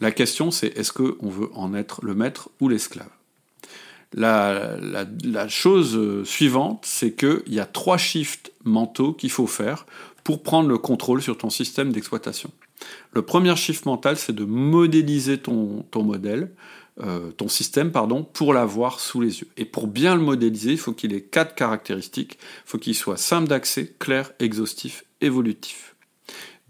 La 0.00 0.10
question 0.10 0.50
c'est 0.50 0.76
est-ce 0.76 0.92
qu'on 0.92 1.28
veut 1.28 1.50
en 1.54 1.74
être 1.74 2.04
le 2.04 2.14
maître 2.14 2.50
ou 2.60 2.68
l'esclave? 2.68 3.10
La, 4.14 4.76
la, 5.24 5.48
chose 5.48 5.96
euh, 5.96 6.22
suivante, 6.26 6.84
c'est 6.86 7.12
qu'il 7.12 7.42
y 7.46 7.60
a 7.60 7.64
trois 7.64 7.96
shifts 7.96 8.52
mentaux 8.62 9.14
qu'il 9.14 9.30
faut 9.30 9.46
faire 9.46 9.86
pour 10.24 10.42
prendre 10.42 10.68
le 10.68 10.78
contrôle 10.78 11.22
sur 11.22 11.36
ton 11.36 11.50
système 11.50 11.92
d'exploitation. 11.92 12.50
Le 13.12 13.22
premier 13.22 13.54
chiffre 13.56 13.86
mental, 13.86 14.16
c'est 14.16 14.34
de 14.34 14.44
modéliser 14.44 15.38
ton, 15.38 15.84
modèle, 15.94 16.52
euh, 17.00 17.30
ton 17.32 17.48
système, 17.48 17.92
pardon, 17.92 18.24
pour 18.24 18.52
l'avoir 18.54 19.00
sous 19.00 19.20
les 19.20 19.40
yeux. 19.40 19.48
Et 19.56 19.64
pour 19.64 19.86
bien 19.86 20.14
le 20.14 20.20
modéliser, 20.20 20.72
il 20.72 20.78
faut 20.78 20.92
qu'il 20.92 21.14
ait 21.14 21.22
quatre 21.22 21.54
caractéristiques. 21.54 22.38
Il 22.40 22.70
faut 22.70 22.78
qu'il 22.78 22.94
soit 22.94 23.16
simple 23.16 23.48
d'accès, 23.48 23.94
clair, 23.98 24.32
exhaustif, 24.38 25.04
évolutif. 25.20 25.94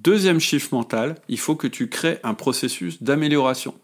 Deuxième 0.01 0.41
chiffre 0.41 0.75
mental, 0.75 1.17
il 1.29 1.39
faut 1.39 1.55
que 1.55 1.69
tu 1.69 1.89
crées 1.89 2.19
un 2.25 2.35
processus 2.35 3.03
d'amélioration. 3.03 3.75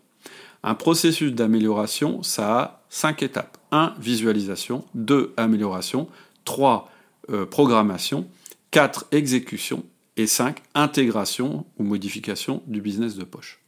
Un 0.64 0.74
processus 0.74 1.32
d'amélioration, 1.32 2.22
ça 2.22 2.58
a 2.58 2.82
cinq 2.88 3.22
étapes. 3.22 3.58
1. 3.70 3.94
Visualisation. 4.00 4.84
2. 4.94 5.32
Amélioration. 5.36 6.08
3. 6.44 6.90
Euh, 7.30 7.46
programmation. 7.46 8.26
4. 8.70 9.06
Exécution. 9.12 9.84
Et 10.16 10.26
5, 10.26 10.60
intégration 10.74 11.64
ou 11.78 11.84
modification 11.84 12.62
du 12.66 12.80
business 12.80 13.14
de 13.14 13.22
poche. 13.22 13.60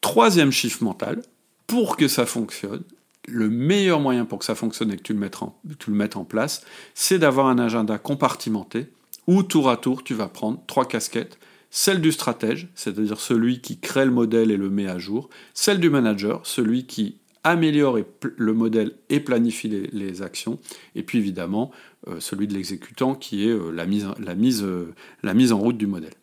Troisième 0.00 0.50
chiffre 0.50 0.82
mental, 0.82 1.22
pour 1.68 1.96
que 1.96 2.08
ça 2.08 2.26
fonctionne, 2.26 2.82
le 3.28 3.48
meilleur 3.48 4.00
moyen 4.00 4.24
pour 4.24 4.38
que 4.38 4.44
ça 4.44 4.54
fonctionne 4.54 4.90
et 4.90 4.96
que 4.96 5.02
tu 5.02 5.12
le 5.12 5.94
mettes 5.94 6.16
en, 6.16 6.24
place, 6.24 6.62
c'est 6.94 7.18
d'avoir 7.18 7.46
un 7.46 7.58
agenda 7.58 7.98
compartimenté 7.98 8.86
où 9.26 9.42
tour 9.42 9.68
à 9.70 9.76
tour 9.76 10.02
tu 10.02 10.14
vas 10.14 10.28
prendre 10.28 10.60
trois 10.66 10.86
casquettes. 10.86 11.38
Celle 11.70 12.00
du 12.00 12.12
stratège, 12.12 12.68
c'est-à-dire 12.74 13.20
celui 13.20 13.60
qui 13.60 13.78
crée 13.78 14.06
le 14.06 14.10
modèle 14.10 14.50
et 14.50 14.56
le 14.56 14.70
met 14.70 14.88
à 14.88 14.98
jour. 14.98 15.28
Celle 15.52 15.80
du 15.80 15.90
manager, 15.90 16.46
celui 16.46 16.86
qui 16.86 17.18
améliore 17.48 17.98
le 18.36 18.52
modèle 18.52 18.94
et 19.08 19.20
planifie 19.20 19.68
les, 19.68 20.22
actions, 20.22 20.58
et 20.94 21.02
puis 21.02 21.18
évidemment 21.18 21.70
euh, 22.06 22.20
celui 22.20 22.46
de 22.46 22.54
l'exécutant 22.54 23.14
qui 23.14 23.48
est 23.48 23.52
euh, 23.52 23.70
euh, 23.70 24.94
la 25.22 25.34
mise 25.34 25.52
en 25.52 25.58
route 25.58 25.76
du 25.76 25.86
modèle. 25.86 26.14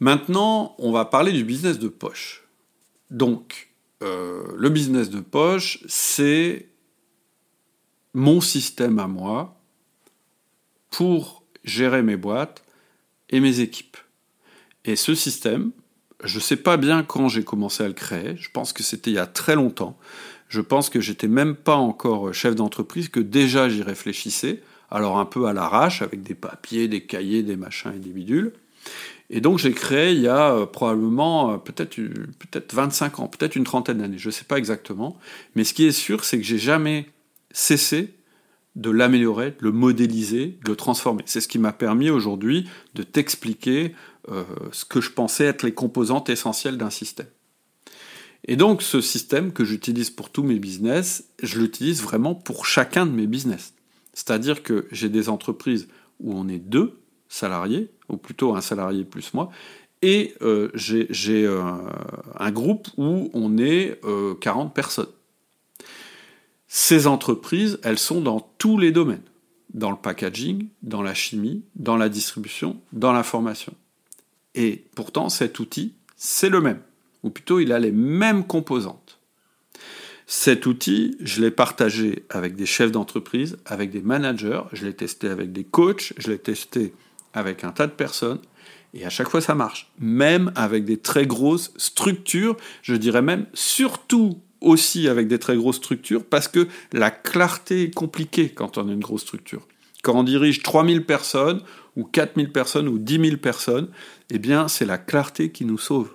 Maintenant, 0.00 0.74
on 0.78 0.92
va 0.92 1.04
parler 1.04 1.32
du 1.32 1.44
business 1.44 1.78
de 1.78 1.88
poche. 1.88 2.44
Donc, 3.10 3.70
le 4.00 4.68
business 4.68 5.08
de 5.08 5.20
poche, 5.20 5.82
c'est 5.88 6.68
mon 8.12 8.42
système 8.42 8.98
à 8.98 9.06
moi 9.06 9.58
pour 10.90 11.42
gérer 11.64 12.02
mes 12.02 12.18
boîtes 12.18 12.64
et 13.30 13.40
mes 13.40 13.60
équipes. 13.60 13.96
Et 14.84 14.96
ce 14.96 15.14
système, 15.14 15.72
je 16.24 16.36
ne 16.36 16.42
sais 16.42 16.56
pas 16.56 16.76
bien 16.76 17.02
quand 17.02 17.28
j'ai 17.28 17.44
commencé 17.44 17.82
à 17.82 17.88
le 17.88 17.94
créer, 17.94 18.36
je 18.36 18.48
pense 18.50 18.72
que 18.72 18.82
c'était 18.82 19.10
il 19.10 19.14
y 19.14 19.18
a 19.18 19.26
très 19.26 19.54
longtemps. 19.54 19.96
Je 20.48 20.60
pense 20.60 20.90
que 20.90 21.00
j'étais 21.00 21.28
même 21.28 21.54
pas 21.54 21.76
encore 21.76 22.32
chef 22.32 22.54
d'entreprise, 22.54 23.08
que 23.08 23.20
déjà 23.20 23.68
j'y 23.68 23.82
réfléchissais, 23.82 24.60
alors 24.90 25.18
un 25.18 25.24
peu 25.24 25.46
à 25.46 25.52
l'arrache, 25.52 26.02
avec 26.02 26.22
des 26.22 26.34
papiers, 26.34 26.88
des 26.88 27.02
cahiers, 27.02 27.42
des 27.42 27.56
machins 27.56 27.92
et 27.94 27.98
des 27.98 28.10
bidules. 28.10 28.52
Et 29.30 29.40
donc 29.40 29.58
j'ai 29.58 29.72
créé 29.72 30.12
il 30.12 30.20
y 30.20 30.28
a 30.28 30.52
euh, 30.52 30.66
probablement 30.66 31.52
euh, 31.52 31.56
peut-être 31.56 31.96
peut-être 31.96 32.74
25 32.74 33.20
ans, 33.20 33.28
peut-être 33.28 33.56
une 33.56 33.64
trentaine 33.64 33.98
d'années, 33.98 34.18
je 34.18 34.28
ne 34.28 34.32
sais 34.32 34.44
pas 34.44 34.58
exactement. 34.58 35.18
Mais 35.54 35.64
ce 35.64 35.74
qui 35.74 35.86
est 35.86 35.92
sûr, 35.92 36.24
c'est 36.24 36.38
que 36.38 36.44
j'ai 36.44 36.58
jamais 36.58 37.06
cessé 37.50 38.14
de 38.76 38.90
l'améliorer, 38.90 39.50
de 39.52 39.64
le 39.64 39.72
modéliser, 39.72 40.58
de 40.64 40.70
le 40.70 40.76
transformer. 40.76 41.22
C'est 41.26 41.40
ce 41.40 41.48
qui 41.48 41.58
m'a 41.58 41.72
permis 41.72 42.10
aujourd'hui 42.10 42.68
de 42.94 43.02
t'expliquer 43.02 43.94
euh, 44.30 44.44
ce 44.72 44.84
que 44.84 45.00
je 45.00 45.10
pensais 45.10 45.44
être 45.44 45.62
les 45.62 45.74
composantes 45.74 46.28
essentielles 46.28 46.76
d'un 46.76 46.90
système. 46.90 47.28
Et 48.46 48.56
donc 48.56 48.82
ce 48.82 49.00
système 49.00 49.52
que 49.52 49.64
j'utilise 49.64 50.10
pour 50.10 50.30
tous 50.30 50.42
mes 50.42 50.58
business, 50.58 51.28
je 51.42 51.60
l'utilise 51.60 52.02
vraiment 52.02 52.34
pour 52.34 52.66
chacun 52.66 53.06
de 53.06 53.12
mes 53.12 53.26
business. 53.26 53.74
C'est-à-dire 54.12 54.62
que 54.62 54.86
j'ai 54.90 55.08
des 55.08 55.28
entreprises 55.28 55.88
où 56.20 56.34
on 56.34 56.48
est 56.48 56.58
deux 56.58 57.00
salariés, 57.28 57.90
ou 58.08 58.16
plutôt 58.16 58.54
un 58.54 58.60
salarié 58.60 59.04
plus 59.04 59.34
moi, 59.34 59.50
et 60.02 60.34
euh, 60.42 60.70
j'ai 60.74 61.46
euh, 61.46 61.62
un 62.38 62.50
groupe 62.50 62.88
où 62.98 63.30
on 63.32 63.56
est 63.56 63.98
40 64.40 64.74
personnes. 64.74 65.08
Ces 66.76 67.06
entreprises, 67.06 67.78
elles 67.84 68.00
sont 68.00 68.20
dans 68.20 68.40
tous 68.58 68.78
les 68.78 68.90
domaines, 68.90 69.22
dans 69.74 69.92
le 69.92 69.96
packaging, 69.96 70.66
dans 70.82 71.02
la 71.02 71.14
chimie, 71.14 71.62
dans 71.76 71.96
la 71.96 72.08
distribution, 72.08 72.80
dans 72.92 73.12
la 73.12 73.22
formation. 73.22 73.74
Et 74.56 74.84
pourtant, 74.96 75.28
cet 75.28 75.60
outil, 75.60 75.94
c'est 76.16 76.48
le 76.48 76.60
même, 76.60 76.80
ou 77.22 77.30
plutôt 77.30 77.60
il 77.60 77.70
a 77.70 77.78
les 77.78 77.92
mêmes 77.92 78.44
composantes. 78.44 79.20
Cet 80.26 80.66
outil, 80.66 81.16
je 81.20 81.42
l'ai 81.42 81.52
partagé 81.52 82.24
avec 82.28 82.56
des 82.56 82.66
chefs 82.66 82.90
d'entreprise, 82.90 83.56
avec 83.66 83.92
des 83.92 84.02
managers, 84.02 84.62
je 84.72 84.84
l'ai 84.84 84.94
testé 84.94 85.28
avec 85.28 85.52
des 85.52 85.62
coachs, 85.62 86.12
je 86.18 86.32
l'ai 86.32 86.38
testé 86.38 86.92
avec 87.34 87.62
un 87.62 87.70
tas 87.70 87.86
de 87.86 87.92
personnes, 87.92 88.40
et 88.94 89.06
à 89.06 89.10
chaque 89.10 89.28
fois 89.28 89.40
ça 89.40 89.54
marche. 89.54 89.92
Même 90.00 90.50
avec 90.56 90.84
des 90.84 90.96
très 90.96 91.24
grosses 91.24 91.72
structures, 91.76 92.56
je 92.82 92.96
dirais 92.96 93.22
même 93.22 93.46
surtout 93.54 94.40
aussi 94.64 95.08
avec 95.08 95.28
des 95.28 95.38
très 95.38 95.56
grosses 95.56 95.76
structures, 95.76 96.24
parce 96.24 96.48
que 96.48 96.66
la 96.92 97.10
clarté 97.10 97.84
est 97.84 97.94
compliquée 97.94 98.48
quand 98.48 98.78
on 98.78 98.88
a 98.88 98.92
une 98.92 99.00
grosse 99.00 99.22
structure. 99.22 99.66
Quand 100.02 100.14
on 100.14 100.22
dirige 100.22 100.62
3000 100.62 101.04
personnes, 101.06 101.62
ou 101.96 102.04
4000 102.04 102.52
personnes, 102.52 102.88
ou 102.88 102.98
10 102.98 103.20
000 103.20 103.36
personnes, 103.36 103.88
eh 104.30 104.38
bien, 104.38 104.68
c'est 104.68 104.84
la 104.84 104.98
clarté 104.98 105.50
qui 105.50 105.64
nous 105.64 105.78
sauve. 105.78 106.14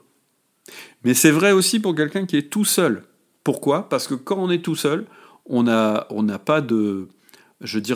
Mais 1.03 1.13
c'est 1.13 1.31
vrai 1.31 1.51
aussi 1.51 1.79
pour 1.79 1.95
quelqu'un 1.95 2.25
qui 2.25 2.37
est 2.37 2.49
tout 2.49 2.65
seul. 2.65 3.03
Pourquoi? 3.43 3.89
Parce 3.89 4.07
que 4.07 4.13
quand 4.13 4.37
on 4.37 4.49
est 4.51 4.63
tout 4.63 4.75
seul, 4.75 5.05
on 5.45 5.63
n'a 5.63 6.05
pas 6.45 6.61
de, 6.61 7.07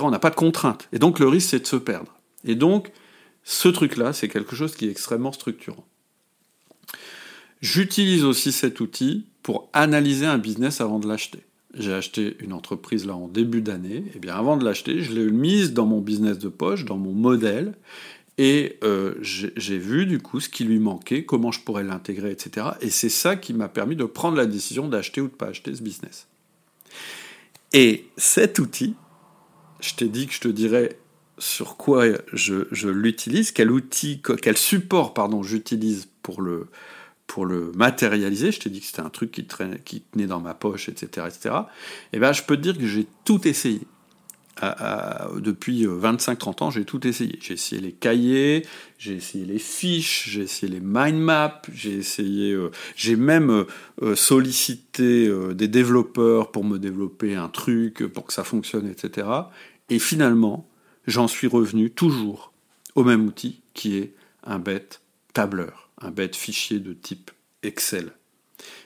on 0.02 0.10
n'a 0.10 0.20
pas 0.20 0.30
de 0.32 0.36
contrainte. 0.36 0.88
Et 0.94 1.00
donc 1.00 1.20
le 1.20 1.28
risque, 1.28 1.50
c'est 1.50 1.60
de 1.60 1.68
se 1.68 1.76
perdre. 1.76 2.14
Et 2.46 2.56
donc, 2.56 2.92
ce 3.44 3.68
truc-là, 3.68 4.14
c'est 4.14 4.30
quelque 4.30 4.56
chose 4.56 4.76
qui 4.76 4.88
est 4.88 4.92
extrêmement 4.92 5.32
structurant. 5.32 5.86
J'utilise 7.64 8.26
aussi 8.26 8.52
cet 8.52 8.82
outil 8.82 9.26
pour 9.42 9.70
analyser 9.72 10.26
un 10.26 10.38
business 10.38 10.82
avant 10.82 11.00
de 11.00 11.08
l'acheter. 11.08 11.40
J'ai 11.74 11.94
acheté 11.94 12.36
une 12.42 12.52
entreprise 12.52 13.06
là 13.06 13.16
en 13.16 13.30
début 13.30 13.62
d'année, 13.62 14.04
et 14.14 14.20
bien 14.20 14.36
avant 14.36 14.58
de 14.58 14.66
l'acheter, 14.66 15.02
je 15.02 15.14
l'ai 15.14 15.32
mise 15.32 15.72
dans 15.72 15.86
mon 15.86 16.02
business 16.02 16.38
de 16.38 16.50
poche, 16.50 16.84
dans 16.84 16.98
mon 16.98 17.14
modèle, 17.14 17.74
et 18.38 18.78
euh, 18.84 19.16
j'ai 19.22 19.78
vu 19.78 20.06
du 20.06 20.20
coup 20.20 20.42
ce 20.42 20.50
qui 20.50 20.66
lui 20.66 20.78
manquait, 20.78 21.24
comment 21.24 21.54
je 21.54 21.62
pourrais 21.62 21.86
l'intégrer, 21.86 22.32
etc. 22.32 22.68
Et 22.82 22.90
c'est 22.90 23.08
ça 23.08 23.38
qui 23.38 23.54
m'a 23.54 23.70
permis 23.70 23.96
de 23.96 24.04
prendre 24.04 24.36
la 24.36 24.46
décision 24.46 24.90
d'acheter 24.90 25.22
ou 25.22 25.30
de 25.30 25.34
pas 25.34 25.48
acheter 25.48 25.74
ce 25.74 25.82
business. 25.82 26.28
Et 27.72 28.08
cet 28.18 28.60
outil, 28.60 28.96
je 29.80 29.94
t'ai 29.94 30.10
dit 30.10 30.28
que 30.28 30.34
je 30.34 30.42
te 30.42 30.50
dirais 30.50 31.00
sur 31.38 31.78
quoi 31.78 32.08
je, 32.34 32.68
je 32.74 32.90
l'utilise, 32.90 33.54
quel 33.54 33.72
outil, 33.72 34.22
quel 34.42 34.58
support 34.58 35.14
pardon 35.14 35.44
j'utilise 35.44 36.10
pour 36.22 36.42
le, 36.42 36.68
pour 37.34 37.48
le 37.48 37.72
matérialiser, 37.74 38.52
je 38.52 38.60
t'ai 38.60 38.70
dit 38.70 38.80
que 38.80 38.86
c'était 38.86 39.02
un 39.02 39.10
truc 39.10 39.32
qui, 39.32 39.48
qui 39.86 40.02
tenait 40.02 40.28
dans 40.28 40.40
ma 40.40 40.54
poche, 40.54 40.88
etc., 40.88 41.26
etc., 41.28 41.56
et 42.14 42.20
ben, 42.20 42.32
je 42.32 42.44
peux 42.44 42.56
te 42.56 42.62
dire 42.62 42.78
que 42.78 42.86
j'ai 42.86 43.08
tout 43.26 43.48
essayé. 43.48 43.82
depuis 45.40 45.84
25-30 45.88 46.28
euh, 46.62 46.66
ans, 46.66 46.70
j'ai 46.70 46.86
tout 46.86 47.08
essayé. 47.08 47.40
J'ai 47.42 47.56
essayé 47.56 47.82
les 47.82 47.92
cahiers, 47.92 48.68
j'ai 49.00 49.16
essayé 49.16 49.46
les 49.46 49.58
fiches, 49.58 50.30
j'ai 50.30 50.42
essayé 50.42 50.72
les 50.72 50.80
mind 50.80 51.18
maps, 51.18 51.64
j'ai 51.74 51.94
essayé, 51.94 52.52
euh, 52.52 52.70
j'ai 52.96 53.16
même 53.16 53.66
euh, 54.04 54.16
sollicité 54.16 55.28
des 55.56 55.68
développeurs 55.68 56.52
pour 56.52 56.64
me 56.64 56.78
développer 56.78 57.34
un 57.34 57.50
truc, 57.50 58.06
pour 58.14 58.28
que 58.28 58.34
ça 58.34 58.44
fonctionne, 58.44 58.88
etc. 58.88 59.28
Et 59.90 59.98
finalement, 59.98 60.70
j'en 61.08 61.28
suis 61.28 61.48
revenu 61.48 61.90
toujours 61.90 62.54
au 62.94 63.04
même 63.04 63.26
outil 63.26 63.64
qui 63.74 63.98
est 63.98 64.14
un 64.44 64.60
bête 64.60 65.02
tableur 65.34 65.84
un 66.04 66.12
bête 66.12 66.36
fichier 66.36 66.80
de 66.80 66.94
type 66.94 67.32
Excel. 67.64 68.12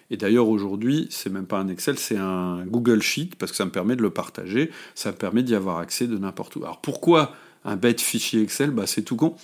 Et 0.10 0.18
d'ailleurs 0.18 0.48
aujourd'hui, 0.48 1.08
c'est 1.10 1.30
même 1.30 1.48
pas 1.48 1.60
un 1.60 1.68
Excel, 1.68 1.98
c'est 2.00 2.18
un 2.18 2.66
Google 2.66 3.02
Sheet 3.02 3.32
parce 3.38 3.52
que 3.52 3.58
ça 3.58 3.66
me 3.66 3.72
permet 3.72 3.96
de 3.96 4.02
le 4.02 4.10
partager, 4.10 4.72
ça 4.96 5.12
me 5.12 5.18
permet 5.18 5.44
d'y 5.44 5.56
avoir 5.56 5.80
accès 5.80 6.08
de 6.08 6.18
n'importe 6.18 6.56
où. 6.56 6.64
Alors 6.64 6.82
pourquoi 6.82 7.36
un 7.66 7.76
bête 7.76 8.00
fichier 8.00 8.42
Excel? 8.42 8.72
Bah, 8.72 8.88
C'est 8.88 9.02
tout 9.02 9.18
con. 9.18 9.36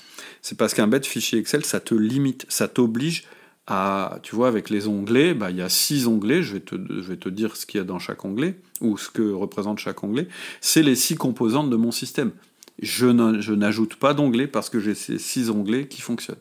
C'est 0.42 0.58
parce 0.58 0.74
qu'un 0.74 0.88
bête 0.88 1.06
fichier 1.06 1.40
Excel, 1.40 1.66
ça 1.66 1.80
te 1.80 1.94
limite, 1.94 2.46
ça 2.48 2.68
t'oblige 2.68 3.26
à, 3.68 4.20
tu 4.24 4.36
vois, 4.36 4.48
avec 4.48 4.70
les 4.70 4.88
onglets, 4.88 5.34
bah, 5.34 5.52
il 5.52 5.58
y 5.58 5.62
a 5.62 5.70
six 5.70 6.08
onglets, 6.08 6.44
je 6.44 6.54
vais, 6.54 6.60
te, 6.60 6.76
je 6.76 7.08
vais 7.08 7.18
te 7.18 7.30
dire 7.30 7.56
ce 7.56 7.66
qu'il 7.66 7.78
y 7.80 7.82
a 7.82 7.86
dans 7.86 8.00
chaque 8.00 8.24
onglet, 8.26 8.56
ou 8.82 8.98
ce 8.98 9.10
que 9.10 9.32
représente 9.32 9.80
chaque 9.80 10.04
onglet, 10.04 10.28
c'est 10.62 10.84
les 10.84 10.96
six 10.96 11.16
composantes 11.16 11.70
de 11.70 11.76
mon 11.76 11.92
système. 11.92 12.32
Je 12.82 13.06
n'ajoute 13.06 13.96
pas 13.96 14.14
d'onglets 14.14 14.48
parce 14.48 14.70
que 14.70 14.80
j'ai 14.80 14.96
ces 14.96 15.18
six 15.18 15.50
onglets 15.50 15.88
qui 15.88 16.02
fonctionnent. 16.02 16.36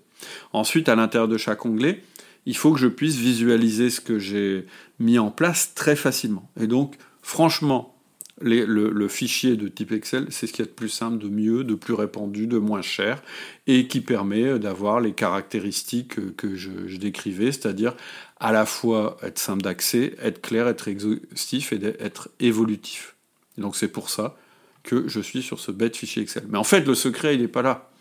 Ensuite, 0.52 0.88
à 0.88 0.94
l'intérieur 0.94 1.28
de 1.28 1.38
chaque 1.38 1.64
onglet, 1.64 2.02
il 2.46 2.56
faut 2.56 2.72
que 2.72 2.78
je 2.78 2.88
puisse 2.88 3.16
visualiser 3.16 3.90
ce 3.90 4.00
que 4.00 4.18
j'ai 4.18 4.66
mis 4.98 5.18
en 5.18 5.30
place 5.30 5.74
très 5.74 5.96
facilement. 5.96 6.50
Et 6.60 6.66
donc, 6.66 6.96
franchement, 7.22 7.92
le, 8.40 9.08
fichier 9.08 9.56
de 9.56 9.68
type 9.68 9.92
Excel, 9.92 10.26
c'est 10.30 10.46
ce 10.46 10.52
qu'il 10.52 10.64
y 10.64 10.68
a 10.68 10.70
de 10.70 10.74
plus 10.74 10.88
simple, 10.88 11.18
de 11.18 11.28
mieux, 11.28 11.64
de 11.64 11.74
plus 11.74 11.94
répandu, 11.94 12.46
de 12.46 12.58
moins 12.58 12.82
cher, 12.82 13.22
et 13.66 13.86
qui 13.86 14.00
permet 14.00 14.58
d'avoir 14.58 15.00
les 15.00 15.12
caractéristiques 15.12 16.36
que 16.36 16.56
je, 16.56 16.96
décrivais, 16.96 17.52
c'est-à-dire 17.52 17.94
à 18.40 18.52
la 18.52 18.66
fois 18.66 19.16
être 19.22 19.38
simple 19.38 19.62
d'accès, 19.62 20.16
être 20.20 20.40
clair, 20.40 20.66
être 20.66 20.88
exhaustif 20.88 21.72
et 21.72 21.80
être 22.00 22.30
évolutif. 22.40 23.14
donc 23.58 23.76
c'est 23.76 23.88
pour 23.88 24.10
ça 24.10 24.36
que 24.82 25.06
je 25.06 25.20
suis 25.20 25.42
sur 25.42 25.60
ce 25.60 25.70
bête 25.70 25.96
fichier 25.96 26.22
Excel. 26.22 26.44
Mais 26.48 26.58
en 26.58 26.64
fait, 26.64 26.80
le 26.80 26.94
secret, 26.94 27.36
il 27.36 27.42
n'est 27.42 27.48
pas 27.48 27.62
là. 27.62 27.92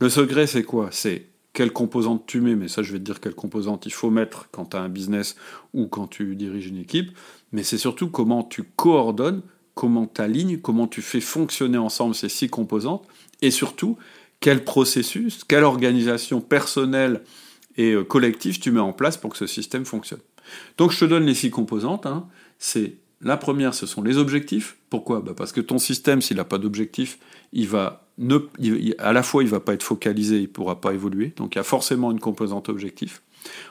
Le 0.00 0.10
secret, 0.10 0.46
c'est 0.46 0.64
quoi? 0.64 0.90
C'est 0.92 1.29
quelle 1.52 1.72
composante 1.72 2.26
tu 2.26 2.40
mets, 2.40 2.54
mais 2.54 2.68
ça 2.68 2.82
je 2.82 2.92
vais 2.92 2.98
te 2.98 3.04
dire 3.04 3.20
quelle 3.20 3.34
composante 3.34 3.86
il 3.86 3.92
faut 3.92 4.10
mettre 4.10 4.48
quand 4.52 4.66
tu 4.66 4.76
as 4.76 4.80
un 4.80 4.88
business 4.88 5.36
ou 5.74 5.86
quand 5.86 6.06
tu 6.06 6.36
diriges 6.36 6.66
une 6.66 6.78
équipe, 6.78 7.10
mais 7.52 7.62
c'est 7.62 7.78
surtout 7.78 8.08
comment 8.08 8.42
tu 8.42 8.62
coordonnes, 8.62 9.42
comment 9.74 10.06
tu 10.06 10.20
alignes, 10.20 10.58
comment 10.58 10.86
tu 10.86 11.02
fais 11.02 11.20
fonctionner 11.20 11.78
ensemble 11.78 12.14
ces 12.14 12.28
six 12.28 12.48
composantes, 12.48 13.06
et 13.42 13.50
surtout 13.50 13.96
quel 14.38 14.64
processus, 14.64 15.44
quelle 15.44 15.64
organisation 15.64 16.40
personnelle 16.40 17.22
et 17.76 17.92
euh, 17.92 18.04
collective 18.04 18.58
tu 18.58 18.70
mets 18.70 18.80
en 18.80 18.92
place 18.92 19.16
pour 19.16 19.30
que 19.30 19.36
ce 19.36 19.46
système 19.46 19.84
fonctionne. 19.84 20.20
Donc 20.78 20.92
je 20.92 21.00
te 21.00 21.04
donne 21.04 21.24
les 21.24 21.34
six 21.34 21.50
composantes, 21.50 22.06
hein. 22.06 22.26
c'est 22.58 22.94
la 23.22 23.36
première, 23.36 23.74
ce 23.74 23.86
sont 23.86 24.02
les 24.02 24.16
objectifs. 24.16 24.76
Pourquoi? 24.88 25.20
Bah, 25.20 25.32
Parce 25.36 25.52
que 25.52 25.60
ton 25.60 25.78
système, 25.78 26.22
s'il 26.22 26.38
n'a 26.38 26.44
pas 26.44 26.58
d'objectif, 26.58 27.18
il 27.52 27.68
va 27.68 28.08
à 28.98 29.12
la 29.12 29.22
fois 29.22 29.42
il 29.42 29.46
ne 29.46 29.50
va 29.50 29.60
pas 29.60 29.74
être 29.74 29.82
focalisé, 29.82 30.36
il 30.36 30.42
ne 30.42 30.46
pourra 30.46 30.80
pas 30.80 30.92
évoluer, 30.92 31.32
donc 31.36 31.54
il 31.54 31.58
y 31.58 31.60
a 31.60 31.64
forcément 31.64 32.10
une 32.10 32.20
composante 32.20 32.68
objectif. 32.68 33.22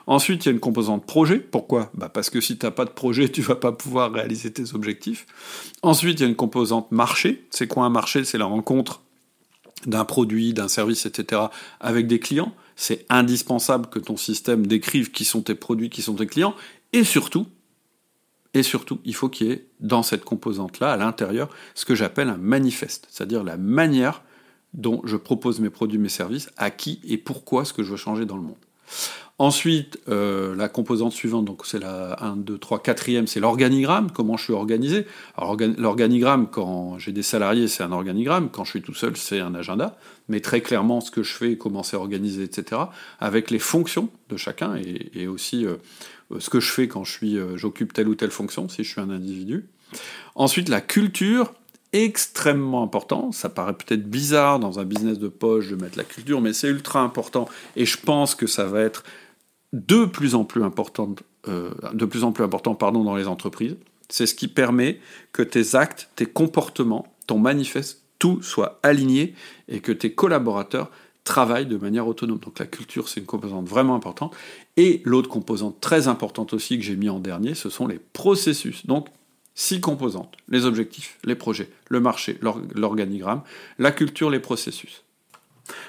Ensuite, 0.08 0.46
il 0.46 0.48
y 0.48 0.50
a 0.50 0.54
une 0.54 0.60
composante 0.60 1.06
projet. 1.06 1.38
Pourquoi? 1.40 1.92
Bah 1.94 2.10
Parce 2.10 2.30
que 2.30 2.42
si 2.42 2.58
tu 2.58 2.66
n'as 2.66 2.72
pas 2.72 2.86
de 2.86 2.90
projet, 2.90 3.30
tu 3.32 3.42
ne 3.42 3.46
vas 3.46 3.56
pas 3.56 3.72
pouvoir 3.72 4.12
réaliser 4.12 4.52
tes 4.52 4.74
objectifs. 4.74 5.28
Ensuite, 5.84 6.20
il 6.20 6.24
y 6.24 6.26
a 6.26 6.30
une 6.30 6.36
composante 6.36 6.92
marché. 6.92 7.46
C'est 7.52 7.68
quoi 7.68 7.86
un 7.86 7.90
marché? 7.90 8.24
C'est 8.24 8.38
la 8.38 8.46
rencontre 8.46 9.04
d'un 9.86 10.06
produit, 10.06 10.54
d'un 10.54 10.68
service, 10.68 11.06
etc. 11.06 11.44
avec 11.80 12.08
des 12.08 12.20
clients. 12.20 12.54
C'est 12.76 13.06
indispensable 13.10 13.88
que 13.90 14.00
ton 14.00 14.18
système 14.18 14.66
décrive 14.66 15.12
qui 15.12 15.26
sont 15.26 15.42
tes 15.42 15.56
produits, 15.56 15.90
qui 15.90 16.02
sont 16.02 16.16
tes 16.16 16.28
clients. 16.28 16.56
Et 16.92 17.04
surtout, 17.04 17.46
et 18.54 18.64
surtout, 18.64 19.00
il 19.06 19.14
faut 19.14 19.30
qu'il 19.30 19.48
y 19.48 19.52
ait 19.52 19.68
dans 19.80 20.02
cette 20.02 20.26
composante-là, 20.26 20.92
à 20.94 20.98
l'intérieur, 20.98 21.50
ce 21.76 21.86
que 21.86 21.94
j'appelle 21.94 22.30
un 22.30 22.38
manifeste, 22.38 23.08
c'est-à-dire 23.12 23.44
la 23.44 23.58
manière 23.58 24.24
dont 24.74 25.02
je 25.06 25.18
propose 25.18 25.60
mes 25.60 25.70
produits, 25.70 26.00
mes 26.00 26.10
services, 26.10 26.50
à 26.58 26.72
qui 26.72 27.00
et 27.08 27.18
pourquoi 27.18 27.66
ce 27.66 27.74
que 27.74 27.84
je 27.84 27.92
veux 27.92 27.98
changer 27.98 28.26
dans 28.26 28.38
le 28.38 28.44
monde. 28.44 28.56
Ensuite, 29.40 30.02
euh, 30.10 30.54
la 30.54 30.68
composante 30.68 31.14
suivante, 31.14 31.46
donc 31.46 31.66
c'est 31.66 31.80
la 31.80 32.22
1, 32.22 32.36
2, 32.36 32.58
3, 32.58 32.80
4e, 32.80 33.26
c'est 33.26 33.40
l'organigramme, 33.40 34.12
comment 34.12 34.36
je 34.36 34.44
suis 34.44 34.54
organisé. 34.54 35.06
Alors 35.38 35.56
l'organigramme, 35.78 36.48
quand 36.52 37.00
j'ai 37.00 37.14
des 37.14 37.24
salariés, 37.24 37.70
c'est 37.70 37.82
un 37.82 37.94
organigramme, 37.94 38.50
quand 38.52 38.66
je 38.66 38.72
suis 38.72 38.82
tout 38.82 38.94
seul, 38.94 39.16
c'est 39.16 39.40
un 39.40 39.56
agenda, 39.56 39.98
mais 40.28 40.42
très 40.42 40.60
clairement 40.60 41.00
ce 41.00 41.10
que 41.10 41.24
je 41.24 41.34
fais, 41.34 41.56
comment 41.56 41.84
c'est 41.84 41.96
organisé, 41.96 42.44
etc., 42.44 42.82
avec 43.22 43.50
les 43.50 43.60
fonctions 43.60 44.10
de 44.30 44.36
chacun, 44.36 44.76
et, 44.76 45.28
aussi 45.28 45.66
euh, 45.66 45.78
ce 46.38 46.50
que 46.50 46.60
je 46.60 46.70
fais 46.70 46.90
quand 46.90 47.06
euh, 47.24 47.56
j'occupe 47.56 47.94
telle 47.94 48.10
ou 48.10 48.16
telle 48.16 48.32
fonction, 48.32 48.68
si 48.68 48.84
je 48.84 48.90
suis 48.90 49.00
un 49.00 49.10
individu. 49.10 49.70
Ensuite, 50.36 50.68
la 50.68 50.82
culture, 50.82 51.54
extrêmement 51.94 52.84
important. 52.84 53.32
Ça 53.32 53.50
paraît 53.50 53.74
peut-être 53.74 54.10
bizarre 54.10 54.60
dans 54.60 54.80
un 54.80 54.86
business 54.86 55.20
de 55.20 55.28
poche 55.28 55.70
de 55.70 55.76
mettre 55.76 55.98
la 55.98 56.04
culture, 56.04 56.42
mais 56.42 56.54
c'est 56.54 56.68
ultra 56.68 57.02
important. 57.02 57.48
Et 57.76 57.86
je 57.86 57.98
pense 57.98 58.36
que 58.36 58.48
ça 58.48 58.66
va 58.66 58.82
être 58.82 59.04
de 59.74 60.06
plus 60.06 60.36
en 60.36 60.44
plus 60.44 60.64
importante, 60.64 61.24
euh, 61.48 61.72
de 61.94 62.06
plus 62.06 62.24
en 62.24 62.32
plus 62.32 62.44
important 62.44 62.76
pardon, 62.76 63.04
dans 63.04 63.16
les 63.16 63.28
entreprises. 63.28 63.76
C'est 64.10 64.26
ce 64.26 64.34
qui 64.34 64.48
permet 64.48 65.00
que 65.34 65.44
tes 65.44 65.76
actes, 65.76 66.10
tes 66.16 66.26
comportements, 66.26 67.08
ton 67.28 67.38
manifeste, 67.38 68.04
tout 68.18 68.42
soit 68.42 68.80
aligné 68.84 69.34
et 69.68 69.80
que 69.80 69.92
tes 69.92 70.14
collaborateurs 70.14 70.90
travaillent 71.24 71.68
de 71.68 71.78
manière 71.78 72.08
autonome. 72.08 72.40
Donc 72.40 72.58
la 72.60 72.66
culture, 72.66 73.08
c'est 73.08 73.20
une 73.20 73.26
composante 73.26 73.68
vraiment 73.68 73.96
importante. 73.96 74.36
Et 74.78 75.02
l'autre 75.06 75.30
composante 75.30 75.80
très 75.80 76.08
importante 76.08 76.54
aussi 76.54 76.78
que 76.78 76.84
j'ai 76.84 76.96
mis 76.96 77.10
en 77.10 77.20
dernier, 77.20 77.54
ce 77.54 77.70
sont 77.70 77.88
les 77.88 78.00
processus. 78.00 78.86
Donc 78.88 79.08
six 79.56 79.82
composantes, 79.82 80.36
les 80.48 80.66
objectifs, 80.66 81.18
les 81.24 81.36
projets, 81.36 81.70
le 81.90 82.00
marché, 82.00 82.40
l'organigramme, 82.76 83.42
la 83.78 83.92
culture, 83.92 84.30
les 84.30 84.40
processus. 84.40 85.04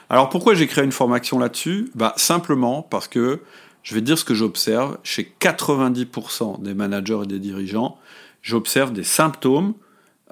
Alors 0.09 0.29
pourquoi 0.29 0.55
j'ai 0.55 0.67
créé 0.67 0.85
une 0.85 0.93
formation 0.93 1.39
là-dessus? 1.39 1.91
Bah, 1.95 2.13
Simplement 2.17 2.83
parce 2.83 3.09
que 3.09 3.41
je 3.83 3.95
vais 3.95 4.01
dire 4.01 4.19
ce 4.19 4.25
que 4.25 4.35
j'observe. 4.35 4.99
Chez 5.03 5.33
90% 5.41 6.63
des 6.63 6.75
managers 6.75 7.21
et 7.25 7.27
des 7.27 7.39
dirigeants, 7.39 7.99
j'observe 8.43 8.93
des 8.93 9.05
symptômes 9.05 9.75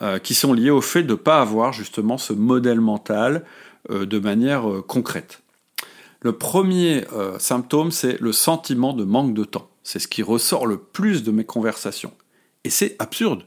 euh, 0.02 0.18
qui 0.18 0.34
sont 0.34 0.52
liés 0.52 0.70
au 0.70 0.80
fait 0.80 1.02
de 1.02 1.10
ne 1.10 1.14
pas 1.14 1.40
avoir 1.40 1.72
justement 1.72 2.18
ce 2.18 2.32
modèle 2.32 2.80
mental 2.80 3.44
euh, 3.90 4.06
de 4.06 4.18
manière 4.18 4.70
euh, 4.70 4.82
concrète. 4.82 5.40
Le 6.20 6.32
premier 6.32 7.04
symptôme, 7.38 7.92
c'est 7.92 8.20
le 8.20 8.32
sentiment 8.32 8.92
de 8.92 9.04
manque 9.04 9.34
de 9.34 9.44
temps. 9.44 9.68
C'est 9.84 10.00
ce 10.00 10.08
qui 10.08 10.24
ressort 10.24 10.66
le 10.66 10.76
plus 10.76 11.22
de 11.22 11.30
mes 11.30 11.44
conversations. 11.44 12.12
Et 12.68 12.70
c'est 12.70 12.96
absurde, 12.98 13.44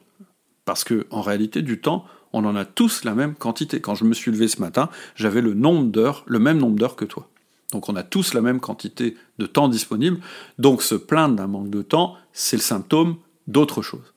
parce 0.66 0.84
que 0.84 1.06
en 1.12 1.22
réalité, 1.22 1.62
du 1.62 1.80
temps, 1.80 2.06
on 2.34 2.44
en 2.44 2.56
a 2.56 2.66
tous 2.66 3.04
la 3.04 3.14
même 3.14 3.36
quantité. 3.36 3.80
Quand 3.80 3.94
je 3.94 4.04
me 4.04 4.16
suis 4.16 4.32
levé 4.32 4.48
ce 4.48 4.60
matin, 4.60 4.90
j'avais 5.14 5.42
le 5.42 5.54
nombre 5.54 5.92
d'heures, 5.92 6.24
le 6.26 6.40
même 6.40 6.58
nombre 6.58 6.80
d'heures 6.80 6.96
que 6.96 7.06
toi. 7.06 7.30
Donc 7.72 7.88
on 7.88 7.96
a 7.96 8.02
tous 8.02 8.34
la 8.34 8.42
même 8.42 8.60
quantité 8.60 9.16
de 9.38 9.46
temps 9.46 9.68
disponible. 9.68 10.20
Donc 10.58 10.82
se 10.82 10.96
plaindre 10.96 11.36
d'un 11.36 11.46
manque 11.46 11.70
de 11.70 11.84
temps, 11.84 12.16
c'est 12.34 12.58
le 12.58 12.64
symptôme 12.64 13.18
d'autre 13.46 13.84
chose. 13.84 14.12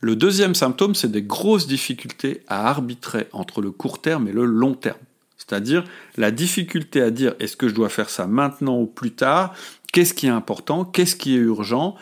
Le 0.00 0.16
deuxième 0.16 0.56
symptôme, 0.56 0.96
c'est 0.96 1.12
des 1.12 1.22
grosses 1.22 1.68
difficultés 1.68 2.42
à 2.48 2.68
arbitrer 2.68 3.28
entre 3.30 3.60
le 3.60 3.70
court 3.70 4.02
terme 4.02 4.26
et 4.26 4.32
le 4.32 4.44
long 4.44 4.74
terme. 4.74 4.98
C'est-à-dire 5.38 5.84
la 6.16 6.32
difficulté 6.32 7.00
à 7.00 7.12
dire 7.12 7.36
est-ce 7.38 7.56
que 7.56 7.68
je 7.68 7.74
dois 7.74 7.90
faire 7.90 8.10
ça 8.10 8.26
maintenant 8.26 8.80
ou 8.80 8.86
plus 8.86 9.12
tard, 9.12 9.54
qu'est-ce 9.92 10.14
qui 10.14 10.26
est 10.26 10.30
important, 10.30 10.84
qu'est-ce 10.84 11.14
qui 11.14 11.34
est 11.34 11.40
urgent, 11.40 11.94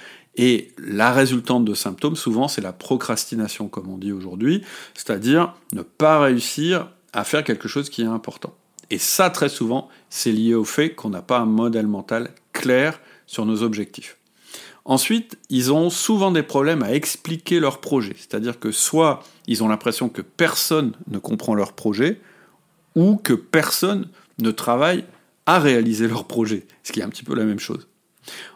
et 0.42 0.72
la 0.78 1.12
résultante 1.12 1.66
de 1.66 1.74
symptômes, 1.74 2.16
souvent, 2.16 2.48
c'est 2.48 2.62
la 2.62 2.72
procrastination, 2.72 3.68
comme 3.68 3.90
on 3.90 3.98
dit 3.98 4.10
aujourd'hui, 4.10 4.62
c'est-à-dire 4.94 5.52
ne 5.74 5.82
pas 5.82 6.18
réussir 6.18 6.88
à 7.12 7.24
faire 7.24 7.44
quelque 7.44 7.68
chose 7.68 7.90
qui 7.90 8.00
est 8.00 8.06
important. 8.06 8.54
Et 8.88 8.96
ça, 8.96 9.28
très 9.28 9.50
souvent, 9.50 9.90
c'est 10.08 10.32
lié 10.32 10.54
au 10.54 10.64
fait 10.64 10.94
qu'on 10.94 11.10
n'a 11.10 11.20
pas 11.20 11.40
un 11.40 11.44
modèle 11.44 11.86
mental 11.86 12.30
clair 12.54 13.02
sur 13.26 13.44
nos 13.44 13.62
objectifs. 13.62 14.16
Ensuite, 14.86 15.36
ils 15.50 15.74
ont 15.74 15.90
souvent 15.90 16.30
des 16.30 16.42
problèmes 16.42 16.82
à 16.82 16.94
expliquer 16.94 17.60
leur 17.60 17.82
projet. 17.82 18.14
C'est-à-dire 18.16 18.58
que 18.58 18.72
soit 18.72 19.22
ils 19.46 19.62
ont 19.62 19.68
l'impression 19.68 20.08
que 20.08 20.22
personne 20.22 20.92
ne 21.08 21.18
comprend 21.18 21.54
leur 21.54 21.74
projet, 21.74 22.18
ou 22.94 23.16
que 23.16 23.34
personne 23.34 24.08
ne 24.38 24.50
travaille 24.50 25.04
à 25.44 25.58
réaliser 25.58 26.08
leur 26.08 26.24
projet, 26.24 26.66
ce 26.82 26.92
qui 26.92 27.00
est 27.00 27.02
un 27.02 27.10
petit 27.10 27.24
peu 27.24 27.34
la 27.34 27.44
même 27.44 27.60
chose. 27.60 27.89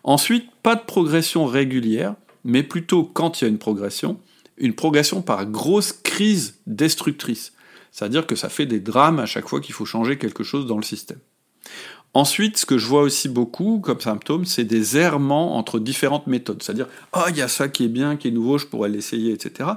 Ensuite, 0.02 0.50
pas 0.62 0.76
de 0.76 0.84
progression 0.84 1.46
régulière, 1.46 2.14
mais 2.44 2.62
plutôt 2.62 3.04
quand 3.04 3.40
il 3.40 3.44
y 3.44 3.46
a 3.46 3.50
une 3.50 3.58
progression, 3.58 4.18
une 4.56 4.74
progression 4.74 5.22
par 5.22 5.46
grosse 5.46 5.92
crise 5.92 6.56
destructrice. 6.66 7.52
C'est-à-dire 7.90 8.26
que 8.26 8.36
ça 8.36 8.48
fait 8.48 8.66
des 8.66 8.80
drames 8.80 9.20
à 9.20 9.26
chaque 9.26 9.48
fois 9.48 9.60
qu'il 9.60 9.74
faut 9.74 9.86
changer 9.86 10.18
quelque 10.18 10.42
chose 10.42 10.66
dans 10.66 10.76
le 10.76 10.82
système. 10.82 11.18
Ensuite, 12.12 12.58
ce 12.58 12.66
que 12.66 12.78
je 12.78 12.86
vois 12.86 13.02
aussi 13.02 13.28
beaucoup 13.28 13.80
comme 13.80 14.00
symptôme, 14.00 14.44
c'est 14.44 14.64
des 14.64 14.96
errements 14.96 15.56
entre 15.56 15.80
différentes 15.80 16.28
méthodes. 16.28 16.62
C'est-à-dire, 16.62 16.86
ah, 17.12 17.26
il 17.30 17.36
y 17.36 17.42
a 17.42 17.48
ça 17.48 17.68
qui 17.68 17.84
est 17.84 17.88
bien, 17.88 18.16
qui 18.16 18.28
est 18.28 18.30
nouveau, 18.30 18.56
je 18.56 18.66
pourrais 18.66 18.88
l'essayer, 18.88 19.32
etc. 19.32 19.70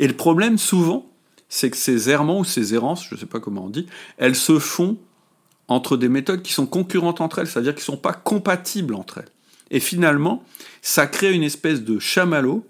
Et 0.00 0.08
le 0.08 0.14
problème, 0.14 0.58
souvent, 0.58 1.06
c'est 1.48 1.70
que 1.70 1.76
ces 1.76 2.10
errements 2.10 2.40
ou 2.40 2.44
ces 2.44 2.74
errances, 2.74 3.06
je 3.08 3.14
ne 3.14 3.20
sais 3.20 3.26
pas 3.26 3.38
comment 3.38 3.66
on 3.66 3.70
dit, 3.70 3.86
elles 4.16 4.34
se 4.34 4.58
font 4.58 4.96
entre 5.68 5.96
des 5.96 6.08
méthodes 6.08 6.42
qui 6.42 6.52
sont 6.52 6.66
concurrentes 6.66 7.20
entre 7.20 7.38
elles, 7.38 7.46
c'est-à-dire 7.46 7.74
qui 7.74 7.80
ne 7.80 7.84
sont 7.84 7.96
pas 7.96 8.12
compatibles 8.12 8.94
entre 8.94 9.18
elles. 9.18 9.30
Et 9.70 9.80
finalement, 9.80 10.44
ça 10.82 11.06
crée 11.06 11.32
une 11.32 11.42
espèce 11.42 11.82
de 11.82 11.98
chamallow, 11.98 12.66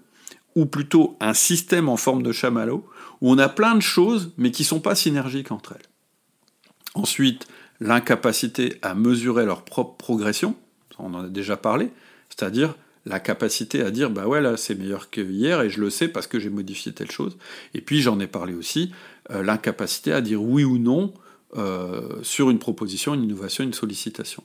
ou 0.55 0.65
plutôt 0.65 1.15
un 1.19 1.33
système 1.33 1.87
en 1.87 1.97
forme 1.97 2.23
de 2.23 2.31
chamallow, 2.31 2.85
où 3.21 3.31
on 3.31 3.37
a 3.37 3.49
plein 3.49 3.75
de 3.75 3.81
choses, 3.81 4.31
mais 4.37 4.51
qui 4.51 4.63
ne 4.63 4.67
sont 4.67 4.79
pas 4.79 4.95
synergiques 4.95 5.51
entre 5.51 5.73
elles. 5.73 5.85
Ensuite, 6.95 7.47
l'incapacité 7.79 8.77
à 8.81 8.95
mesurer 8.95 9.45
leur 9.45 9.63
propre 9.63 9.97
progression, 9.97 10.55
on 10.97 11.13
en 11.13 11.25
a 11.25 11.27
déjà 11.27 11.57
parlé, 11.57 11.91
c'est-à-dire 12.29 12.75
la 13.05 13.19
capacité 13.19 13.81
à 13.81 13.91
dire 13.91 14.09
bah 14.09 14.27
ouais 14.27 14.41
là 14.41 14.57
c'est 14.57 14.75
meilleur 14.75 15.09
que 15.09 15.21
hier 15.21 15.61
et 15.61 15.69
je 15.69 15.79
le 15.79 15.89
sais 15.89 16.09
parce 16.09 16.27
que 16.27 16.39
j'ai 16.39 16.49
modifié 16.49 16.91
telle 16.91 17.11
chose. 17.11 17.37
Et 17.73 17.81
puis 17.81 18.01
j'en 18.01 18.19
ai 18.19 18.27
parlé 18.27 18.53
aussi, 18.53 18.91
euh, 19.31 19.43
l'incapacité 19.43 20.11
à 20.11 20.21
dire 20.21 20.41
oui 20.41 20.63
ou 20.63 20.77
non 20.77 21.13
euh, 21.55 22.21
sur 22.23 22.49
une 22.49 22.59
proposition, 22.59 23.13
une 23.13 23.23
innovation, 23.23 23.63
une 23.63 23.73
sollicitation. 23.73 24.43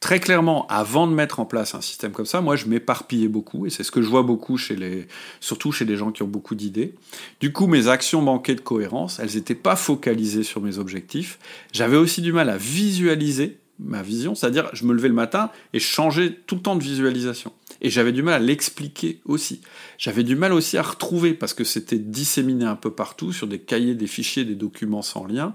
Très 0.00 0.20
clairement, 0.20 0.66
avant 0.68 1.06
de 1.06 1.12
mettre 1.12 1.40
en 1.40 1.46
place 1.46 1.74
un 1.74 1.80
système 1.80 2.12
comme 2.12 2.26
ça, 2.26 2.40
moi 2.40 2.56
je 2.56 2.66
m'éparpillais 2.66 3.28
beaucoup, 3.28 3.66
et 3.66 3.70
c'est 3.70 3.84
ce 3.84 3.90
que 3.90 4.02
je 4.02 4.08
vois 4.08 4.22
beaucoup 4.22 4.56
chez 4.56 4.76
les, 4.76 5.06
surtout 5.40 5.72
chez 5.72 5.84
les 5.84 5.96
gens 5.96 6.12
qui 6.12 6.22
ont 6.22 6.28
beaucoup 6.28 6.54
d'idées. 6.54 6.94
Du 7.40 7.52
coup, 7.52 7.66
mes 7.66 7.88
actions 7.88 8.22
manquaient 8.22 8.54
de 8.54 8.60
cohérence, 8.60 9.18
elles 9.18 9.34
n'étaient 9.34 9.54
pas 9.54 9.76
focalisées 9.76 10.42
sur 10.42 10.60
mes 10.60 10.78
objectifs. 10.78 11.38
J'avais 11.72 11.96
aussi 11.96 12.22
du 12.22 12.32
mal 12.32 12.50
à 12.50 12.56
visualiser 12.56 13.58
ma 13.78 14.02
vision, 14.02 14.34
c'est-à-dire 14.34 14.70
je 14.72 14.84
me 14.84 14.92
levais 14.92 15.08
le 15.08 15.14
matin 15.14 15.50
et 15.72 15.80
je 15.80 15.86
changeais 15.86 16.38
tout 16.46 16.54
le 16.54 16.60
temps 16.60 16.76
de 16.76 16.82
visualisation. 16.82 17.52
Et 17.80 17.90
j'avais 17.90 18.12
du 18.12 18.22
mal 18.22 18.34
à 18.34 18.38
l'expliquer 18.38 19.20
aussi. 19.24 19.60
J'avais 19.98 20.22
du 20.22 20.36
mal 20.36 20.52
aussi 20.52 20.78
à 20.78 20.82
retrouver 20.82 21.34
parce 21.34 21.54
que 21.54 21.64
c'était 21.64 21.98
disséminé 21.98 22.64
un 22.64 22.76
peu 22.76 22.90
partout 22.90 23.32
sur 23.32 23.46
des 23.46 23.58
cahiers, 23.58 23.94
des 23.94 24.06
fichiers, 24.06 24.44
des 24.44 24.54
documents 24.54 25.02
sans 25.02 25.26
lien. 25.26 25.54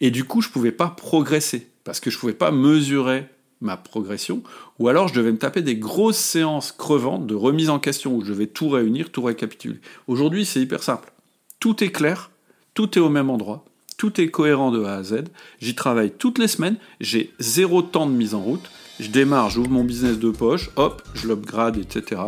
Et 0.00 0.10
du 0.10 0.24
coup, 0.24 0.40
je 0.40 0.48
ne 0.48 0.52
pouvais 0.52 0.72
pas 0.72 0.88
progresser 0.88 1.68
parce 1.84 2.00
que 2.00 2.10
je 2.10 2.16
ne 2.16 2.20
pouvais 2.20 2.32
pas 2.32 2.50
mesurer 2.50 3.26
ma 3.60 3.76
progression, 3.76 4.42
ou 4.78 4.88
alors 4.88 5.08
je 5.08 5.14
devais 5.14 5.32
me 5.32 5.38
taper 5.38 5.62
des 5.62 5.76
grosses 5.76 6.18
séances 6.18 6.72
crevantes 6.72 7.26
de 7.26 7.34
remise 7.34 7.70
en 7.70 7.78
question 7.78 8.16
où 8.16 8.24
je 8.24 8.32
vais 8.32 8.46
tout 8.46 8.68
réunir, 8.68 9.10
tout 9.10 9.22
récapituler. 9.22 9.80
Aujourd'hui, 10.06 10.46
c'est 10.46 10.60
hyper 10.60 10.82
simple. 10.82 11.12
Tout 11.58 11.84
est 11.84 11.90
clair, 11.90 12.30
tout 12.74 12.96
est 12.98 13.02
au 13.02 13.10
même 13.10 13.28
endroit, 13.28 13.64
tout 13.98 14.18
est 14.18 14.28
cohérent 14.28 14.70
de 14.70 14.82
A 14.84 14.94
à 14.94 15.02
Z. 15.02 15.24
J'y 15.60 15.74
travaille 15.74 16.10
toutes 16.10 16.38
les 16.38 16.48
semaines, 16.48 16.76
j'ai 17.00 17.32
zéro 17.38 17.82
temps 17.82 18.06
de 18.06 18.14
mise 18.14 18.34
en 18.34 18.40
route. 18.40 18.70
Je 18.98 19.10
démarre, 19.10 19.50
j'ouvre 19.50 19.70
mon 19.70 19.84
business 19.84 20.18
de 20.18 20.30
poche, 20.30 20.70
hop, 20.76 21.02
je 21.14 21.28
l'upgrade, 21.28 21.76
etc. 21.76 22.22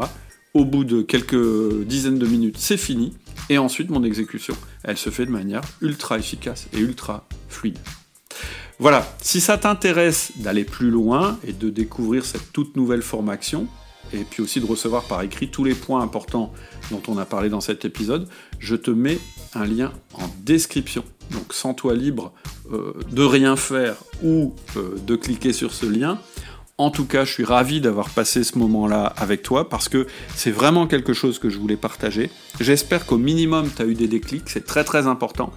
Au 0.54 0.66
bout 0.66 0.84
de 0.84 1.00
quelques 1.00 1.84
dizaines 1.84 2.18
de 2.18 2.26
minutes, 2.26 2.56
c'est 2.58 2.76
fini. 2.76 3.14
Et 3.48 3.56
ensuite, 3.56 3.90
mon 3.90 4.04
exécution, 4.04 4.54
elle 4.84 4.98
se 4.98 5.10
fait 5.10 5.26
de 5.26 5.30
manière 5.30 5.62
ultra 5.80 6.18
efficace 6.18 6.68
et 6.74 6.78
ultra 6.78 7.26
fluide. 7.48 7.78
Voilà, 8.82 9.06
si 9.22 9.40
ça 9.40 9.58
t'intéresse 9.58 10.32
d'aller 10.38 10.64
plus 10.64 10.90
loin 10.90 11.38
et 11.46 11.52
de 11.52 11.70
découvrir 11.70 12.24
cette 12.24 12.52
toute 12.52 12.74
nouvelle 12.74 13.02
formation, 13.02 13.68
et 14.12 14.24
puis 14.24 14.42
aussi 14.42 14.60
de 14.60 14.66
recevoir 14.66 15.04
par 15.04 15.22
écrit 15.22 15.46
tous 15.52 15.62
les 15.62 15.76
points 15.76 16.02
importants 16.02 16.52
dont 16.90 17.00
on 17.06 17.16
a 17.16 17.24
parlé 17.24 17.48
dans 17.48 17.60
cet 17.60 17.84
épisode, 17.84 18.26
je 18.58 18.74
te 18.74 18.90
mets 18.90 19.20
un 19.54 19.66
lien 19.66 19.92
en 20.14 20.24
description. 20.40 21.04
Donc 21.30 21.52
sens-toi 21.52 21.94
libre 21.94 22.32
euh, 22.72 22.92
de 23.12 23.22
rien 23.22 23.54
faire 23.54 23.94
ou 24.24 24.52
euh, 24.76 24.96
de 25.06 25.14
cliquer 25.14 25.52
sur 25.52 25.72
ce 25.72 25.86
lien. 25.86 26.18
En 26.78 26.90
tout 26.90 27.04
cas, 27.04 27.24
je 27.24 27.32
suis 27.32 27.44
ravi 27.44 27.80
d'avoir 27.80 28.08
passé 28.10 28.44
ce 28.44 28.58
moment-là 28.58 29.12
avec 29.16 29.42
toi 29.42 29.68
parce 29.68 29.88
que 29.88 30.06
c'est 30.34 30.50
vraiment 30.50 30.86
quelque 30.86 31.12
chose 31.12 31.38
que 31.38 31.50
je 31.50 31.58
voulais 31.58 31.76
partager. 31.76 32.30
J'espère 32.60 33.06
qu'au 33.06 33.18
minimum, 33.18 33.70
tu 33.74 33.82
as 33.82 33.84
eu 33.84 33.94
des 33.94 34.08
déclics. 34.08 34.48
C'est 34.48 34.64
très 34.64 34.82
très 34.82 35.06
important 35.06 35.52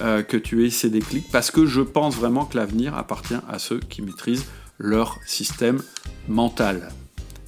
euh, 0.00 0.22
que 0.22 0.36
tu 0.36 0.64
aies 0.64 0.70
ces 0.70 0.88
déclics 0.88 1.30
parce 1.32 1.50
que 1.50 1.66
je 1.66 1.80
pense 1.80 2.16
vraiment 2.16 2.44
que 2.44 2.56
l'avenir 2.56 2.96
appartient 2.96 3.34
à 3.48 3.58
ceux 3.58 3.80
qui 3.80 4.00
maîtrisent 4.00 4.46
leur 4.78 5.18
système 5.26 5.82
mental. 6.28 6.90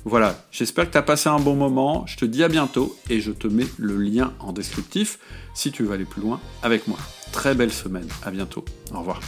Voilà, 0.05 0.45
j'espère 0.51 0.87
que 0.87 0.93
tu 0.93 0.99
as 0.99 1.03
passé 1.03 1.29
un 1.29 1.39
bon 1.39 1.55
moment. 1.55 2.05
Je 2.07 2.17
te 2.17 2.25
dis 2.25 2.43
à 2.43 2.49
bientôt 2.49 2.97
et 3.09 3.21
je 3.21 3.31
te 3.31 3.47
mets 3.47 3.67
le 3.79 3.97
lien 3.97 4.33
en 4.41 4.53
descriptif 4.53 5.19
si 5.55 5.71
tu 5.71 5.85
veux 5.85 5.93
aller 5.93 6.05
plus 6.05 6.23
loin 6.23 6.41
avec 6.63 6.89
moi. 6.89 6.99
Très 7.31 7.55
belle 7.55 7.73
semaine, 7.73 8.09
à 8.25 8.31
bientôt. 8.31 8.65
Au 8.93 8.99
revoir. 8.99 9.21